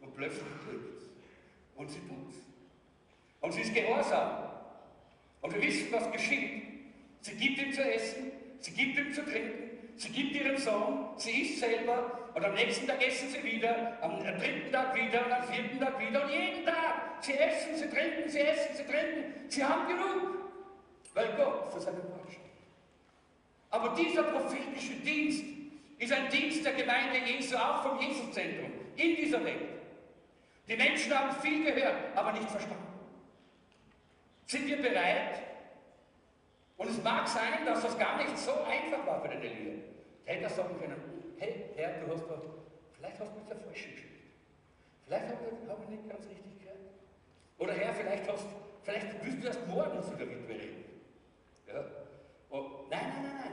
Und 0.00 0.16
plötzlich 0.16 0.42
klickt 0.66 0.96
es. 0.96 1.10
Und 1.76 1.90
sie 1.90 2.00
tut 2.00 2.30
es. 2.30 2.36
Und 3.42 3.52
sie 3.52 3.60
ist 3.60 3.74
gehorsam. 3.74 4.30
Und 5.42 5.54
wir 5.54 5.62
wissen, 5.62 5.92
was 5.92 6.10
geschieht. 6.10 6.62
Sie 7.20 7.34
gibt 7.34 7.60
ihm 7.60 7.72
zu 7.74 7.82
essen, 7.82 8.32
sie 8.60 8.72
gibt 8.72 8.96
ihm 8.98 9.12
zu 9.12 9.22
trinken, 9.22 9.76
sie 9.96 10.08
gibt 10.08 10.34
ihren 10.34 10.56
Sohn, 10.56 11.10
sie 11.18 11.42
isst 11.42 11.60
selber 11.60 12.19
und 12.34 12.44
am 12.44 12.54
nächsten 12.54 12.86
Tag 12.86 13.04
essen 13.04 13.28
sie 13.28 13.42
wieder, 13.42 13.98
am 14.00 14.20
dritten 14.20 14.70
Tag 14.70 14.94
wieder 14.94 15.26
und 15.26 15.32
am 15.32 15.42
vierten 15.44 15.80
Tag 15.80 15.98
wieder 15.98 16.24
und 16.24 16.30
jeden 16.30 16.64
Tag. 16.64 17.20
Sie 17.20 17.34
essen, 17.34 17.76
sie 17.76 17.88
trinken, 17.88 18.28
sie 18.28 18.40
essen, 18.40 18.76
sie 18.76 18.84
trinken. 18.84 19.48
Sie 19.48 19.64
haben 19.64 19.88
genug, 19.88 20.50
weil 21.14 21.32
Gott 21.36 21.72
für 21.72 21.80
seine 21.80 21.98
Wort 21.98 22.30
steht. 22.30 22.40
Aber 23.70 23.94
dieser 23.94 24.22
prophetische 24.22 24.94
Dienst 24.94 25.44
ist 25.98 26.12
ein 26.12 26.28
Dienst 26.30 26.64
der 26.64 26.74
Gemeinde 26.74 27.18
Jesu, 27.18 27.56
auch 27.56 27.82
vom 27.82 28.00
Jesuszentrum, 28.00 28.72
in 28.96 29.16
dieser 29.16 29.44
Welt. 29.44 29.68
Die 30.68 30.76
Menschen 30.76 31.12
haben 31.16 31.34
viel 31.40 31.64
gehört, 31.64 31.96
aber 32.14 32.32
nicht 32.32 32.48
verstanden. 32.48 32.86
Sind 34.46 34.66
wir 34.66 34.80
bereit? 34.80 35.42
Und 36.76 36.88
es 36.88 37.02
mag 37.02 37.28
sein, 37.28 37.66
dass 37.66 37.82
das 37.82 37.98
gar 37.98 38.16
nicht 38.16 38.38
so 38.38 38.52
einfach 38.62 39.06
war 39.06 39.20
für 39.20 39.28
den 39.28 39.42
Elia. 39.42 39.74
Hätte 40.24 40.44
er 40.44 40.50
sagen 40.50 40.78
können, 40.80 41.19
hey 41.40 41.64
Herr, 41.76 42.04
du 42.04 42.12
hast 42.12 42.22
doch, 42.28 42.42
vielleicht 42.92 43.18
hast 43.18 43.32
du 43.32 43.38
mich 43.38 43.48
der 43.48 43.56
Falschen 43.56 43.90
geschickt. 43.92 44.20
Vielleicht 45.06 45.26
habe 45.26 45.82
ich 45.82 45.88
nicht 45.88 46.08
ganz 46.08 46.28
richtig 46.28 46.60
gehört. 46.60 46.78
Oder 47.58 47.72
Herr, 47.72 47.94
vielleicht, 47.94 48.30
hast, 48.30 48.46
vielleicht 48.82 49.24
wirst 49.24 49.42
du 49.42 49.46
erst 49.46 49.66
morgen 49.66 50.02
zu 50.02 50.10
der 50.10 50.30
Witwe 50.30 50.54
reden. 50.54 50.84
Ja? 51.66 51.84
Und, 52.50 52.90
nein, 52.90 53.08
nein, 53.08 53.22
nein, 53.22 53.34
nein. 53.40 53.52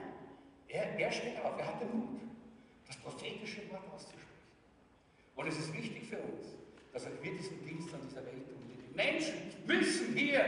Er, 0.68 1.00
er 1.00 1.12
steht 1.12 1.40
auf, 1.44 1.58
er 1.58 1.68
hat 1.68 1.82
den 1.82 1.98
Mut. 1.98 2.22
das 2.86 2.98
prophetische 2.98 3.70
Wort 3.72 3.84
auszusprechen. 3.94 4.28
Und 5.36 5.48
es 5.48 5.58
ist 5.58 5.74
wichtig 5.74 6.04
für 6.10 6.18
uns, 6.18 6.56
dass 6.92 7.06
wir 7.06 7.32
diesen 7.32 7.64
Dienst 7.66 7.94
an 7.94 8.02
dieser 8.08 8.26
Welt 8.26 8.48
tun. 8.48 8.58
Die 8.68 8.96
Menschen 8.96 9.36
müssen 9.66 10.16
hier 10.16 10.44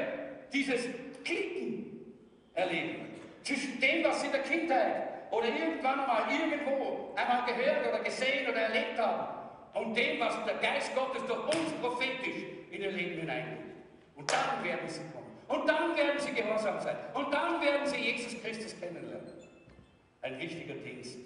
dieses 0.51 0.81
Klicken 1.23 2.15
erleben. 2.53 3.07
Zwischen 3.43 3.79
dem, 3.79 4.03
was 4.03 4.21
sie 4.21 4.27
in 4.27 4.33
der 4.33 4.41
Kindheit 4.41 5.18
oder 5.31 5.47
irgendwann 5.47 5.99
einmal 5.99 6.23
irgendwo 6.31 7.13
einmal 7.15 7.45
gehört 7.45 7.87
oder 7.87 7.99
gesehen 8.03 8.49
oder 8.49 8.61
erlebt 8.61 8.99
haben 8.99 9.39
und 9.73 9.95
dem, 9.95 10.19
was 10.19 10.43
der 10.45 10.55
Geist 10.55 10.93
Gottes 10.95 11.25
durch 11.25 11.45
uns 11.45 11.71
prophetisch 11.81 12.43
in 12.71 12.81
ihr 12.81 12.91
Leben 12.91 13.19
hineinlegt. 13.21 13.63
Und 14.15 14.31
dann 14.31 14.63
werden 14.63 14.87
sie 14.87 15.01
kommen. 15.13 15.29
Und 15.47 15.67
dann 15.67 15.95
werden 15.95 16.19
sie 16.19 16.31
gehorsam 16.31 16.79
sein. 16.79 16.97
Und 17.13 17.33
dann 17.33 17.61
werden 17.61 17.87
sie 17.87 17.97
Jesus 17.97 18.41
Christus 18.41 18.79
kennenlernen. 18.79 19.33
Ein 20.21 20.37
wichtiger 20.37 20.75
Dienst, 20.75 21.17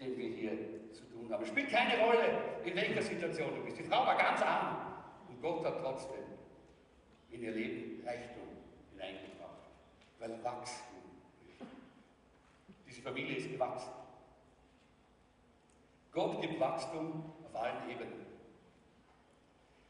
den 0.00 0.16
wir 0.16 0.28
hier 0.28 0.52
zu 0.92 1.04
tun 1.04 1.30
haben. 1.30 1.42
Es 1.42 1.48
spielt 1.48 1.70
keine 1.70 1.98
Rolle, 1.98 2.24
in 2.64 2.74
welcher 2.74 3.02
Situation 3.02 3.54
du 3.54 3.62
bist. 3.62 3.78
Die 3.78 3.84
Frau 3.84 4.06
war 4.06 4.16
ganz 4.16 4.40
arm 4.42 4.76
und 5.28 5.40
Gott 5.42 5.64
hat 5.64 5.80
trotzdem 5.82 6.24
in 7.30 7.42
ihr 7.42 7.52
Leben 7.52 8.02
Reichtum 8.06 8.48
hineingebracht, 8.92 9.68
weil 10.18 10.30
er 10.30 10.42
Wachstum 10.42 10.95
Diese 12.96 13.08
Familie 13.08 13.36
ist 13.36 13.52
gewachsen. 13.52 13.90
Gott 16.12 16.40
gibt 16.40 16.58
Wachstum 16.58 17.30
auf 17.44 17.60
allen 17.60 17.90
Ebenen. 17.90 18.24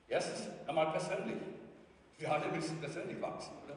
Erstens 0.08 0.48
einmal 0.66 0.90
persönlich. 0.90 1.36
Wir 2.18 2.32
alle 2.32 2.48
müssen 2.48 2.80
persönlich 2.80 3.22
wachsen, 3.22 3.52
oder? 3.64 3.76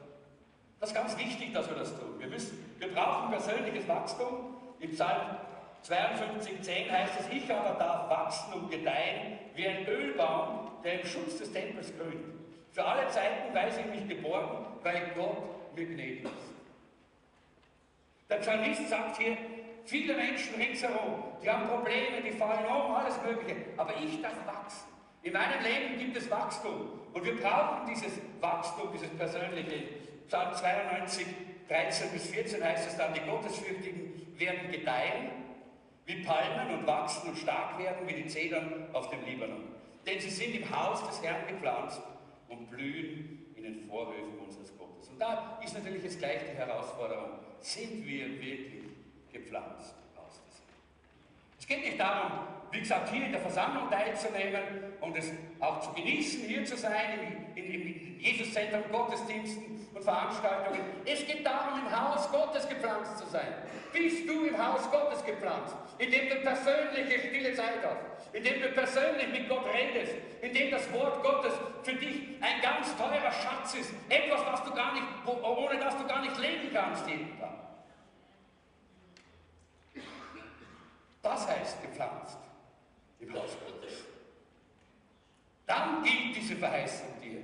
Das 0.80 0.90
ist 0.90 0.96
ganz 0.96 1.16
wichtig, 1.16 1.52
dass 1.52 1.68
wir 1.68 1.76
das 1.76 1.90
tun. 1.90 2.18
Wir, 2.18 2.26
müssen, 2.26 2.74
wir 2.78 2.92
brauchen 2.92 3.30
persönliches 3.30 3.86
Wachstum. 3.86 4.56
Im 4.80 4.90
Psalm 4.90 5.36
52, 5.82 6.62
10 6.62 6.90
heißt 6.90 7.20
es, 7.20 7.28
ich 7.28 7.54
aber 7.54 7.78
darf 7.78 8.10
wachsen 8.10 8.54
und 8.54 8.70
gedeihen 8.70 9.38
wie 9.54 9.68
ein 9.68 9.86
Ölbaum, 9.86 10.72
der 10.82 11.02
im 11.02 11.06
Schutz 11.06 11.38
des 11.38 11.52
Tempels 11.52 11.92
grünt. 11.96 12.34
Für 12.72 12.84
alle 12.84 13.06
Zeiten 13.08 13.54
weiß 13.54 13.78
ich 13.78 13.86
mich 13.86 14.08
geborgen, 14.08 14.66
weil 14.82 15.12
Gott 15.14 15.76
mir 15.76 15.86
gnädig 15.86 16.24
ist. 16.24 16.49
Der 18.30 18.36
Psalmist 18.36 18.88
sagt 18.88 19.18
hier, 19.18 19.36
viele 19.84 20.14
Menschen 20.14 20.54
ringsherum, 20.54 21.24
die 21.42 21.50
haben 21.50 21.68
Probleme, 21.68 22.22
die 22.24 22.30
fallen 22.30 22.64
um, 22.66 22.94
alles 22.94 23.20
Mögliche, 23.22 23.56
aber 23.76 23.92
ich 24.00 24.22
darf 24.22 24.46
wachsen. 24.46 24.88
In 25.22 25.32
meinem 25.32 25.62
Leben 25.64 25.98
gibt 25.98 26.16
es 26.16 26.30
Wachstum 26.30 27.00
und 27.12 27.24
wir 27.24 27.36
brauchen 27.40 27.86
dieses 27.88 28.12
Wachstum, 28.40 28.88
dieses 28.92 29.10
persönliche. 29.10 29.82
Psalm 30.28 30.54
92, 30.54 31.26
13 31.68 32.10
bis 32.12 32.26
14 32.28 32.64
heißt 32.64 32.88
es 32.88 32.96
dann, 32.96 33.12
die 33.12 33.20
Gottesfürchtigen 33.20 34.38
werden 34.38 34.70
gedeihen 34.70 35.30
wie 36.06 36.22
Palmen 36.22 36.78
und 36.78 36.86
wachsen 36.86 37.30
und 37.30 37.36
stark 37.36 37.78
werden 37.78 38.06
wie 38.06 38.14
die 38.14 38.26
Zedern 38.26 38.86
auf 38.92 39.10
dem 39.10 39.24
Libanon. 39.24 39.74
Denn 40.06 40.20
sie 40.20 40.30
sind 40.30 40.54
im 40.54 40.70
Haus 40.70 41.06
des 41.06 41.22
Herrn 41.22 41.46
gepflanzt 41.48 42.00
und 42.48 42.70
blühen 42.70 43.52
in 43.56 43.64
den 43.64 43.88
Vorhöfen 43.88 44.38
unseres 44.38 44.76
Gottes. 44.78 45.08
Und 45.08 45.18
da 45.18 45.60
ist 45.62 45.74
natürlich 45.74 46.02
jetzt 46.04 46.18
gleich 46.18 46.40
die 46.50 46.56
Herausforderung, 46.56 47.40
sind 47.60 48.06
wir 48.06 48.28
wirklich 48.40 48.84
gepflanzt 49.32 49.94
im 50.12 50.22
Haus 50.22 50.40
des 50.48 50.60
Herrn? 50.60 50.78
Es 51.58 51.66
geht 51.66 51.84
nicht 51.84 52.00
darum, 52.00 52.46
wie 52.72 52.80
gesagt, 52.80 53.10
hier 53.10 53.26
in 53.26 53.32
der 53.32 53.40
Versammlung 53.40 53.90
teilzunehmen 53.90 54.94
und 55.00 55.16
es 55.16 55.30
auch 55.58 55.80
zu 55.80 55.92
genießen, 55.92 56.44
hier 56.46 56.64
zu 56.64 56.76
sein, 56.76 57.46
in, 57.54 57.64
in, 57.64 57.72
in 57.72 58.20
Jesus-Zentrum, 58.20 58.82
Gottesdiensten 58.90 59.79
und 60.00 60.04
Veranstaltungen. 60.04 60.80
Es 61.04 61.26
geht 61.26 61.44
darum, 61.44 61.78
im 61.78 61.90
Haus 61.90 62.30
Gottes 62.30 62.68
gepflanzt 62.68 63.18
zu 63.18 63.26
sein. 63.26 63.54
Bist 63.92 64.28
du 64.28 64.46
im 64.46 64.56
Haus 64.56 64.90
Gottes 64.90 65.24
gepflanzt, 65.24 65.74
indem 65.98 66.28
du 66.28 66.36
persönliche 66.36 67.18
stille 67.18 67.54
Zeit 67.54 67.80
hast, 67.84 68.34
indem 68.34 68.62
du 68.62 68.68
persönlich 68.68 69.28
mit 69.28 69.48
Gott 69.48 69.66
redest, 69.66 70.14
indem 70.40 70.70
das 70.70 70.90
Wort 70.92 71.22
Gottes 71.22 71.52
für 71.82 71.94
dich 71.94 72.22
ein 72.40 72.60
ganz 72.62 72.96
teurer 72.96 73.32
Schatz 73.32 73.74
ist, 73.74 73.92
etwas, 74.08 74.40
was 74.46 74.64
du 74.64 74.72
gar 74.74 74.94
nicht, 74.94 75.04
ohne 75.26 75.78
das 75.78 75.96
du 75.96 76.06
gar 76.06 76.22
nicht 76.22 76.38
leben 76.38 76.70
kannst 76.72 77.06
jeden 77.08 77.38
Tag. 77.38 77.50
Das 81.22 81.46
heißt 81.46 81.82
gepflanzt 81.82 82.38
im 83.18 83.34
Haus 83.34 83.56
Gottes. 83.66 84.04
Dann 85.66 86.02
gilt 86.02 86.36
diese 86.36 86.56
Verheißung 86.56 87.20
dir. 87.22 87.42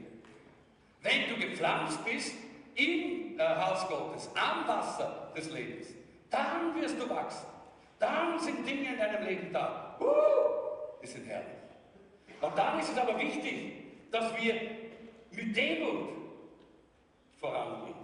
Wenn 1.03 1.29
du 1.29 1.37
gepflanzt 1.37 2.05
bist 2.05 2.46
im 2.77 3.39
äh, 3.39 3.43
Haus 3.43 3.89
Gottes, 3.89 4.31
am 4.35 4.67
Wasser 4.69 5.33
des 5.37 5.51
Lebens, 5.51 5.89
dann 6.31 6.75
wirst 6.81 7.01
du 7.01 7.09
wachsen. 7.09 7.47
Dann 7.99 8.39
sind 8.39 8.67
Dinge 8.67 8.93
in 8.93 8.99
deinem 8.99 9.27
Leben 9.27 9.53
da. 9.53 9.97
Uh, 9.99 11.01
die 11.03 11.07
sind 11.07 11.27
herrlich. 11.27 11.57
Und 12.41 12.57
dann 12.57 12.79
ist 12.79 12.93
es 12.93 12.99
aber 12.99 13.19
wichtig, 13.19 13.73
dass 14.11 14.37
wir 14.41 14.55
mit 15.31 15.57
Demut 15.57 16.09
vorangehen. 17.41 17.95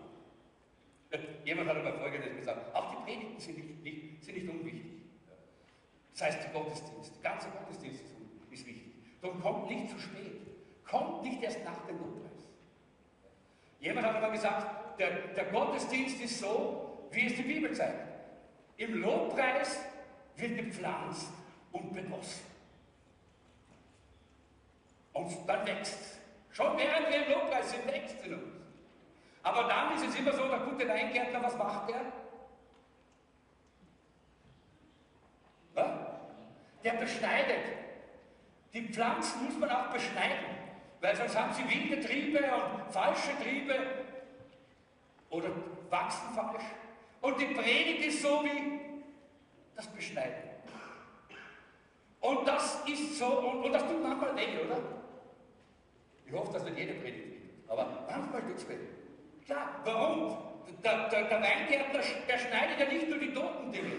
Jemand 1.45 1.68
hat 1.68 1.77
aber 1.77 1.93
Folgendes 1.99 2.37
gesagt, 2.37 2.75
auch 2.75 2.91
die 2.91 3.05
Predigten 3.05 3.39
sind 3.41 3.59
nicht, 3.59 3.83
nicht, 3.83 4.25
sind 4.25 4.37
nicht 4.37 4.49
unwichtig. 4.49 4.93
Das 6.12 6.23
heißt, 6.23 6.45
der 6.45 6.51
Gottesdienst, 6.53 7.12
der 7.23 7.31
ganze 7.31 7.49
Gottesdienst 7.51 8.03
ist, 8.03 8.51
wichtig. 8.51 8.77
Darum 9.20 9.41
kommt 9.41 9.68
nicht 9.68 9.91
zu 9.91 9.99
spät. 9.99 10.41
Kommt 10.89 11.23
nicht 11.23 11.43
erst 11.43 11.64
nach 11.64 11.87
dem 11.87 11.99
Lobpreis. 11.99 12.32
Jemand 13.83 14.07
hat 14.07 14.14
einmal 14.14 14.30
gesagt, 14.30 14.99
der, 14.99 15.11
der 15.35 15.45
Gottesdienst 15.47 16.20
ist 16.20 16.39
so, 16.39 17.09
wie 17.11 17.26
es 17.26 17.35
die 17.35 17.43
Bibel 17.43 17.74
zeigt. 17.74 18.12
Im 18.76 19.03
Lobpreis 19.03 19.80
wird 20.37 20.57
gepflanzt 20.57 21.33
und 21.72 21.93
begossen. 21.93 22.47
Und 25.12 25.37
dann 25.49 25.66
wächst. 25.66 26.20
Schon 26.53 26.78
während 26.78 27.09
wir 27.09 27.26
im 27.26 27.33
Lobpreis 27.33 27.72
sind, 27.72 27.87
wächst 27.89 28.16
es 28.20 28.26
in 28.26 28.35
uns. 28.35 28.55
Aber 29.43 29.64
dann 29.64 29.97
ist 29.97 30.07
es 30.07 30.14
immer 30.14 30.33
so, 30.33 30.47
der 30.47 30.61
gute 30.61 30.89
Weingärtner, 30.89 31.43
was 31.43 31.57
macht 31.57 31.91
der? 31.91 32.03
Der 36.85 36.93
beschneidet. 36.93 37.64
Die 38.72 38.89
Pflanzen 38.93 39.45
muss 39.45 39.59
man 39.59 39.70
auch 39.70 39.91
beschneiden, 39.91 40.62
weil 41.03 41.16
sonst 41.16 41.36
haben 41.36 41.53
sie 41.53 41.68
wilde 41.68 42.00
Triebe 42.00 42.38
und 42.38 42.92
falsche 42.92 43.30
Triebe 43.42 43.74
oder 45.28 45.50
wachsen 45.90 46.34
falsch. 46.34 46.64
Und 47.20 47.40
die 47.40 47.46
Predigt 47.46 48.07
ist 48.07 48.22
so 48.22 48.42
wie 48.44 48.80
das 49.76 49.86
Beschneiden. 49.88 50.50
Und 52.20 52.46
das 52.46 52.82
ist 52.86 53.18
so, 53.18 53.26
und, 53.26 53.64
und 53.64 53.72
das 53.72 53.82
tut 53.82 54.03
manchmal 54.03 54.34
weh, 54.36 54.64
oder? 54.64 54.80
Ich 56.24 56.32
hoffe, 56.32 56.53
dass 56.53 56.64
nicht 56.64 56.78
jede 56.78 56.94
Predigt 56.94 57.26
weh 57.26 57.32
aber 57.72 58.05
manchmal 58.09 58.42
tut 58.42 58.59
es 58.59 58.68
weh. 58.68 58.76
Klar, 59.46 59.80
warum? 59.84 60.36
Der, 60.84 61.09
der, 61.09 61.24
der 61.24 61.42
Weingärtner, 61.42 62.00
der 62.28 62.38
schneidet 62.38 62.78
ja 62.78 62.86
nicht 62.86 63.09
nur 63.09 63.18
die 63.18 63.32
toten 63.32 63.72
Dinge 63.72 63.92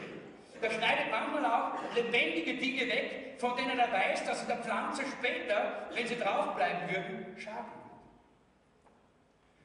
der 0.62 0.70
schneidet 0.70 1.12
manchmal 1.12 1.46
auch 1.46 1.96
lebendige 1.96 2.56
Dinge 2.56 2.88
weg, 2.88 3.36
von 3.38 3.56
denen 3.56 3.78
er 3.78 3.92
weiß, 3.92 4.26
dass 4.26 4.42
sie 4.42 4.48
der 4.48 4.58
Pflanze 4.58 5.04
später, 5.06 5.88
wenn 5.94 6.08
sie 6.08 6.18
draufbleiben 6.18 6.90
würden, 6.90 7.38
schaden. 7.38 7.84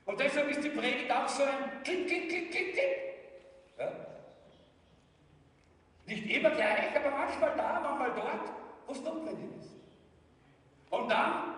Und 0.05 0.19
deshalb 0.19 0.49
ist 0.51 0.65
die 0.65 0.71
Predigt 0.71 1.11
auch 1.13 1.29
so 1.29 1.43
ein 1.43 1.83
Klick, 1.85 2.07
Klick, 2.07 2.29
Klick, 2.29 2.51
Klick, 2.51 2.73
Klick. 2.73 2.99
Ja? 3.79 3.93
Nicht 6.07 6.31
immer 6.31 6.51
gleich, 6.51 6.97
aber 6.97 7.11
manchmal 7.11 7.55
da, 7.57 7.81
manchmal 7.81 8.13
dort, 8.17 8.51
wo 8.87 8.93
es 8.93 9.03
notwendig 9.03 9.51
ist. 9.61 9.77
Und 10.89 11.11
dann 11.11 11.55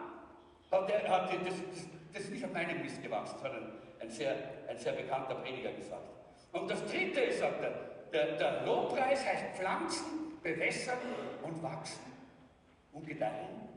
hat, 0.73 0.89
der, 0.89 1.09
hat 1.09 1.33
das, 1.33 1.55
das, 1.71 1.87
das 2.13 2.29
nicht 2.31 2.45
auf 2.45 2.53
meinem 2.53 2.83
Mist 2.83 3.01
gewachsen, 3.01 3.39
sondern 3.41 3.73
ein 4.01 4.11
sehr, 4.11 4.35
ein 4.69 4.79
sehr 4.79 4.93
bekannter 4.93 5.37
Prediger 5.37 5.73
gesagt. 5.73 6.09
Und 6.53 6.69
das 6.69 6.85
dritte 6.87 7.21
ist, 7.21 7.39
sagt 7.39 7.63
er, 7.63 7.90
der, 8.13 8.37
der 8.37 8.67
Lobpreis 8.67 9.25
heißt 9.25 9.57
pflanzen, 9.57 10.41
bewässern 10.43 10.99
und 11.43 11.63
wachsen 11.63 12.01
und 12.93 13.07
gedeihen. 13.07 13.69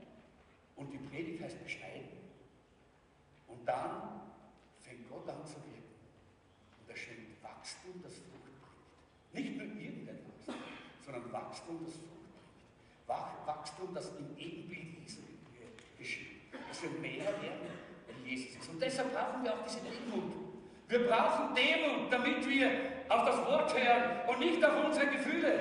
Und 0.75 0.91
die 0.91 0.97
Predigt 0.97 1.43
heißt 1.43 1.63
beschneiden. 1.63 2.09
Und 3.47 3.67
dann 3.67 4.21
fängt 4.79 5.09
Gott 5.09 5.27
an 5.29 5.45
zu 5.45 5.55
wirken. 5.55 5.83
Und 6.81 6.89
er 6.89 6.95
schenkt 6.95 7.43
Wachstum, 7.43 8.01
das 8.03 8.13
Frucht 8.13 8.43
bringt. 9.31 9.45
Nicht 9.45 9.57
nur 9.57 9.81
irgendein 9.81 10.19
Wachstum, 10.25 10.55
sondern 11.05 11.31
Wachstum, 11.31 11.85
das 11.85 11.93
Frucht 11.93 12.07
bringt. 13.07 13.47
Wachstum, 13.47 13.93
das 13.93 14.09
im 14.17 14.37
Ebenbild 14.37 14.99
Jesu 15.01 15.21
geschieht. 15.97 16.51
Dass 16.67 16.81
wir 16.81 16.89
mehr 16.99 17.25
werden, 17.25 17.69
wie 18.23 18.29
Jesus 18.31 18.55
ist. 18.55 18.69
Und 18.69 18.81
deshalb 18.81 19.13
brauchen 19.13 19.43
wir 19.43 19.53
auch 19.53 19.63
diese 19.63 19.79
Demut. 19.81 20.33
Wir 20.87 21.07
brauchen 21.07 21.55
Demut, 21.55 22.11
damit 22.11 22.47
wir 22.47 22.69
auf 23.13 23.25
das 23.25 23.45
Wort 23.45 23.73
hören 23.73 24.03
und 24.27 24.39
nicht 24.39 24.63
auf 24.65 24.85
unsere 24.85 25.07
Gefühle. 25.07 25.59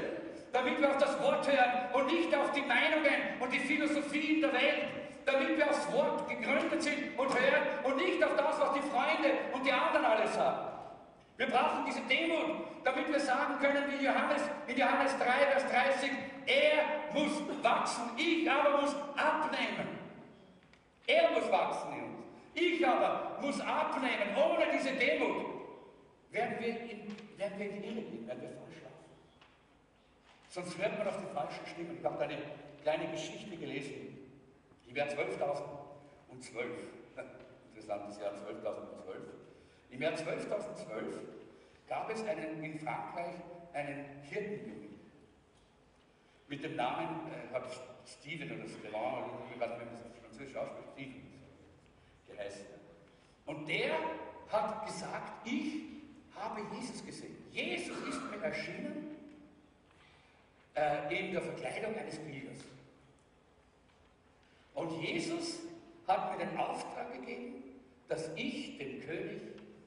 Damit 0.53 0.81
wir 0.81 0.91
auf 0.91 0.99
das 0.99 1.21
Wort 1.23 1.47
hören 1.47 1.93
und 1.93 2.07
nicht 2.07 2.35
auf 2.35 2.53
die 2.53 2.63
Meinungen 2.63 3.41
und 3.41 3.53
die 3.53 3.61
Philosophien 3.61 4.41
der 4.41 4.53
Welt. 4.53 4.89
Damit 5.25 5.57
wir 5.57 5.71
aufs 5.71 5.91
Wort 5.93 6.29
gegründet 6.29 6.83
sind 6.83 7.19
und 7.19 7.29
hören 7.29 7.63
und 7.85 7.97
nicht 7.97 8.23
auf 8.25 8.37
das, 8.37 8.61
was 8.61 8.73
die 8.75 8.81
Freunde 8.81 9.39
und 9.53 9.65
die 9.65 9.73
anderen 9.73 10.05
alles 10.05 10.35
sagen. 10.35 10.69
Wir 11.37 11.47
brauchen 11.47 11.85
diese 11.87 12.01
Demut, 12.03 12.67
damit 12.85 13.09
wir 13.09 13.21
sagen 13.21 13.59
können, 13.61 13.85
wie 13.89 14.05
Johannes 14.05 14.43
in 14.67 14.77
Johannes 14.77 15.17
3, 15.19 15.25
Vers 15.25 15.65
30, 15.71 16.11
Er 16.47 17.15
muss 17.15 17.33
wachsen, 17.63 18.03
ich 18.17 18.51
aber 18.51 18.83
muss 18.83 18.95
abnehmen. 19.17 19.89
Er 21.07 21.31
muss 21.31 21.51
wachsen 21.51 21.93
in 21.93 22.05
uns. 22.05 22.23
Ich 22.55 22.87
aber 22.87 23.39
muss 23.41 23.61
abnehmen. 23.61 24.37
Ohne 24.37 24.67
diese 24.73 24.93
Demut 24.93 25.53
werden 26.33 26.57
wir 26.59 26.69
in, 26.69 27.17
werden 27.43 27.59
wir 27.59 27.71
in 27.71 27.83
die 27.83 27.89
Irre 27.89 28.03
gehen, 28.03 28.27
werden 28.27 28.43
wir 28.43 28.51
falsch 28.51 28.79
laufen. 28.83 29.05
Sonst 30.49 30.79
hört 30.79 30.99
man 30.99 31.09
auf 31.09 31.19
die 31.19 31.35
falschen 31.35 31.67
Stimmen. 31.67 31.97
Ich 31.99 32.05
habe 32.05 32.19
da 32.19 32.25
eine 32.25 32.39
kleine 32.83 33.11
Geschichte 33.11 33.57
gelesen 33.57 34.31
im 34.89 34.97
Jahr 34.97 35.09
12.012. 35.09 36.65
Interessantes 37.75 38.21
Jahr 38.21 38.33
12.012. 38.33 38.73
Im 39.91 40.03
Jahr 40.03 40.13
12.012 40.13 40.23
gab 41.89 42.11
es 42.11 42.25
einen, 42.27 42.63
in 42.63 42.79
Frankreich 42.79 43.35
einen 43.73 44.23
Hirtenjungen 44.23 45.01
mit 46.49 46.63
dem 46.63 46.77
Namen, 46.77 47.33
äh, 47.33 47.53
hat 47.53 47.65
Steven 48.07 48.53
oder 48.53 48.69
Stevan, 48.69 49.25
ich 49.49 49.55
wie 49.55 49.59
man 49.59 49.71
das 49.71 50.03
Französisch 50.21 50.57
ausspricht, 50.57 50.89
Steven 50.93 51.23
geheißen. 52.29 52.67
Und 53.47 53.69
der 53.69 53.95
hat 54.51 54.87
gesagt, 54.87 55.47
ich 55.47 56.02
habe 56.37 56.63
Jesus 56.75 57.05
gesehen. 57.05 57.37
Jesus 57.53 57.97
ist 58.09 58.21
mir 58.31 58.43
erschienen 58.43 59.17
äh, 60.75 61.27
in 61.27 61.33
der 61.33 61.43
Verkleidung 61.43 61.95
eines 61.97 62.19
Bildes. 62.19 62.59
Und 64.75 64.91
Jesus 65.01 65.61
hat 66.07 66.39
mir 66.39 66.45
den 66.45 66.57
Auftrag 66.57 67.13
gegeben, 67.13 67.63
dass 68.09 68.31
ich 68.37 68.79
dem 68.79 69.01
König 69.01 69.41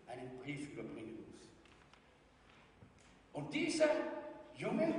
einen 0.08 0.30
Brief 0.44 0.72
überbringen 0.72 1.18
muss. 1.28 1.48
Und 3.34 3.54
dieser 3.54 3.90
Junge, 4.56 4.94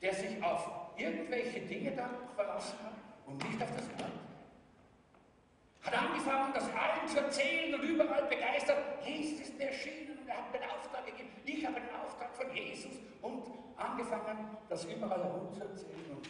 der 0.00 0.14
sich 0.14 0.42
auf 0.42 0.70
irgendwelche 0.96 1.60
Dinge 1.60 1.92
da 1.92 2.08
verlassen 2.34 2.78
hat 2.84 2.94
und 3.26 3.36
nicht 3.44 3.62
auf 3.62 3.70
das 3.76 3.88
Wort, 4.00 4.12
hat 5.82 5.94
angefangen, 5.94 6.52
das 6.54 6.64
allen 6.64 7.08
zu 7.08 7.18
erzählen 7.18 7.74
und 7.74 7.82
überall 7.82 8.24
begeistert. 8.26 8.78
Jesus 9.04 9.40
ist 9.40 9.58
mir 9.58 9.66
erschienen 9.66 10.18
und 10.18 10.27
er 10.27 10.27
hat 10.38 10.54
den 10.54 10.62
Auftrag 10.62 11.04
gegeben. 11.06 11.30
Ich 11.44 11.66
habe 11.66 11.80
den 11.80 11.94
Auftrag 11.94 12.34
von 12.34 12.54
Jesus 12.54 12.92
und 13.22 13.44
angefangen, 13.76 14.56
das 14.68 14.84
überall 14.84 15.22
herum 15.22 15.52
zu 15.52 15.60
erzählen. 15.60 15.94
Und 16.10 16.28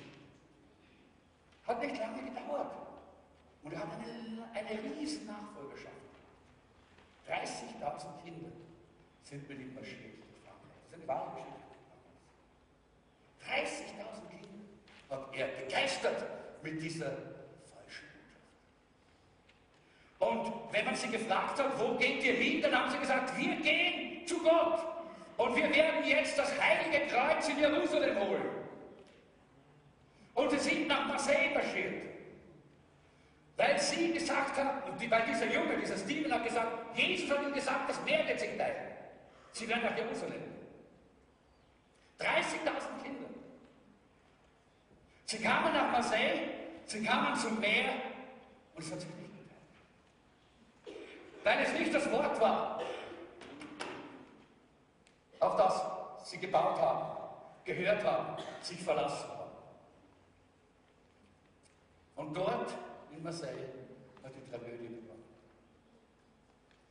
hat 1.67 1.81
nicht 1.83 1.99
lange 1.99 2.23
gedauert. 2.23 2.73
Und 3.63 3.73
er 3.73 3.81
hat 3.81 3.89
eine, 3.93 4.49
eine 4.55 4.97
riesen 4.97 5.27
Nachfolgerschaft. 5.27 5.95
30.000 7.29 8.25
Kinder 8.25 8.51
sind 9.23 9.47
mit 9.49 9.61
ihm 9.61 9.75
marschiert. 9.75 10.23
Das 10.45 10.89
ist 10.89 10.95
eine 10.95 11.07
wahre 11.07 11.37
Geschichte. 11.37 11.69
30.000 13.47 14.31
Kinder 14.31 14.65
hat 15.11 15.35
er 15.35 15.47
begeistert 15.49 16.25
mit 16.63 16.83
dieser 16.83 17.38
und 20.19 20.53
wenn 20.73 20.85
man 20.85 20.97
sie 20.97 21.09
gefragt 21.09 21.59
hat, 21.59 21.79
wo 21.79 21.95
geht 21.95 22.25
ihr 22.25 22.35
hin, 22.35 22.61
dann 22.61 22.75
haben 22.75 22.91
sie 22.91 22.99
gesagt, 22.99 23.37
wir 23.39 23.55
gehen 23.57 24.27
zu 24.27 24.39
Gott. 24.43 24.81
Und 25.37 25.55
wir 25.55 25.73
werden 25.73 26.05
jetzt 26.05 26.37
das 26.37 26.53
heilige 26.61 27.07
Kreuz 27.07 27.49
in 27.49 27.61
Jerusalem 27.61 28.19
holen. 28.19 28.51
Und 30.35 30.51
sie 30.51 30.59
sind 30.59 30.89
nach 30.89 31.07
Marseille 31.07 31.55
marschiert. 31.55 32.03
Weil 33.57 33.79
sie 33.79 34.13
gesagt 34.13 34.57
haben, 34.57 34.71
weil 35.09 35.23
dieser 35.27 35.53
Junge, 35.53 35.77
dieser 35.79 35.97
Steven 35.97 36.33
hat 36.33 36.45
gesagt, 36.45 36.97
Jesus 36.97 37.31
hat 37.31 37.45
ihm 37.45 37.55
gesagt, 37.55 37.91
das 37.91 38.05
Meer 38.05 38.27
wird 38.27 38.41
sich 38.41 38.57
teilen. 38.57 38.93
Sie 39.53 39.69
werden 39.69 39.83
nach 39.85 39.97
Jerusalem. 39.97 40.43
30.000 42.19 43.03
Kinder. 43.03 43.29
Sie 45.27 45.39
kamen 45.39 45.73
nach 45.73 45.93
Marseille, 45.93 46.41
sie 46.87 47.03
kamen 47.05 47.37
zum 47.37 47.61
Meer 47.61 47.91
und 48.75 48.85
es 48.85 48.91
hat 48.91 49.01
sich 49.01 49.11
nicht 49.15 49.28
weil 51.45 51.63
es 51.63 51.73
nicht 51.73 51.95
das 51.95 52.11
Wort 52.11 52.41
war, 52.41 52.81
auf 55.41 55.57
das 55.57 56.31
sie 56.31 56.39
gebaut 56.39 56.81
haben, 56.81 57.07
gehört 57.65 58.05
haben, 58.05 58.43
sich 58.61 58.83
verlassen 58.83 59.29
haben. 59.31 59.51
Und 62.17 62.37
dort 62.37 62.75
in 63.13 63.23
Marseille 63.23 63.69
hat 64.23 64.33
die 64.35 64.51
Tragödie 64.51 64.89
begonnen. 64.89 65.25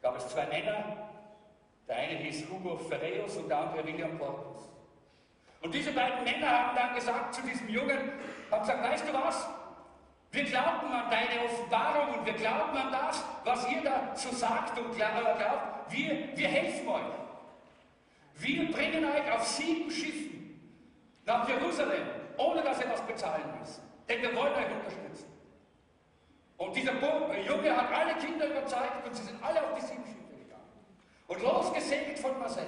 Gab 0.01 0.17
es 0.17 0.29
zwei 0.29 0.45
Männer, 0.47 1.09
der 1.87 1.95
eine 1.97 2.17
hieß 2.19 2.49
Hugo 2.49 2.77
Ferreus 2.77 3.37
und 3.37 3.49
der 3.49 3.57
andere 3.57 3.85
William 3.85 4.17
Portus. 4.17 4.69
Und 5.61 5.73
diese 5.73 5.91
beiden 5.91 6.23
Männer 6.23 6.49
haben 6.49 6.75
dann 6.75 6.95
gesagt 6.95 7.35
zu 7.35 7.41
diesem 7.41 7.67
Jungen, 7.69 8.11
haben 8.49 8.61
gesagt, 8.61 8.83
weißt 8.83 9.07
du 9.07 9.13
was? 9.13 9.47
Wir 10.31 10.43
glauben 10.43 10.91
an 10.91 11.09
deine 11.09 11.45
Offenbarung 11.45 12.19
und 12.19 12.25
wir 12.25 12.33
glauben 12.33 12.77
an 12.77 12.91
das, 12.91 13.23
was 13.43 13.69
ihr 13.69 13.81
da 13.81 14.15
so 14.15 14.29
sagt 14.31 14.77
und 14.77 14.95
glaubt. 14.95 15.89
Wir, 15.89 16.37
wir 16.37 16.47
helfen 16.47 16.87
euch. 16.87 17.01
Wir 18.35 18.71
bringen 18.71 19.05
euch 19.05 19.31
auf 19.31 19.47
sieben 19.47 19.89
Schiffen 19.89 20.59
nach 21.25 21.47
Jerusalem, 21.47 22.07
ohne 22.37 22.61
dass 22.61 22.79
ihr 22.79 22.89
was 22.89 23.01
bezahlen 23.01 23.43
müsst. 23.59 23.81
Denn 24.07 24.21
wir 24.21 24.35
wollen 24.35 24.53
euch 24.53 24.71
unterstützen. 24.71 25.25
Und 26.57 26.75
dieser 26.75 26.93
Junge 26.93 27.75
hat 27.75 27.91
alle 27.91 28.15
Kinder 28.15 28.47
überzeugt 28.47 29.05
und 29.05 29.15
sie 29.15 29.23
sind 29.23 29.43
alle 29.43 29.61
auf 29.61 29.73
die 29.75 29.85
sieben 29.85 30.03
Schiffe 30.03 30.43
gegangen. 30.43 30.69
Und 31.27 31.41
losgesegelt 31.41 32.19
von 32.19 32.37
Marseille. 32.39 32.65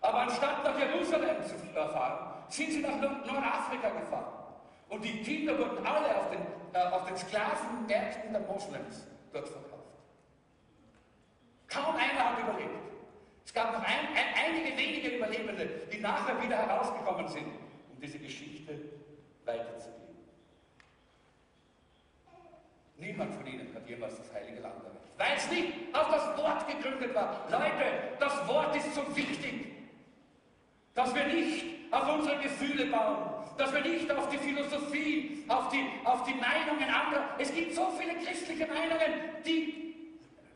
Aber 0.00 0.18
anstatt 0.20 0.62
nach 0.64 0.78
Jerusalem 0.78 1.42
zu 1.44 1.54
fahren, 1.74 2.44
sind 2.48 2.72
sie 2.72 2.80
nach 2.80 3.00
Nordafrika 3.00 3.88
gefahren. 3.88 4.45
Und 4.88 5.04
die 5.04 5.22
Kinder 5.22 5.58
wurden 5.58 5.84
alle 5.84 6.16
auf 6.16 6.30
den, 6.30 6.40
äh, 6.72 6.78
auf 6.78 7.06
den 7.06 7.16
Sklavenmärkten 7.16 8.32
der 8.32 8.42
Moslems 8.42 9.06
dort 9.32 9.48
verkauft. 9.48 9.72
Kaum 11.68 11.96
einer 11.96 12.30
hat 12.30 12.38
überlebt. 12.38 12.70
Es 13.44 13.52
gab 13.52 13.72
noch 13.72 13.82
ein, 13.82 14.08
ein, 14.14 14.54
einige 14.54 14.76
wenige 14.76 15.08
Überlebende, 15.16 15.66
die 15.92 16.00
nachher 16.00 16.40
wieder 16.42 16.56
herausgekommen 16.56 17.28
sind, 17.28 17.46
um 17.46 18.00
diese 18.00 18.18
Geschichte 18.18 18.78
weiterzugeben. 19.44 19.96
Niemand 22.98 23.34
von 23.34 23.46
ihnen 23.46 23.74
hat 23.74 23.88
jemals 23.88 24.16
das 24.16 24.32
Heilige 24.32 24.60
Land 24.60 24.76
erreicht, 24.82 25.18
weil 25.18 25.36
es 25.36 25.50
nicht 25.50 25.94
auf 25.94 26.10
das 26.10 26.36
Wort 26.38 26.66
gegründet 26.66 27.14
war. 27.14 27.46
Leute, 27.50 28.16
das 28.18 28.48
Wort 28.48 28.74
ist 28.74 28.94
so 28.94 29.16
wichtig, 29.16 29.66
dass 30.94 31.14
wir 31.14 31.26
nicht 31.26 31.92
auf 31.92 32.14
unsere 32.14 32.38
Gefühle 32.38 32.86
bauen, 32.86 33.35
dass 33.56 33.72
wir 33.72 33.80
nicht 33.80 34.10
auf 34.10 34.28
die 34.28 34.38
Philosophie, 34.38 35.44
auf 35.48 35.68
die, 35.70 35.86
auf 36.04 36.22
die 36.24 36.34
Meinungen 36.34 36.88
anderer, 36.88 37.24
es 37.38 37.52
gibt 37.54 37.74
so 37.74 37.90
viele 37.98 38.14
christliche 38.16 38.66
Meinungen, 38.66 39.42
die 39.44 39.96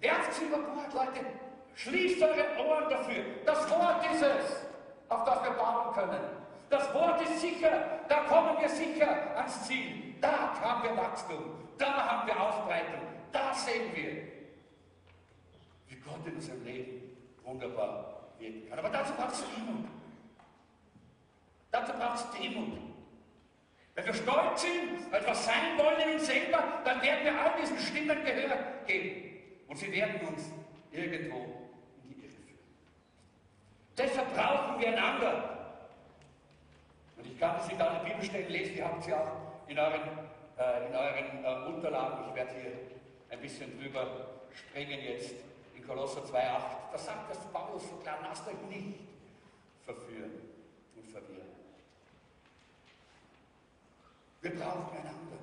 werft 0.01 0.35
sie 0.35 0.45
über 0.45 0.59
Bord, 0.59 0.93
Leute. 0.93 1.25
Schließt 1.75 2.23
eure 2.23 2.67
Ohren 2.67 2.91
dafür. 2.91 3.25
Das 3.47 3.71
Wort 3.71 4.05
ist 4.13 4.23
es, 4.23 4.67
auf 5.09 5.25
das 5.25 5.43
wir 5.45 5.53
bauen 5.53 5.95
können. 5.95 6.21
Das 6.69 6.93
Wort 6.95 7.23
ist 7.23 7.41
sicher, 7.41 8.01
da 8.09 8.21
kommen 8.25 8.61
wir 8.61 8.69
sicher 8.69 9.37
ans 9.37 9.67
Ziel. 9.67 10.15
Da 10.21 10.55
haben 10.61 10.83
wir 10.83 10.97
Wachstum, 10.97 11.45
da 11.79 12.07
haben 12.07 12.29
wir 12.29 12.39
Ausbreitung, 12.39 13.01
da 13.33 13.55
sehen 13.55 13.91
wir, 13.95 14.29
wie 15.89 15.97
Gott 15.97 16.27
in 16.27 16.35
unserem 16.35 16.65
Leben 16.65 17.17
wunderbar 17.43 18.29
wirken 18.39 18.69
kann. 18.69 18.79
Aber 18.79 18.91
dazu 18.91 19.15
braucht 19.15 19.33
es 19.33 19.41
Demut. 19.41 19.87
Dazu 21.71 21.93
braucht 21.93 22.17
es 22.17 22.39
Demut. 22.39 22.90
Wenn 24.01 24.07
wir 24.07 24.15
stolz 24.15 24.63
sind, 24.63 25.13
etwas 25.13 25.45
sein 25.45 25.77
wollen 25.77 26.01
in 26.01 26.15
uns 26.15 26.27
selber, 26.27 26.81
dann 26.87 27.03
werden 27.03 27.23
wir 27.23 27.39
all 27.39 27.61
diesen 27.61 27.79
Stimmen 27.79 28.25
Gehör 28.25 28.57
geben. 28.87 29.37
Und 29.69 29.77
sie 29.77 29.93
werden 29.93 30.27
uns 30.27 30.51
irgendwo 30.91 31.69
in 32.03 32.09
die 32.09 32.23
Irre 32.23 32.31
führen. 32.31 32.59
Deshalb 33.99 34.35
brauchen 34.35 34.81
wir 34.81 34.89
einander. 34.89 35.77
Und 37.19 37.27
ich 37.27 37.39
kann 37.39 37.57
das 37.57 37.69
nicht 37.69 37.79
alle 37.79 38.03
Bibelstellen 38.03 38.49
lesen, 38.49 38.75
die 38.77 38.83
habt 38.83 39.07
ihr 39.07 39.21
auch 39.21 39.69
in 39.69 39.79
euren, 39.79 40.01
äh, 40.59 40.87
in 40.87 40.97
euren 40.97 41.45
äh, 41.45 41.69
Unterlagen. 41.69 42.31
Ich 42.31 42.35
werde 42.37 42.53
hier 42.59 42.73
ein 43.29 43.41
bisschen 43.41 43.79
drüber 43.79 44.07
springen 44.55 44.99
jetzt 45.05 45.35
in 45.77 45.87
Kolosser 45.87 46.23
2,8. 46.23 46.33
Da 46.93 46.99
sagt 46.99 47.31
das 47.31 47.53
Paulus 47.53 47.87
so 47.87 47.97
klar, 47.97 48.19
lasst 48.23 48.49
euch 48.49 48.55
nicht 48.71 49.01
verführen 49.85 50.41
und 50.97 51.07
verwirren. 51.07 51.50
Wir 54.43 54.55
brauchen 54.57 54.97
einander. 54.97 55.39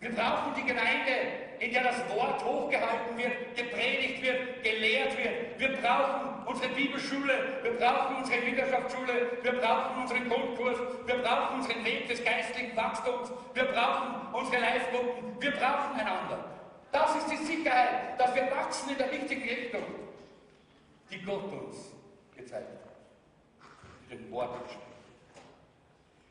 Wir 0.00 0.10
brauchen 0.14 0.54
die 0.54 0.64
Gemeinde, 0.64 1.12
in 1.58 1.72
der 1.72 1.82
das 1.82 2.08
Wort 2.10 2.44
hochgehalten 2.44 3.18
wird, 3.18 3.56
gepredigt 3.56 4.22
wird, 4.22 4.62
gelehrt 4.62 5.18
wird. 5.18 5.58
Wir 5.58 5.76
brauchen 5.78 6.46
unsere 6.46 6.72
Bibelschule, 6.74 7.58
wir 7.62 7.72
brauchen 7.72 8.16
unsere 8.18 8.44
Jüngerschaftsschule, 8.44 9.38
wir 9.42 9.52
brauchen 9.52 10.02
unseren 10.02 10.28
Grundkurs, 10.28 10.78
wir 11.06 11.16
brauchen 11.16 11.58
unseren 11.58 11.84
Weg 11.84 12.08
des 12.08 12.22
geistlichen 12.22 12.76
Wachstums, 12.76 13.32
wir 13.54 13.64
brauchen 13.64 14.32
unsere 14.32 14.62
Live-Gruppen, 14.62 15.40
wir 15.40 15.50
brauchen 15.50 15.98
einander. 15.98 16.44
Das 16.92 17.16
ist 17.16 17.30
die 17.32 17.44
Sicherheit, 17.44 18.18
dass 18.18 18.32
wir 18.36 18.48
wachsen 18.52 18.90
in 18.90 18.98
der 18.98 19.10
richtigen 19.10 19.42
Richtung, 19.42 19.82
die 21.10 21.20
Gott 21.22 21.52
uns 21.52 21.92
gezeigt 22.36 22.68
hat. 22.70 24.10
Den 24.10 24.30
Worten. 24.30 24.87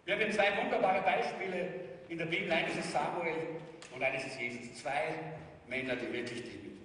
Wir 0.07 0.15
haben 0.15 0.21
hier 0.23 0.31
zwei 0.31 0.55
wunderbare 0.55 1.01
Beispiele 1.01 1.69
in 2.07 2.17
der 2.17 2.27
Bibel. 2.27 2.49
Eines 2.49 2.77
ist 2.77 2.93
Samuel 2.93 3.59
und 3.93 4.01
eines 4.01 4.25
ist 4.25 4.39
Jesus. 4.39 4.81
Zwei 4.81 5.13
Männer, 5.67 5.97
die 5.97 6.13
wirklich 6.13 6.43
dienen. 6.43 6.79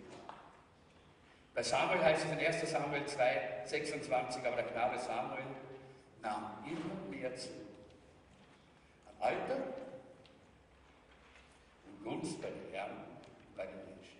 Bei 1.55 1.63
Samuel 1.63 2.03
heißt 2.03 2.25
es 2.25 2.33
in 2.33 2.39
1 2.41 2.69
Samuel 2.69 3.07
2, 3.07 3.63
26, 3.67 4.45
aber 4.45 4.57
der 4.57 4.65
Knabe 4.65 4.99
Samuel 4.99 5.45
nahm 6.21 6.65
immer 6.67 7.17
mehr 7.17 7.33
zu. 7.37 7.51
An 9.07 9.15
Alter 9.21 9.63
und 11.87 12.03
Gunst 12.03 12.43
bei 12.43 12.49
den 12.49 12.73
Herren 12.73 12.91
und 12.91 13.57
bei 13.57 13.67
den 13.67 13.85
Menschen. 13.85 14.19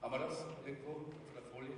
Haben 0.00 0.12
wir 0.12 0.18
das 0.20 0.44
irgendwo 0.64 0.90
auf 0.92 1.34
der 1.34 1.42
Folie? 1.50 1.74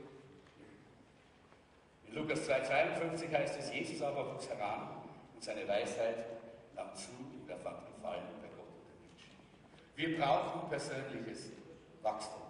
In 2.06 2.14
Lukas 2.16 2.44
2, 2.44 2.64
52 2.64 3.34
heißt 3.34 3.58
es, 3.60 3.72
Jesus 3.72 4.02
aber 4.02 4.34
wuchs 4.34 4.46
heran 4.46 4.99
und 5.40 5.44
seine 5.44 5.66
Weisheit 5.66 6.26
nahm 6.76 6.94
zu 6.94 7.08
er 7.48 7.56
Gefallen 7.56 7.72
bei 8.02 8.18
Gott 8.54 8.68
und 8.76 8.84
den 8.92 9.00
Menschen. 9.08 9.30
Wir 9.96 10.18
brauchen 10.18 10.68
persönliches 10.68 11.52
Wachstum. 12.02 12.42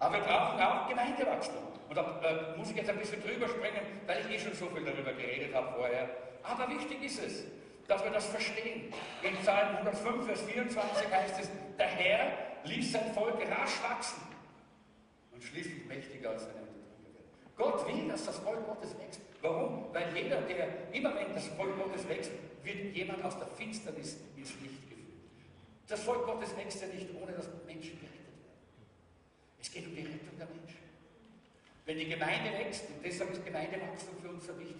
Aber 0.00 0.14
wir 0.16 0.22
brauchen 0.22 0.60
auch 0.60 0.88
Gemeindewachstum. 0.88 1.62
Und 1.88 1.96
da 1.96 2.20
äh, 2.20 2.56
muss 2.58 2.70
ich 2.70 2.76
jetzt 2.76 2.90
ein 2.90 2.98
bisschen 2.98 3.22
drüber 3.22 3.48
springen, 3.48 4.02
weil 4.08 4.26
ich 4.26 4.34
eh 4.34 4.38
schon 4.40 4.54
so 4.54 4.66
viel 4.70 4.84
darüber 4.84 5.12
geredet 5.12 5.54
habe 5.54 5.72
vorher. 5.76 6.08
Aber 6.42 6.68
wichtig 6.68 7.00
ist 7.04 7.22
es, 7.22 7.44
dass 7.86 8.02
wir 8.02 8.10
das 8.10 8.26
verstehen. 8.26 8.92
In 9.22 9.36
Psalm 9.36 9.76
105, 9.76 10.26
Vers 10.26 10.42
24 10.42 11.12
heißt 11.12 11.40
es, 11.42 11.50
der 11.78 11.86
Herr 11.86 12.32
ließ 12.64 12.90
sein 12.90 13.14
Volk 13.14 13.38
rasch 13.38 13.80
wachsen 13.84 14.22
und 15.30 15.44
schließlich 15.44 15.86
mächtiger 15.86 16.30
als 16.30 16.42
seine 16.42 16.58
Unterdrücker 16.58 17.14
werden. 17.14 17.54
Gott 17.56 17.86
will, 17.86 18.08
dass 18.08 18.26
das 18.26 18.38
Volk 18.38 18.66
Gottes 18.66 18.98
wächst. 18.98 19.20
Warum? 19.40 19.86
Weil 19.92 20.16
jeder, 20.16 20.40
der, 20.42 20.92
immer 20.92 21.14
wenn 21.14 21.32
das 21.32 21.46
Volk 21.48 21.76
Gottes 21.78 22.08
wächst, 22.08 22.32
wird 22.64 22.94
jemand 22.94 23.24
aus 23.24 23.38
der 23.38 23.46
Finsternis 23.46 24.18
ins 24.36 24.54
Licht 24.60 24.88
geführt. 24.88 25.06
Das 25.86 26.00
Volk 26.02 26.26
Gottes 26.26 26.56
wächst 26.56 26.82
ja 26.82 26.88
nicht, 26.88 27.08
ohne 27.14 27.32
dass 27.32 27.46
Menschen 27.66 27.98
gerettet 28.00 28.26
werden. 28.26 28.58
Es 29.60 29.70
geht 29.70 29.86
um 29.86 29.94
die 29.94 30.02
Rettung 30.02 30.38
der 30.38 30.46
Menschen. 30.46 30.78
Wenn 31.86 31.98
die 31.98 32.08
Gemeinde 32.08 32.52
wächst, 32.58 32.84
und 32.90 33.04
deshalb 33.04 33.30
ist 33.32 33.44
Gemeindewachstum 33.44 34.16
für 34.20 34.28
uns 34.28 34.46
so 34.46 34.58
wichtig, 34.58 34.76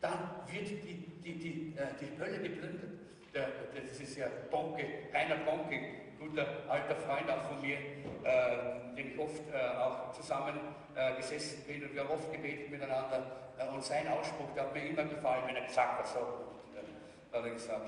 dann 0.00 0.30
wird 0.46 0.68
die, 0.68 1.04
die, 1.24 1.34
die, 1.38 1.74
äh, 1.76 1.86
die 2.00 2.20
Hölle 2.20 2.38
geplündert. 2.38 2.90
Der, 3.34 3.48
das 3.74 3.98
ist 3.98 4.16
ja 4.16 4.26
Bonke, 4.50 4.84
Rainer 5.12 5.36
Bonke, 5.36 5.80
guter 6.18 6.46
alter 6.68 6.96
Freund 6.96 7.30
auch 7.30 7.42
von 7.42 7.62
mir, 7.62 7.76
äh, 7.76 8.94
dem 8.96 9.12
ich 9.12 9.18
oft 9.18 9.42
äh, 9.52 9.76
auch 9.78 10.12
zusammen 10.12 10.60
äh, 10.94 11.16
gesessen 11.16 11.64
bin 11.64 11.82
und 11.84 11.94
wir 11.94 12.02
haben 12.02 12.10
oft 12.10 12.32
gebetet 12.32 12.70
miteinander. 12.70 13.22
Äh, 13.58 13.68
und 13.68 13.82
sein 13.82 14.06
Ausspruch, 14.08 14.52
der 14.54 14.64
hat 14.64 14.74
mir 14.74 14.86
immer 14.86 15.04
gefallen, 15.04 15.44
wenn 15.46 15.56
er 15.56 15.66
gesagt 15.66 15.98
hat, 15.98 16.06
so, 16.06 16.18
äh, 16.18 17.36
hat 17.36 17.44
er 17.44 17.50
gesagt, 17.50 17.82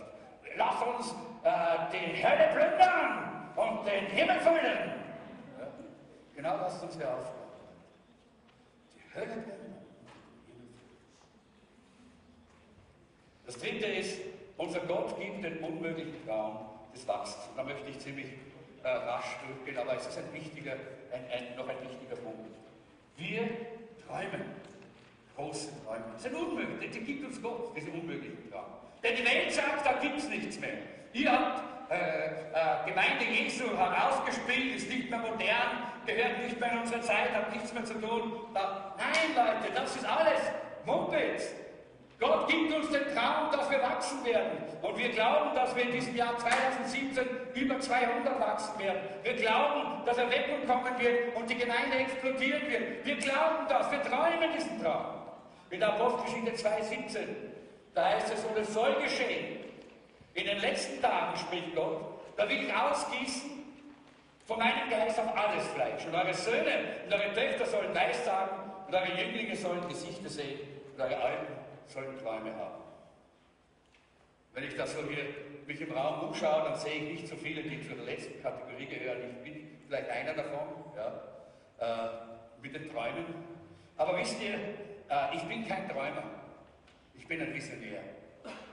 lass 0.56 0.82
uns 0.82 1.14
äh, 1.42 1.52
die 1.92 2.24
Hölle 2.24 2.48
plündern 2.52 3.50
und 3.56 3.86
den 3.86 4.06
Himmel 4.06 4.40
füllen. 4.40 4.92
Ja, 5.58 5.66
genau 6.34 6.58
das 6.58 6.76
ist 6.76 6.82
unsere 6.82 7.14
Aufgabe. 7.14 7.44
Hölle 9.14 9.26
brennen. 9.26 9.74
Das 13.46 13.58
dritte 13.58 13.86
ist, 13.86 14.20
unser 14.56 14.80
Gott 14.80 15.18
gibt 15.18 15.44
den 15.44 15.58
unmöglichen 15.58 16.26
Traum 16.26 16.58
des 16.92 17.06
Wachstums. 17.06 17.48
Da 17.56 17.62
möchte 17.62 17.88
ich 17.90 17.98
ziemlich 18.00 18.26
äh, 18.82 18.88
rasch 18.88 19.36
durchgehen, 19.46 19.78
aber 19.78 19.96
es 19.96 20.06
ist 20.06 20.18
ein 20.18 20.32
wichtiger, 20.32 20.72
ein, 21.12 21.24
ein, 21.30 21.56
noch 21.56 21.68
ein 21.68 21.80
wichtiger 21.82 22.16
Punkt. 22.16 22.63
Wir 23.16 23.48
träumen 24.06 24.44
große 25.36 25.70
Träume. 25.84 26.04
Das 26.14 26.26
ein 26.26 26.34
unmöglich, 26.34 26.90
die 26.90 27.00
gibt 27.00 27.26
uns 27.26 27.42
Gott, 27.42 27.76
diesen 27.76 27.92
unmöglichen 27.92 28.50
Traum. 28.50 28.64
Denn 29.02 29.16
die 29.16 29.24
Welt 29.24 29.52
sagt, 29.52 29.84
da 29.84 29.92
gibt 30.00 30.18
es 30.18 30.28
nichts 30.28 30.58
mehr. 30.60 30.78
Ihr 31.12 31.30
habt 31.30 31.90
äh, 31.90 32.26
äh, 32.26 32.88
Gemeinde 32.88 33.24
Jesu 33.24 33.64
herausgespielt, 33.76 34.76
ist 34.76 34.88
nicht 34.88 35.10
mehr 35.10 35.18
modern, 35.18 35.92
gehört 36.06 36.42
nicht 36.42 36.58
mehr 36.58 36.72
in 36.72 36.78
unsere 36.78 37.00
Zeit, 37.02 37.32
hat 37.32 37.52
nichts 37.52 37.72
mehr 37.72 37.84
zu 37.84 37.94
tun. 37.94 38.32
Da, 38.54 38.94
nein, 38.96 39.34
Leute, 39.36 39.74
das 39.74 39.96
ist 39.96 40.04
alles 40.04 40.40
Mumpitz. 40.86 41.54
Gott 42.20 42.48
gibt 42.48 42.72
uns 42.72 42.90
den 42.90 43.14
Traum, 43.14 43.50
dass 43.50 43.68
wir 43.70 43.82
wachsen 43.82 44.24
werden. 44.24 44.58
Und 44.82 44.98
wir 44.98 45.08
glauben, 45.10 45.54
dass 45.54 45.74
wir 45.74 45.82
in 45.82 45.92
diesem 45.92 46.14
Jahr 46.14 46.38
2017 46.38 47.26
über 47.54 47.80
200 47.80 48.40
wachsen 48.40 48.78
werden. 48.78 49.00
Wir 49.22 49.34
glauben, 49.34 50.04
dass 50.04 50.18
Erweckung 50.18 50.66
kommen 50.66 50.98
wird 50.98 51.34
und 51.34 51.50
die 51.50 51.56
Gemeinde 51.56 51.96
explodieren 51.96 52.62
wird. 52.68 53.04
Wir 53.04 53.16
glauben 53.16 53.66
das, 53.68 53.90
wir 53.90 54.02
träumen 54.02 54.52
diesen 54.56 54.82
Traum. 54.82 55.06
In 55.70 55.80
der 55.80 55.94
Apostelgeschichte 55.94 56.68
2,17, 56.68 57.18
da 57.94 58.04
heißt 58.10 58.32
es, 58.32 58.44
und 58.44 58.56
es 58.58 58.72
soll 58.72 58.94
geschehen. 59.02 59.58
In 60.34 60.46
den 60.46 60.58
letzten 60.58 61.00
Tagen, 61.02 61.36
spricht 61.36 61.74
Gott, 61.74 62.00
da 62.36 62.48
will 62.48 62.64
ich 62.64 62.72
ausgießen 62.72 63.50
von 64.46 64.58
meinem 64.58 64.88
Geist 64.88 65.18
auf 65.18 65.36
alles 65.36 65.66
Fleisch. 65.68 66.04
Und 66.06 66.14
eure 66.14 66.34
Söhne 66.34 67.02
und 67.06 67.12
eure 67.12 67.32
Töchter 67.34 67.66
sollen 67.66 67.94
Weissagen 67.94 68.70
und 68.86 68.94
eure 68.94 69.20
Jünglinge 69.20 69.56
sollen 69.56 69.88
Gesichter 69.88 70.28
sehen 70.28 70.60
und 70.94 71.02
eure 71.02 71.16
Alten 71.16 71.63
sollen 71.86 72.18
Träume 72.18 72.54
haben. 72.54 72.82
Wenn 74.54 74.64
ich 74.64 74.76
da 74.76 74.86
so 74.86 74.98
hier 75.08 75.24
mich 75.66 75.80
im 75.80 75.92
Raum 75.92 76.28
umschaue, 76.28 76.64
dann 76.64 76.76
sehe 76.76 76.94
ich 76.94 77.20
nicht 77.20 77.28
so 77.28 77.36
viele, 77.36 77.62
die 77.62 77.82
zu 77.82 77.94
der 77.94 78.04
letzten 78.04 78.40
Kategorie 78.42 78.86
gehören. 78.86 79.18
Ich 79.22 79.52
bin 79.52 79.78
vielleicht 79.86 80.10
einer 80.10 80.34
davon, 80.34 80.84
ja, 80.96 81.22
äh, 81.78 82.62
mit 82.62 82.74
den 82.74 82.90
Träumen. 82.90 83.24
Aber 83.96 84.16
wisst 84.18 84.40
ihr, 84.40 84.54
äh, 84.54 85.36
ich 85.36 85.42
bin 85.44 85.66
kein 85.66 85.88
Träumer. 85.88 86.22
Ich 87.16 87.26
bin 87.26 87.40
ein 87.40 87.52
Visionär. 87.52 88.00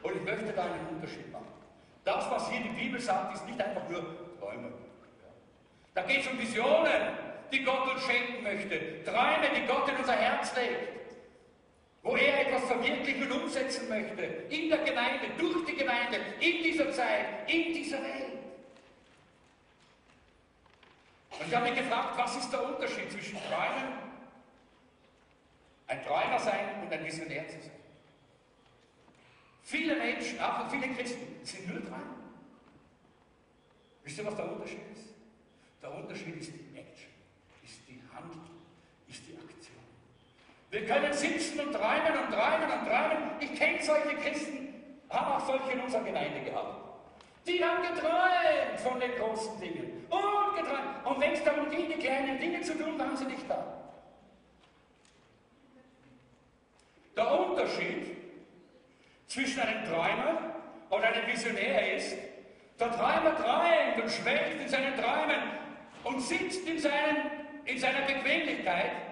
Und 0.03 0.16
ich 0.16 0.22
möchte 0.22 0.53
da 0.53 0.66
einen 0.66 0.88
Unterschied 0.89 1.32
machen. 1.32 1.47
Das, 2.03 2.30
was 2.30 2.49
hier 2.49 2.62
die 2.62 2.70
Bibel 2.70 2.99
sagt, 2.99 3.36
ist 3.36 3.45
nicht 3.45 3.62
einfach 3.62 3.88
nur 3.89 4.03
Träume. 4.39 4.72
Da 5.93 6.03
geht 6.03 6.22
es 6.22 6.28
um 6.28 6.39
Visionen, 6.39 7.18
die 7.51 7.64
Gott 7.64 7.91
uns 7.93 8.05
schenken 8.05 8.43
möchte. 8.43 9.03
Träume, 9.03 9.49
die 9.55 9.66
Gott 9.68 9.89
in 9.89 9.97
unser 9.97 10.16
Herz 10.16 10.55
legt. 10.55 11.01
Wo 12.04 12.16
er 12.16 12.47
etwas 12.47 12.64
verwirklichen 12.64 13.32
und 13.32 13.43
umsetzen 13.43 13.88
möchte. 13.88 14.24
In 14.49 14.70
der 14.70 14.80
Gemeinde, 14.80 15.28
durch 15.38 15.66
die 15.66 15.76
Gemeinde, 15.76 16.18
in 16.39 16.64
dieser 16.64 16.91
Zeit, 16.91 17.49
in 17.49 17.74
dieser 17.74 18.02
Welt. 18.02 18.39
Und 21.39 21.47
ich 21.47 21.56
habe 21.56 21.70
mich 21.70 21.80
gefragt, 21.80 22.18
was 22.18 22.38
ist 22.38 22.52
der 22.52 22.68
Unterschied 22.68 23.12
zwischen 23.12 23.38
Träumen, 23.38 23.93
ein 25.88 26.04
Träumer 26.04 26.39
sein 26.39 26.82
und 26.84 26.91
ein 26.91 27.06
Visionär 27.06 27.47
zu 27.47 27.60
sein? 27.60 27.72
Viele 29.64 29.95
Menschen, 29.95 30.39
auch 30.39 30.70
viele 30.70 30.89
Christen, 30.89 31.45
sind 31.45 31.68
nur 31.68 31.82
dran. 31.82 32.16
Wisst 34.04 34.18
ihr, 34.18 34.26
was 34.26 34.36
der 34.36 34.52
Unterschied 34.52 34.82
ist? 34.93 35.14
Der 35.82 35.93
Unterschied 35.95 36.36
ist 36.36 36.52
die 36.52 36.78
Action, 36.78 37.12
ist 37.64 37.80
die 37.88 38.02
Handlung, 38.14 38.49
ist 39.08 39.22
die 39.28 39.36
Aktion. 39.36 39.78
Wir 40.72 40.86
können 40.86 41.11
sitzen 41.11 41.59
und 41.59 41.74
träumen 41.74 42.17
und 42.24 42.34
träumen 42.34 42.72
und 42.72 42.88
träumen. 42.88 43.32
Ich 43.41 43.53
kenne 43.59 43.84
solche 43.84 44.15
Christen, 44.15 44.74
haben 45.09 45.34
auch 45.34 45.45
solche 45.45 45.74
in 45.74 45.82
unserer 45.82 46.03
Gemeinde 46.03 46.39
gehabt. 46.49 46.82
Die 47.45 47.63
haben 47.63 47.82
geträumt 47.84 48.80
von 48.80 48.99
den 48.99 49.11
großen 49.15 49.59
Dingen 49.59 50.05
und 50.09 50.55
geträumt. 50.55 51.05
Und 51.05 51.19
wenn 51.19 51.34
es 51.34 51.43
darum 51.43 51.69
ging, 51.69 51.89
die 51.89 51.99
kleinen 51.99 52.39
Dinge 52.39 52.61
zu 52.61 52.78
tun, 52.78 52.97
waren 52.97 53.17
sie 53.17 53.26
nicht 53.26 53.49
da. 53.49 53.65
Der 57.17 57.39
Unterschied 57.39 58.15
zwischen 59.28 59.59
einem 59.59 59.84
Träumer 59.84 60.55
und 60.89 61.03
einem 61.03 61.28
Visionär 61.28 61.97
ist, 61.97 62.15
der 62.80 62.91
Träumer 62.91 63.36
träumt 63.36 64.03
und 64.03 64.09
schwelgt 64.09 64.61
in 64.61 64.69
seinen 64.69 64.95
Träumen 64.95 65.41
und 66.05 66.22
sitzt 66.22 66.65
in, 66.65 66.80
seinen, 66.80 67.30
in 67.65 67.78
seiner 67.78 68.01
Bequemlichkeit 68.05 69.11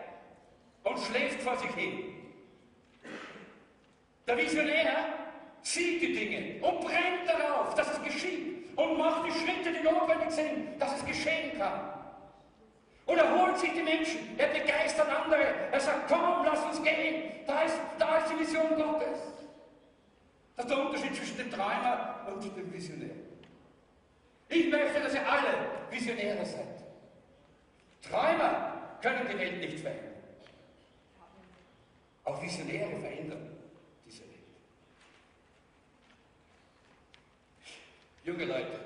und 0.83 0.99
schläft 0.99 1.41
vor 1.41 1.57
sich 1.57 1.71
hin. 1.71 2.15
Der 4.27 4.37
Visionär 4.37 4.95
sieht 5.61 6.01
die 6.01 6.13
Dinge 6.13 6.63
und 6.65 6.81
brennt 6.81 7.27
darauf, 7.27 7.73
dass 7.75 7.91
es 7.91 8.03
geschieht 8.03 8.77
und 8.77 8.97
macht 8.97 9.27
die 9.27 9.31
Schritte, 9.31 9.71
die 9.71 9.83
notwendig 9.83 10.31
sind, 10.31 10.79
dass 10.79 10.97
es 10.97 11.05
geschehen 11.05 11.57
kann. 11.57 11.93
Und 13.05 13.17
er 13.17 13.41
holt 13.41 13.57
sich 13.57 13.73
die 13.73 13.81
Menschen, 13.81 14.19
er 14.37 14.47
begeistert 14.47 15.07
andere, 15.09 15.41
er 15.71 15.79
sagt, 15.79 16.07
komm, 16.07 16.45
lass 16.45 16.63
uns 16.63 16.83
gehen, 16.83 17.31
da 17.47 17.63
ist, 17.63 17.79
da 17.97 18.17
ist 18.19 18.31
die 18.31 18.39
Vision 18.39 18.75
Gottes. 18.75 19.19
Das 20.55 20.65
ist 20.65 20.75
der 20.75 20.85
Unterschied 20.85 21.15
zwischen 21.15 21.37
dem 21.37 21.51
Träumer 21.51 22.27
und 22.27 22.43
dem 22.55 22.71
Visionär. 22.71 23.15
Ich 24.49 24.69
möchte, 24.69 24.99
dass 24.99 25.13
ihr 25.13 25.27
alle 25.27 25.53
Visionäre 25.89 26.45
seid. 26.45 26.83
Träumer 28.01 28.97
können 29.01 29.27
die 29.31 29.39
Welt 29.39 29.59
nicht 29.59 29.79
verändern. 29.79 30.08
Auch 32.29 32.39
Visionäre 32.43 32.95
verändern 32.99 33.57
diese 34.05 34.21
Welt. 34.21 34.29
Junge 38.23 38.45
Leute, 38.45 38.81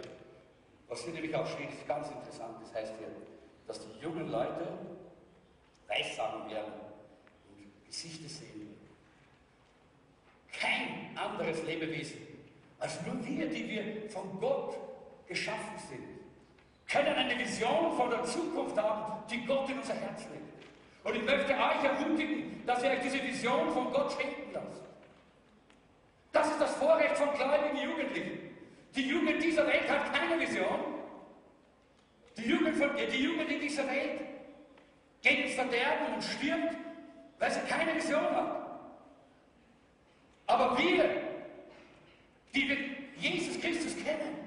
was 0.87 1.03
hier 1.03 1.13
nämlich 1.13 1.35
auch 1.35 1.45
steht, 1.45 1.69
ist 1.71 1.85
ganz 1.85 2.09
interessant. 2.09 2.55
Das 2.61 2.73
heißt 2.73 2.93
hier, 2.97 3.09
dass 3.67 3.81
die 3.81 3.99
jungen 4.01 4.29
Leute 4.31 4.65
Weissagen 5.89 6.49
werden 6.49 6.71
und 7.49 7.85
Gesichter 7.85 8.29
sehen. 8.29 8.77
Kein 10.53 11.17
anderes 11.17 11.63
Lebewesen 11.63 12.19
als 12.79 13.01
nur 13.05 13.25
wir, 13.25 13.49
die 13.49 13.67
wir 13.67 14.09
von 14.09 14.39
Gott 14.39 14.77
geschaffen 15.27 15.77
sind, 15.89 16.05
können 16.87 17.13
eine 17.13 17.37
Vision 17.37 17.97
von 17.97 18.09
der 18.09 18.23
Zukunft 18.23 18.77
haben, 18.77 19.23
die 19.29 19.45
Gott 19.45 19.69
in 19.69 19.79
unser 19.79 19.95
Herz 19.95 20.21
legt. 20.31 20.52
Und 21.03 21.15
ich 21.15 21.23
möchte 21.23 21.53
euch 21.53 21.83
ermutigen, 21.83 22.65
dass 22.65 22.83
ihr 22.83 22.91
euch 22.91 23.01
diese 23.01 23.21
Vision 23.21 23.71
von 23.71 23.91
Gott 23.91 24.13
schenken 24.13 24.53
lasst. 24.53 24.83
Das 26.31 26.49
ist 26.49 26.61
das 26.61 26.75
Vorrecht 26.75 27.17
von 27.17 27.33
gläubigen 27.33 27.89
Jugendlichen. 27.89 28.39
Die 28.95 29.07
Jugend 29.07 29.43
dieser 29.43 29.67
Welt 29.67 29.89
hat 29.89 30.13
keine 30.13 30.39
Vision. 30.39 30.79
Die 32.37 32.49
Jugend, 32.49 32.75
von, 32.77 32.89
die 32.95 33.23
Jugend 33.23 33.49
in 33.51 33.59
dieser 33.59 33.87
Welt 33.87 34.21
geht 35.21 35.45
ins 35.45 35.55
Verderben 35.55 36.13
und 36.15 36.23
stirbt, 36.23 36.75
weil 37.39 37.51
sie 37.51 37.59
keine 37.61 37.95
Vision 37.95 38.35
hat. 38.35 38.63
Aber 40.47 40.77
wir, 40.77 41.09
die 42.55 42.69
wir 42.69 42.77
Jesus 43.17 43.59
Christus 43.59 43.95
kennen, 44.03 44.37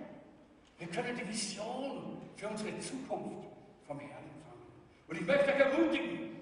wir 0.79 0.89
können 0.89 1.17
die 1.17 1.29
Vision 1.29 2.19
für 2.37 2.49
unsere 2.49 2.79
Zukunft 2.79 3.47
vom 3.87 3.99
Herrn 3.99 4.25
empfangen. 4.25 4.67
Und 5.09 5.21
ich 5.21 5.27
möchte 5.27 5.55
euch 5.55 5.61
ermutigen, 5.61 6.36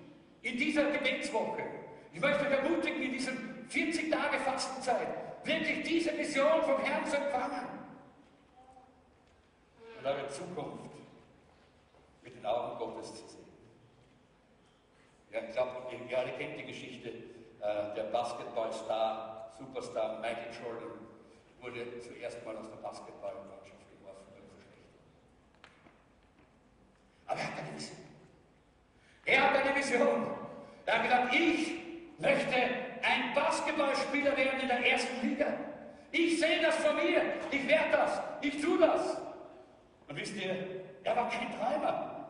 in 0.44 0.58
dieser 0.58 0.90
Gebetswoche, 0.92 1.64
ich 2.12 2.20
möchte 2.20 2.46
euch 2.46 2.52
ermutigen, 2.52 3.02
in 3.02 3.12
diesen 3.12 3.66
40 3.68 4.10
Tage 4.10 4.38
Fastenzeit, 4.38 5.08
wirklich 5.42 5.82
diese 5.82 6.16
Vision 6.16 6.62
vom 6.62 6.78
Herrn 6.80 7.04
zu 7.06 7.16
empfangen. 7.16 7.66
Und 9.98 10.06
eure 10.06 10.28
Zukunft 10.28 10.90
mit 12.22 12.36
den 12.36 12.44
Augen 12.44 12.78
Gottes 12.78 13.14
zu 13.14 13.26
sehen. 13.26 13.44
Ja, 15.32 15.40
ich 15.48 15.52
glaube, 15.52 15.70
ihr 16.08 16.18
alle 16.18 16.32
kennt 16.32 16.58
die 16.58 16.66
Geschichte, 16.66 17.08
äh, 17.08 17.94
der 17.96 18.04
Basketballstar, 18.12 19.50
Superstar 19.58 20.20
Michael 20.20 20.52
Jordan 20.62 20.98
wurde 21.60 21.98
zuerst 22.00 22.44
mal 22.44 22.56
aus 22.56 22.68
der 22.68 22.76
Basketballmannschaft 22.76 23.88
geworfen, 23.98 24.26
weil 24.30 24.42
er 24.42 24.46
so 24.46 24.60
schlecht 24.60 24.92
war. 27.24 27.32
Aber 27.32 27.40
er 27.40 27.46
hat 27.46 27.58
eine 27.58 27.74
Vision. 27.76 28.13
Er 29.26 29.42
hat 29.42 29.56
eine 29.56 29.76
Vision. 29.76 30.26
Er 30.86 30.94
hat 30.94 31.02
gesagt, 31.04 31.34
ich 31.34 31.72
möchte 32.18 32.54
ein 32.54 33.34
Basketballspieler 33.34 34.36
werden 34.36 34.60
in 34.60 34.68
der 34.68 34.86
ersten 34.86 35.26
Liga. 35.26 35.46
Ich 36.12 36.38
sehe 36.38 36.62
das 36.62 36.76
von 36.76 36.94
mir. 36.96 37.22
Ich 37.50 37.66
werde 37.66 37.90
das. 37.90 38.20
Ich 38.40 38.60
tue 38.60 38.78
das. 38.78 39.16
Und 40.08 40.16
wisst 40.16 40.36
ihr, 40.36 40.82
er 41.02 41.16
war 41.16 41.28
kein 41.30 41.48
Träumer. 41.58 42.28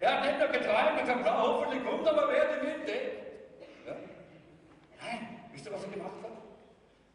Er 0.00 0.14
hat 0.14 0.24
nicht 0.24 0.38
nur 0.38 0.48
geträumt 0.48 0.92
und 0.92 1.00
gesagt, 1.00 1.28
hoffentlich 1.28 1.84
kommt 1.84 2.06
aber 2.06 2.28
wer 2.28 2.56
die 2.56 2.66
mit. 2.66 2.88
Ja? 2.88 3.94
Nein, 5.00 5.40
wisst 5.52 5.66
ihr, 5.66 5.72
was 5.72 5.82
er 5.84 5.90
gemacht 5.90 6.12
hat? 6.22 6.30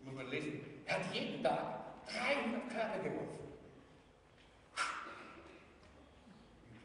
Muss 0.03 0.13
man 0.13 0.27
lesen. 0.29 0.83
Er 0.85 0.95
hat 0.95 1.01
jeden 1.13 1.41
Tag 1.41 1.59
300 2.07 2.69
Körbe 2.69 3.09
geworfen. 3.09 3.39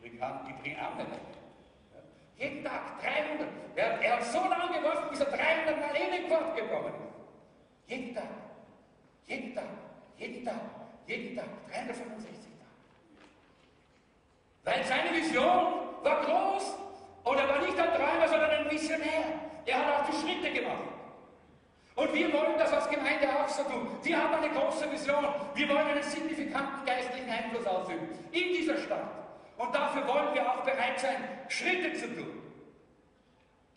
Ich 0.03 0.11
bringe 0.63 0.81
Arme 0.81 1.05
nicht. 1.05 1.38
Jeden 2.39 2.65
Tag 2.65 3.03
300. 3.03 3.49
Er, 3.75 4.17
hat 4.17 4.25
so 4.25 4.39
lange 4.39 4.79
geworfen, 4.79 5.11
bis 5.11 5.21
er 5.21 5.27
300 5.27 5.81
Mal 5.81 5.97
in 5.97 6.13
den 6.13 6.29
Korb 6.29 6.55
gekommen 6.55 6.93
ist. 6.95 7.91
Jeden 7.91 8.15
Tag. 8.15 8.25
Jeden 9.27 9.55
Tag. 9.55 9.65
Jeden 10.17 10.45
Tag. 10.45 10.61
Jeden 11.07 11.37
Tag. 11.37 11.47
365 11.71 12.31
Tage. 12.31 12.77
Weil 14.65 14.85
seine 14.85 15.17
Vision 15.17 15.75
war 16.03 16.25
groß. 16.25 16.75
Und 17.25 17.37
er 17.37 17.49
war 17.49 17.61
nicht 17.61 17.79
ein 17.79 17.93
Träumer, 17.93 18.29
sondern 18.29 18.51
ein 18.51 18.69
Missionär. 18.69 19.25
Er 19.67 19.79
hat 19.79 20.01
auch 20.01 20.11
die 20.11 20.17
Schritte 20.17 20.53
gemacht. 20.53 20.85
Und 21.97 22.15
wir 22.15 22.33
wollen 22.33 22.57
das 22.57 22.73
als 22.73 22.89
Gemeinde 22.89 23.29
auch 23.29 23.49
so 23.49 23.65
tun. 23.65 23.89
Wir 24.03 24.23
haben 24.23 24.35
eine 24.35 24.55
große 24.55 24.91
Vision. 24.93 25.27
Wir 25.55 25.69
wollen 25.69 25.89
einen 25.89 26.03
signifikanten 26.05 26.87
geistlichen 26.87 27.29
Einfluss 27.29 27.67
ausüben 27.67 28.09
in 28.31 28.55
dieser 28.55 28.77
Stadt. 28.79 29.28
Und 29.59 29.75
dafür 29.75 30.07
wollen 30.07 30.33
wir 30.35 30.51
auch 30.51 30.63
bereit 30.63 30.99
sein, 30.99 31.17
Schritte 31.49 31.93
zu 31.95 32.15
tun. 32.15 32.43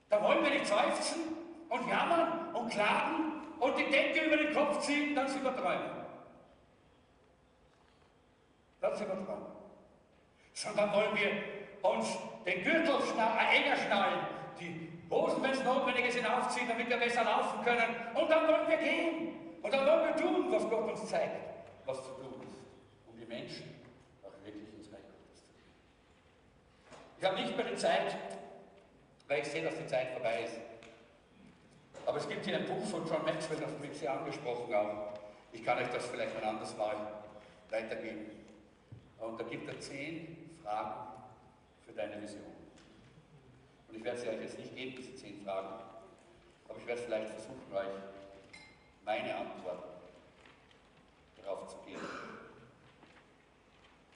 Da 0.10 0.24
wollen 0.24 0.42
wir 0.44 0.52
nicht 0.52 0.68
seufzen 0.68 1.22
und 1.70 1.90
jammern 1.90 2.56
und 2.56 2.70
klagen 2.70 3.42
und 3.60 3.78
die 3.78 3.90
Decke 3.90 4.22
über 4.26 4.38
den 4.38 4.54
Kopf 4.54 4.80
ziehen, 4.80 5.16
dann. 5.16 5.26
Dann 5.26 5.34
sind 8.96 9.08
wir 9.08 9.26
träumen. 9.26 9.46
Sondern 10.54 10.94
wollen 10.94 11.16
wir 11.16 11.32
uns 11.90 12.18
den 12.46 12.64
Gürtel 12.64 12.90
äh, 12.90 13.58
enger 13.58 13.76
schnallen, 13.78 14.20
die 14.60 14.90
Hosen, 15.10 15.42
wenn 15.44 15.52
es 15.52 15.64
notwendig 15.64 16.08
ist, 16.08 16.26
aufziehen, 16.26 16.68
damit 16.68 16.90
wir 16.90 16.98
besser 16.98 17.24
laufen 17.24 17.64
können. 17.64 17.96
Und 18.16 18.30
dann 18.30 18.46
wollen 18.48 18.68
wir 18.68 18.78
gehen. 18.78 19.60
Und 19.62 19.72
dann 19.74 19.86
wollen 19.86 20.08
wir 20.08 20.16
tun, 20.16 20.52
was 20.52 20.68
Gott 20.70 20.92
uns 20.92 21.08
zeigt, 21.08 21.38
was 21.86 22.04
zu 22.04 22.12
tun 22.14 22.42
ist, 22.44 22.64
um 23.08 23.16
die 23.18 23.26
Menschen 23.26 23.76
auch 24.24 24.34
wirklich 24.44 24.74
ins 24.74 24.92
Reich 24.92 25.02
Gottes 25.02 25.36
zu 25.38 25.44
bringen. 25.54 25.76
Ich 27.22 27.28
habe 27.28 27.40
nicht 27.40 27.56
mehr 27.56 27.68
die 27.68 27.76
Zeit, 27.76 28.18
weil 29.28 29.42
ich 29.42 29.48
sehe, 29.48 29.64
dass 29.64 29.78
die 29.78 29.86
Zeit 29.86 30.10
vorbei 30.10 30.44
ist. 30.44 30.56
Aber 32.04 32.18
es 32.18 32.28
gibt 32.28 32.44
hier 32.44 32.58
ein 32.58 32.66
Buch 32.66 32.84
von 32.84 33.08
John 33.08 33.24
Maxwell, 33.24 33.60
das 33.60 33.78
mich 33.78 33.96
sehr 33.96 34.12
angesprochen 34.12 34.74
auch. 34.74 35.20
Ich 35.54 35.64
kann 35.64 35.78
euch 35.78 35.90
das 35.94 36.08
vielleicht 36.08 36.36
ein 36.36 36.44
anderes 36.44 36.76
Mal 36.78 36.96
weitergeben. 37.70 38.26
Und 39.20 39.40
da 39.40 39.44
gibt 39.44 39.70
er 39.70 39.80
zehn 39.80 40.36
Fragen 40.64 40.96
für 41.86 41.92
deine 41.94 42.20
Vision. 42.24 42.42
Und 43.88 43.98
ich 43.98 44.04
werde 44.04 44.20
sie 44.20 44.30
euch 44.30 44.42
jetzt 44.42 44.58
nicht 44.58 44.76
geben, 44.76 44.96
diese 44.98 45.16
zehn 45.16 45.44
Fragen, 45.46 45.76
aber 46.68 46.80
ich 46.80 46.88
werde 46.88 47.04
vielleicht 47.04 47.30
versuchen, 47.30 47.72
euch 47.72 48.02
meine 49.06 49.36
Antworten 49.36 49.92
darauf 51.40 51.68
zu 51.68 51.78
geben. 51.86 52.02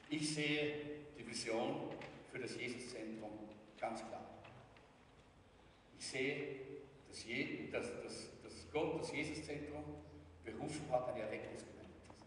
Ich 0.10 0.34
sehe 0.34 0.74
die 1.20 1.28
Vision 1.28 1.92
für 2.36 2.42
das 2.42 2.58
Jesuszentrum 2.58 3.32
ganz 3.80 4.02
klar. 4.02 4.26
Ich 5.98 6.06
sehe, 6.06 6.48
dass, 7.08 7.24
Je, 7.24 7.70
dass, 7.72 7.86
dass, 8.04 8.42
dass 8.44 8.72
Gott 8.74 9.00
das 9.00 9.14
Jesuszentrum 9.14 9.86
berufen 10.44 10.86
hat, 10.92 11.08
eine 11.08 11.22
Erweckungsgemeinde 11.22 11.94
zu 12.02 12.10
sein. 12.10 12.26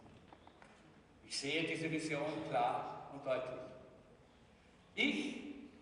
Ich 1.26 1.38
sehe 1.38 1.64
diese 1.64 1.90
Vision 1.90 2.24
klar 2.48 3.10
und 3.12 3.26
deutlich. 3.26 3.60
Ich 4.94 5.34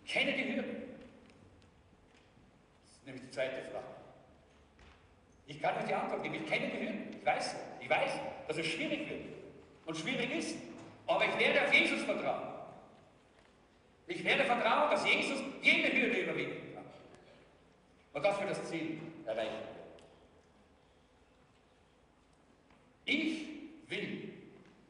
kenne 0.05 0.33
die 0.33 0.57
Hürden 0.57 0.83
nämlich 3.05 3.22
die 3.22 3.31
zweite 3.31 3.62
Frage. 3.70 3.87
Ich 5.47 5.62
kann 5.62 5.77
euch 5.77 5.85
die 5.85 5.95
Antwort 5.95 6.24
geben, 6.24 6.35
ich 6.35 6.47
kenne 6.47 6.66
die 6.66 6.81
Hürden, 6.81 7.16
ich 7.16 7.24
weiß, 7.24 7.55
ich 7.81 7.89
weiß, 7.89 8.11
dass 8.49 8.57
es 8.57 8.66
schwierig 8.66 9.09
wird 9.09 9.22
und 9.87 9.97
schwierig 9.97 10.37
ist, 10.37 10.57
aber 11.07 11.24
ich 11.27 11.39
werde 11.39 11.64
auf 11.64 11.72
Jesus 11.72 12.03
vertrauen. 12.03 12.55
Ich 14.07 14.24
werde 14.24 14.44
vertrauen, 14.44 14.90
dass 14.90 15.04
Jesus 15.04 15.42
jede 15.62 15.92
Hürde 15.92 16.20
überwinden 16.20 16.74
kann 16.74 16.84
und 18.12 18.22
dass 18.24 18.38
wir 18.38 18.46
das 18.46 18.68
Ziel 18.68 19.00
erreichen 19.24 19.52
werden. 19.52 19.76
Ich 23.04 23.48
will 23.88 24.32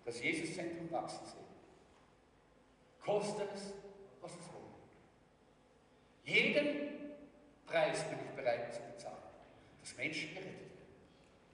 das 0.05 0.23
Jesuszentrum 0.23 0.91
wachsen 0.91 1.27
sehen. 1.27 1.47
Kostet 3.01 3.49
es, 3.55 3.73
was 4.21 4.33
es 4.33 4.53
wolle. 4.53 4.67
Jeden 6.25 6.87
Preis 7.67 8.03
bin 8.05 8.19
ich 8.25 8.31
bereit 8.37 8.75
zu 8.75 8.81
bezahlen, 8.83 9.17
dass 9.81 9.97
Menschen 9.97 10.31
gerettet 10.31 10.55
werden 10.55 10.87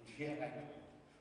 und 0.00 0.08
hier 0.08 0.28
hereinkommen 0.28 0.70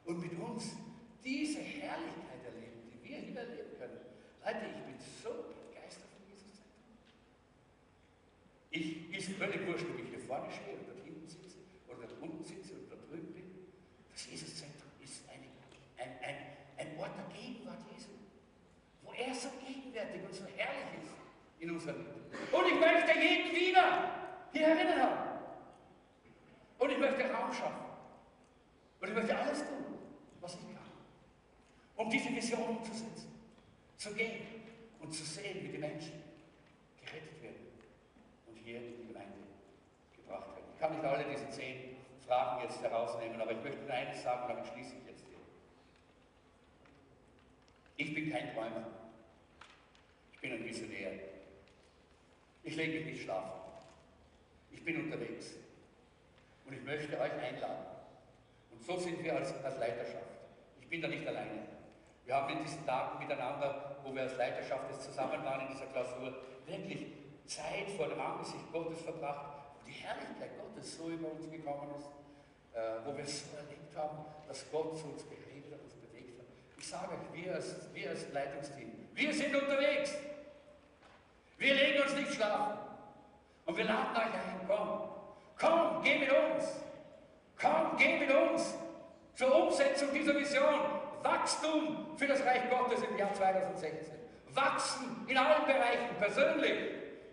und 0.05 0.19
mit 0.19 0.39
uns 0.39 0.75
diese 1.23 1.59
Herrlichkeit 1.59 2.43
erleben, 2.45 2.81
die 2.91 3.09
wir 3.09 3.19
hier 3.19 3.39
erleben 3.39 3.77
können. 3.77 3.99
Leute, 4.43 4.65
ich 4.75 4.83
bin 4.83 4.95
so 5.23 5.29
begeistert 5.29 6.09
von 6.11 6.27
Jesus 6.29 6.55
Zentrum. 6.55 6.97
Ich 8.71 9.13
ist 9.13 9.37
völlig 9.37 9.67
wurscht, 9.67 9.85
ob 9.89 9.99
ich 9.99 10.09
hier 10.09 10.19
vorne 10.19 10.49
stehe 10.51 10.77
und 10.77 10.87
dort 10.87 11.03
hinten 11.03 11.27
sitze 11.27 11.57
oder 11.87 12.07
dort 12.07 12.21
unten 12.21 12.43
sitze 12.43 12.73
oder 12.73 12.95
dort 12.95 13.11
drüben 13.11 13.33
bin. 13.33 13.67
Das 14.11 14.25
Jesus-Zentrum 14.25 14.89
ist 15.03 15.23
eine, 15.29 15.45
ein, 15.99 16.17
ein, 16.23 16.37
ein 16.79 16.97
Ort 16.97 17.11
der 17.19 17.27
Gegenwart 17.35 17.83
Jesu, 17.93 18.11
wo 19.03 19.11
er 19.11 19.35
so 19.35 19.49
gegenwärtig 19.67 20.23
und 20.23 20.33
so 20.33 20.45
herrlich 20.55 21.03
ist 21.03 21.11
in 21.59 21.71
unserem 21.71 21.97
Leben. 21.97 22.21
Und 22.51 22.65
ich 22.65 22.79
möchte 22.79 23.19
jeden 23.19 23.55
wieder 23.55 24.11
hier 24.51 24.67
herinnen 24.67 25.01
haben. 25.01 25.31
Und 26.79 26.91
ich 26.91 26.97
möchte 26.97 27.31
Raum 27.31 27.53
schaffen. 27.53 27.85
Und 28.99 29.07
ich 29.07 29.13
möchte 29.15 29.37
alles 29.37 29.59
tun, 29.59 29.97
was 30.39 30.53
ich 30.55 30.61
kann, 30.61 30.91
um 31.95 32.09
diese 32.09 32.29
Vision 32.29 32.77
umzusetzen, 32.77 33.31
zu 33.97 34.13
gehen 34.13 34.41
und 34.99 35.11
zu 35.11 35.23
sehen, 35.23 35.63
wie 35.63 35.69
die 35.69 35.77
Menschen 35.77 36.23
gerettet 37.03 37.41
werden 37.41 37.67
und 38.47 38.57
hier 38.57 38.77
in 38.77 38.97
die 38.97 39.07
Gemeinde 39.07 39.37
gebracht 40.15 40.49
werden. 40.49 40.65
Ich 40.73 40.79
kann 40.79 40.95
nicht 40.95 41.05
alle 41.05 41.25
diese 41.25 41.49
zehn 41.49 41.97
Fragen 42.25 42.63
jetzt 42.63 42.81
herausnehmen, 42.81 43.41
aber 43.41 43.51
ich 43.51 43.63
möchte 43.63 43.81
nur 43.81 43.91
eines 43.91 44.21
sagen, 44.21 44.47
damit 44.47 44.67
schließe 44.67 44.95
ich 45.01 45.07
jetzt 45.07 45.25
hier. 45.27 45.39
Ich 47.97 48.13
bin 48.13 48.31
kein 48.31 48.53
Träumer. 48.53 48.87
Ich 50.33 50.39
bin 50.39 50.53
ein 50.53 50.63
Visionär. 50.63 51.11
Mich 52.89 53.05
nicht 53.05 53.23
schlafen. 53.25 53.61
Ich 54.71 54.83
bin 54.83 55.03
unterwegs 55.03 55.53
und 56.65 56.73
ich 56.73 56.81
möchte 56.81 57.13
euch 57.19 57.31
einladen. 57.31 57.85
Und 58.71 58.83
so 58.83 58.97
sind 58.97 59.23
wir 59.23 59.35
als, 59.35 59.53
als 59.63 59.77
Leiterschaft. 59.77 60.25
Ich 60.79 60.87
bin 60.87 60.99
da 60.99 61.07
nicht 61.07 61.27
alleine. 61.27 61.67
Wir 62.25 62.35
haben 62.35 62.57
in 62.57 62.63
diesen 62.63 62.83
Tagen 62.87 63.19
miteinander, 63.19 63.97
wo 64.03 64.15
wir 64.15 64.23
als 64.23 64.35
Leiterschaft 64.35 64.89
jetzt 64.89 65.03
zusammen 65.03 65.45
waren 65.45 65.61
in 65.61 65.73
dieser 65.73 65.85
Klausur, 65.87 66.33
wirklich 66.65 67.05
Zeit 67.45 67.87
vor 67.95 68.07
dem 68.07 68.19
Angesicht 68.19 68.71
Gottes 68.71 68.99
verbracht, 69.01 69.57
wo 69.79 69.87
die 69.87 69.93
Herrlichkeit 69.93 70.49
Gottes 70.57 70.97
so 70.97 71.09
über 71.09 71.33
uns 71.33 71.51
gekommen 71.51 71.87
ist, 71.95 72.07
äh, 72.75 73.05
wo 73.05 73.15
wir 73.15 73.25
so 73.27 73.57
erlebt 73.57 73.95
haben, 73.95 74.25
dass 74.47 74.65
Gott 74.71 74.97
zu 74.97 75.05
uns 75.05 75.23
geredet 75.29 75.71
hat, 75.71 75.81
uns 75.81 75.93
bewegt 75.93 76.39
hat. 76.39 76.47
Ich 76.79 76.87
sage 76.87 77.11
euch, 77.13 77.43
wir 77.43 77.53
als, 77.53 77.75
wir 77.93 78.09
als 78.09 78.33
Leitungsteam, 78.33 78.91
wir 79.13 79.33
sind 79.35 79.55
unterwegs. 79.55 80.15
Wir 81.61 81.75
legen 81.75 82.01
uns 82.01 82.15
nicht 82.15 82.33
schlafen. 82.33 82.79
Und 83.67 83.77
wir 83.77 83.83
laden 83.83 84.17
euch 84.17 84.23
ein, 84.23 84.67
komm, 84.67 85.09
komm, 85.59 86.01
geh 86.03 86.17
mit 86.17 86.29
uns. 86.31 86.81
Komm, 87.61 87.95
geh 87.97 88.17
mit 88.17 88.31
uns 88.31 88.73
zur 89.35 89.67
Umsetzung 89.67 90.09
dieser 90.11 90.35
Vision. 90.35 90.81
Wachstum 91.21 92.17
für 92.17 92.25
das 92.25 92.43
Reich 92.43 92.67
Gottes 92.67 93.03
im 93.07 93.15
Jahr 93.15 93.31
2016. 93.31 94.15
Wachsen 94.55 95.23
in 95.27 95.37
allen 95.37 95.65
Bereichen, 95.65 96.15
persönlich, 96.17 96.73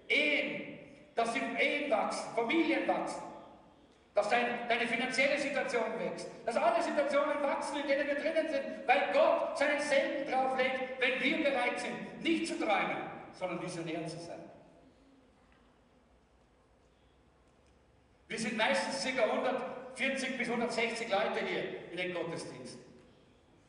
Ehen, 0.09 0.79
dass 1.15 1.33
die 1.33 1.41
Ehen 1.59 1.91
wachsen, 1.91 2.35
Familien 2.35 2.87
wachsen, 2.87 3.23
dass 4.15 4.29
dein, 4.29 4.69
deine 4.69 4.87
finanzielle 4.87 5.39
Situation 5.39 5.85
wächst, 5.99 6.29
dass 6.45 6.57
alle 6.59 6.83
Situationen 6.83 7.43
wachsen, 7.43 7.81
in 7.81 7.89
denen 7.89 8.07
wir 8.07 8.15
drinnen 8.17 8.47
sind, 8.47 8.87
weil 8.87 9.09
Gott 9.15 9.57
seinen 9.57 9.81
Segen 9.81 10.31
drauflegt, 10.31 11.01
wenn 11.01 11.23
wir 11.23 11.51
bereit 11.51 11.81
sind, 11.81 12.23
nicht 12.23 12.47
zu 12.47 12.59
träumen, 12.59 13.08
sondern 13.33 13.63
visionär 13.63 14.07
zu 14.07 14.19
sein. 14.19 14.41
Wir 18.29 18.39
sind 18.39 18.57
meistens 18.57 19.05
ca. 19.15 19.23
140 19.23 20.39
bis 20.39 20.49
160 20.49 21.09
Leute 21.09 21.41
hier 21.47 21.91
in 21.91 21.97
den 21.97 22.15
Gottesdiensten. 22.15 22.83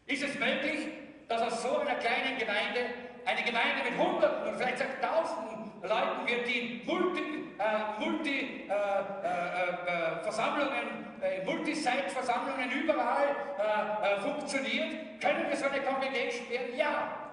Ist 0.06 0.24
es 0.24 0.38
möglich, 0.38 0.88
dass 1.28 1.42
aus 1.42 1.64
so 1.64 1.78
einer 1.78 1.96
kleinen 1.96 2.38
Gemeinde 2.38 2.88
eine 3.26 3.44
Gemeinde 3.44 3.84
mit 3.90 3.98
Hunderten 3.98 4.42
oder 4.42 4.58
vielleicht 4.58 4.80
sogar 4.80 5.00
Tausenden 5.02 5.72
Leuten 5.82 6.28
wird, 6.28 6.48
die 6.48 6.82
Multi, 6.86 7.22
äh, 7.58 8.00
Multi 8.00 8.68
äh, 8.68 8.74
äh, 8.74 10.18
äh 10.18 10.24
Versammlungen, 10.24 11.22
äh, 11.22 11.46
Multisite-Versammlungen 11.46 12.72
überall 12.72 13.36
äh, 13.58 14.20
funktioniert? 14.20 15.22
Können 15.22 15.50
wir 15.50 15.56
so 15.56 15.66
eine 15.68 15.82
Congregation 15.82 16.50
werden? 16.50 16.78
Ja. 16.78 17.29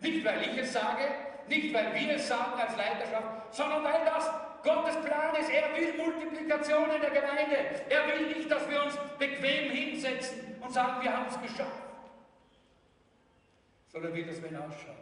Nicht, 0.00 0.24
weil 0.24 0.42
ich 0.42 0.58
es 0.58 0.72
sage, 0.72 1.04
nicht, 1.48 1.74
weil 1.74 1.94
wir 1.94 2.14
es 2.14 2.28
sagen 2.28 2.60
als 2.60 2.76
Leiterschaft, 2.76 3.54
sondern 3.54 3.84
weil 3.84 4.04
das 4.04 4.30
Gottes 4.62 4.96
Plan 5.04 5.34
ist. 5.36 5.50
Er 5.50 5.74
will 5.74 5.96
Multiplikation 5.96 6.90
in 6.90 7.00
der 7.00 7.10
Gemeinde. 7.10 7.56
Er 7.88 8.06
will 8.06 8.28
nicht, 8.28 8.50
dass 8.50 8.68
wir 8.68 8.82
uns 8.84 8.94
bequem 9.18 9.70
hinsetzen 9.70 10.56
und 10.60 10.72
sagen, 10.72 11.02
wir 11.02 11.16
haben 11.16 11.26
es 11.28 11.40
geschafft. 11.40 11.82
Sondern 13.88 14.14
will, 14.14 14.26
dass 14.26 14.40
wir 14.40 14.48
hinausschauen. 14.48 14.96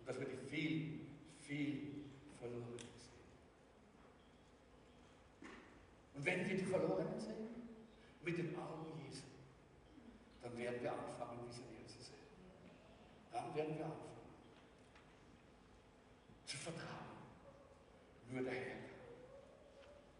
Und 0.00 0.08
dass 0.08 0.18
wir 0.18 0.26
die 0.26 0.36
viel, 0.36 1.00
viel 1.40 2.04
Verlorenen 2.38 2.78
sehen. 2.78 3.18
Und 6.14 6.24
wenn 6.24 6.48
wir 6.48 6.56
die 6.56 6.64
Verlorenen 6.64 7.18
sehen, 7.18 7.48
mit 8.22 8.38
den 8.38 8.56
Augen 8.56 8.86
Jesu, 9.04 9.24
dann 10.42 10.56
werden 10.56 10.82
wir 10.82 10.92
anfangen, 10.92 11.46
visionär 11.46 11.86
zu 11.86 11.98
sehen. 11.98 12.14
Dann 13.32 13.47
werden 13.58 13.76
wir 13.76 13.84
anfangen 13.84 14.08
zu 16.46 16.56
vertrauen. 16.56 16.86
Nur 18.30 18.44
der 18.44 18.52
Herr. 18.52 18.76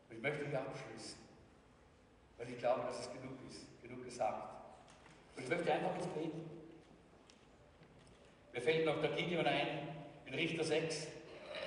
Und 0.09 0.17
ich 0.17 0.23
möchte 0.23 0.47
hier 0.47 0.61
abschließen, 0.61 1.19
weil 2.37 2.51
ich 2.51 2.59
glaube, 2.59 2.83
dass 2.83 3.01
es 3.01 3.13
genug 3.13 3.39
ist, 3.49 3.83
genug 3.83 4.05
gesagt. 4.05 4.57
Und 5.37 5.43
ich 5.45 5.49
möchte 5.49 5.73
einfach 5.73 5.95
jetzt 5.95 6.13
beten. 6.15 6.51
Mir 8.53 8.61
fällt 8.61 8.85
noch 8.85 9.01
der 9.01 9.11
Gideon 9.11 9.47
ein, 9.47 9.89
in 10.27 10.35
Richter 10.35 10.65
6. 10.65 11.07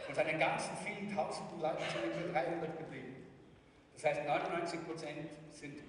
Von 0.05 0.15
seinen 0.15 0.39
ganzen 0.39 0.75
vielen 0.77 1.15
tausenden 1.15 1.61
Leuten 1.61 1.83
sind 1.83 2.19
nur 2.19 2.33
300 2.33 2.77
geblieben. 2.77 3.15
Das 3.93 4.03
heißt, 4.03 4.25
99 4.25 4.85
Prozent 4.85 5.29
sind 5.51 5.81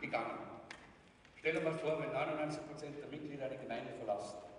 gegangen. 0.00 0.38
Stell 1.36 1.54
dir 1.54 1.60
mal 1.60 1.74
vor, 1.74 2.02
wenn 2.02 2.10
99 2.10 2.66
Prozent 2.66 2.98
der 3.00 3.08
Mitglieder 3.08 3.46
eine 3.46 3.58
Gemeinde 3.58 3.92
verlassen. 3.92 4.49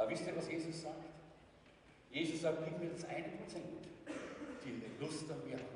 Da 0.00 0.08
wisst 0.08 0.26
ihr, 0.26 0.34
was 0.34 0.48
Jesus 0.50 0.80
sagt? 0.80 0.94
Jesus 2.10 2.40
sagt, 2.40 2.64
gib 2.64 2.78
mir 2.78 2.88
das 2.88 3.04
eine 3.04 3.28
Prozent, 3.36 3.66
die 4.64 4.82
Lust 4.98 5.30
an 5.30 5.46
mir 5.46 5.56
haben. 5.56 5.66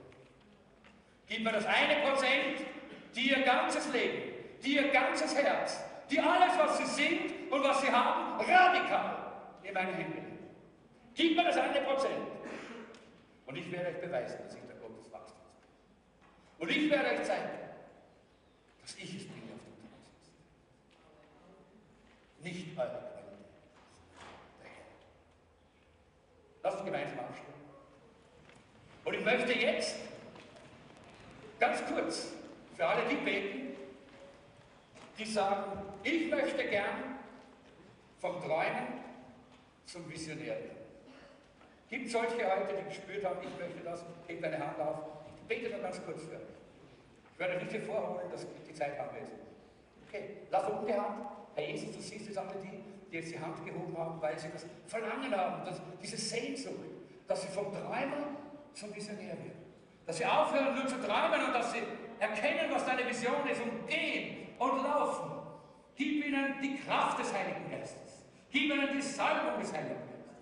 Gib 1.28 1.44
mir 1.44 1.52
das 1.52 1.66
eine 1.66 2.08
Prozent, 2.08 2.66
die 3.14 3.28
ihr 3.28 3.42
ganzes 3.42 3.92
Leben, 3.92 4.32
die 4.64 4.76
ihr 4.76 4.88
ganzes 4.88 5.36
Herz, 5.36 5.78
die 6.10 6.18
alles, 6.18 6.58
was 6.58 6.78
sie 6.78 6.86
sind 6.86 7.52
und 7.52 7.62
was 7.62 7.82
sie 7.82 7.90
haben, 7.92 8.40
radikal 8.40 9.32
in 9.62 9.74
meine 9.74 9.92
Hände 9.92 10.14
legen. 10.14 10.38
Gib 11.14 11.36
mir 11.36 11.44
das 11.44 11.58
eine 11.58 11.82
Prozent. 11.82 12.14
Und 13.44 13.56
ich 13.56 13.70
werde 13.70 13.90
euch 13.90 14.00
beweisen, 14.00 14.38
dass 14.42 14.54
ich 14.54 14.62
der 14.62 14.76
Gott 14.76 14.98
des 14.98 15.12
Wachstums 15.12 15.52
bin. 15.60 16.66
Und 16.66 16.70
ich 16.70 16.90
werde 16.90 17.10
euch 17.10 17.24
zeigen, 17.24 17.50
dass 18.80 18.94
ich 18.94 19.16
es 19.16 19.24
bin, 19.24 19.42
auf 19.52 19.60
dem 19.60 19.76
sitzt. 20.02 20.32
Nicht 22.42 22.78
eure 22.78 22.88
Qualität. 22.88 23.14
Der 24.60 24.66
Herr. 24.66 24.84
Lasst 26.64 26.78
uns 26.78 26.86
gemeinsam 26.86 27.18
aufstehen. 27.18 27.54
Und 29.04 29.14
ich 29.14 29.24
möchte 29.24 29.52
jetzt 29.52 29.96
ganz 31.60 31.84
kurz 31.86 32.32
für 32.74 32.86
alle 32.86 33.06
die 33.06 33.16
beten, 33.16 33.76
die 35.18 35.26
sagen, 35.26 35.82
ich 36.02 36.30
möchte 36.30 36.64
gern 36.64 37.18
vom 38.18 38.40
Träumen 38.40 39.04
zum 39.84 40.10
Visionär 40.10 40.54
werden. 40.54 40.70
Gibt 41.90 42.06
es 42.06 42.12
solche 42.12 42.34
heute, 42.34 42.74
die 42.78 42.88
gespürt 42.88 43.24
haben, 43.24 43.40
ich 43.42 43.58
möchte 43.60 43.84
das, 43.84 44.02
heb 44.26 44.40
deine 44.40 44.58
Hand 44.58 44.80
auf. 44.80 45.00
Ich 45.36 45.42
bete 45.46 45.70
nur 45.70 45.80
ganz 45.80 46.02
kurz 46.02 46.22
für 46.22 46.36
euch. 46.36 46.42
Ich 47.34 47.38
werde 47.38 47.58
nicht 47.58 47.72
hier 47.72 47.82
vorholen, 47.82 48.30
dass 48.30 48.46
die 48.66 48.72
Zeit 48.72 48.98
haben 48.98 49.14
wir 49.14 49.20
jetzt. 49.20 49.32
Okay, 50.08 50.38
lass 50.50 50.70
oben 50.70 50.86
die 50.86 50.94
Hand. 50.94 51.26
Herr 51.54 51.68
Jesus, 51.68 51.94
du 51.94 52.00
siehst 52.00 52.26
jetzt 52.26 52.38
alle 52.38 52.54
die, 52.62 52.80
die 53.14 53.20
jetzt 53.20 53.32
die 53.32 53.38
Hand 53.38 53.64
gehoben 53.64 53.96
haben, 53.96 54.20
weil 54.20 54.36
sie 54.36 54.48
das 54.52 54.66
Verlangen 54.86 55.34
haben, 55.34 55.64
dass, 55.64 55.80
diese 56.02 56.16
Sehnsucht, 56.16 56.74
dass 57.28 57.42
sie 57.42 57.48
vom 57.48 57.72
Träumer 57.72 58.26
zum 58.72 58.94
Visionär 58.94 59.38
werden. 59.38 59.52
Dass 60.04 60.16
sie 60.16 60.26
aufhören 60.26 60.74
nur 60.74 60.86
zu 60.88 60.96
träumen 60.96 61.46
und 61.46 61.52
dass 61.54 61.72
sie 61.72 61.78
erkennen, 62.18 62.72
was 62.72 62.84
deine 62.84 63.08
Vision 63.08 63.46
ist 63.48 63.60
und 63.62 63.86
gehen 63.86 64.48
und 64.58 64.82
laufen. 64.82 65.30
Gib 65.94 66.26
ihnen 66.26 66.56
die 66.60 66.76
Kraft 66.78 67.20
des 67.20 67.32
Heiligen 67.32 67.70
Geistes. 67.70 68.24
Gib 68.50 68.62
ihnen 68.64 68.88
die 68.92 69.00
Salbung 69.02 69.60
des 69.60 69.72
Heiligen 69.72 69.94
Geistes. 69.94 70.34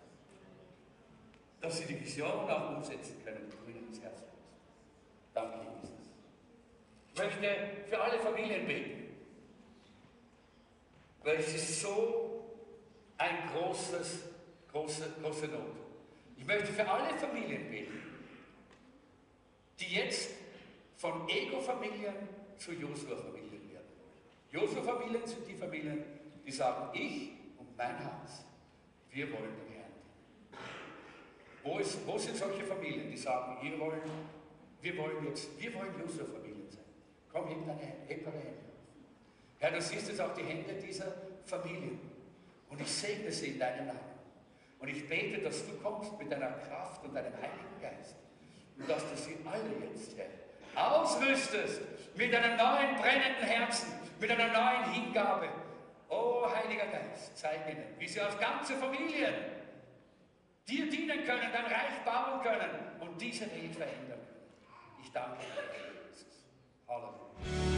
Dass 1.61 1.79
sie 1.79 1.85
die 1.85 2.01
Vision 2.01 2.51
auch 2.51 2.77
umsetzen 2.77 3.23
können, 3.23 3.51
du 3.51 3.71
ihnen 3.71 3.87
ins 3.87 4.01
Herz 4.01 4.21
legst. 4.21 4.33
Danke, 5.35 5.59
Jesus. 5.59 5.95
Ich 7.13 7.19
möchte 7.19 7.49
für 7.87 8.01
alle 8.01 8.19
Familien 8.19 8.67
beten. 8.67 9.03
Weil 11.23 11.37
ist 11.37 11.81
so 11.81 12.33
ein 13.23 13.49
großes, 13.55 14.25
große, 14.73 15.13
große 15.23 15.47
Not. 15.47 15.77
Ich 16.37 16.45
möchte 16.45 16.73
für 16.73 16.89
alle 16.89 17.17
Familien 17.17 17.71
beten, 17.71 18.03
die 19.79 19.95
jetzt 19.95 20.31
von 20.97 21.29
Ego-Familien 21.29 22.15
zu 22.59 22.73
Josua-Familien 22.73 23.71
werden. 23.71 23.87
Josua-Familien 24.51 25.25
sind 25.25 25.47
die 25.47 25.55
Familien, 25.55 26.05
die 26.45 26.51
sagen, 26.51 26.99
ich 26.99 27.31
und 27.59 27.77
mein 27.77 27.97
Haus, 28.05 28.45
wir 29.11 29.31
wollen 29.31 29.55
den 29.57 29.75
Herrn. 29.77 29.93
Wo, 31.63 31.79
ist, 31.79 32.05
wo 32.05 32.19
sind 32.19 32.37
solche 32.37 32.65
Familien, 32.65 33.09
die 33.09 33.17
sagen, 33.17 33.57
wir 33.63 33.79
wollen, 33.79 34.01
wir 34.81 34.97
wollen 34.99 35.25
jetzt, 35.27 35.61
wir 35.61 35.73
wollen 35.75 35.95
Josua-Familien 36.01 36.69
sein? 36.69 36.85
Komm, 37.33 37.49
heb 37.49 37.67
deine, 37.67 37.93
heb 38.09 38.25
deine 38.25 38.39
Hände. 38.39 38.73
Herr, 39.61 39.71
du 39.71 39.81
siehst 39.81 40.09
jetzt 40.09 40.21
auch 40.21 40.35
die 40.35 40.43
Hände 40.43 40.75
dieser 40.75 41.15
Familien. 41.45 42.12
Und 42.73 42.81
ich 42.81 42.91
segne 42.91 43.31
sie 43.31 43.49
in 43.49 43.59
deinem 43.59 43.87
Namen. 43.89 44.01
Und 44.79 44.89
ich 44.89 45.07
bete, 45.07 45.43
dass 45.43 45.67
du 45.67 45.75
kommst 45.83 46.19
mit 46.19 46.33
deiner 46.33 46.53
Kraft 46.53 47.05
und 47.05 47.15
deinem 47.15 47.35
Heiligen 47.35 47.81
Geist. 47.81 48.17
Und 48.79 48.89
dass 48.89 49.03
du 49.11 49.15
sie 49.15 49.37
alle 49.45 49.87
jetzt, 49.87 50.17
Herr, 50.17 50.27
ausrüstest 50.75 51.83
mit 52.17 52.35
einem 52.35 52.57
neuen 52.57 52.97
brennenden 52.97 53.45
Herzen, 53.45 53.93
mit 54.19 54.31
einer 54.31 54.49
neuen 54.49 54.91
Hingabe. 54.91 55.51
Oh, 56.09 56.47
Heiliger 56.51 56.87
Geist, 56.87 57.37
zeig 57.37 57.69
ihnen, 57.71 57.85
wie 57.99 58.09
sie 58.09 58.21
als 58.21 58.39
ganze 58.39 58.75
Familien 58.77 59.35
dir 60.67 60.89
dienen 60.89 61.25
können, 61.25 61.53
dein 61.53 61.67
Reich 61.67 62.05
bauen 62.07 62.41
können 62.43 62.71
und 63.01 63.21
diese 63.21 63.51
Welt 63.53 63.77
verändern. 63.77 64.21
Ich 65.03 65.13
danke 65.13 65.39
dir, 65.41 66.09
Jesus. 66.09 66.27
Halleluja. 66.89 67.72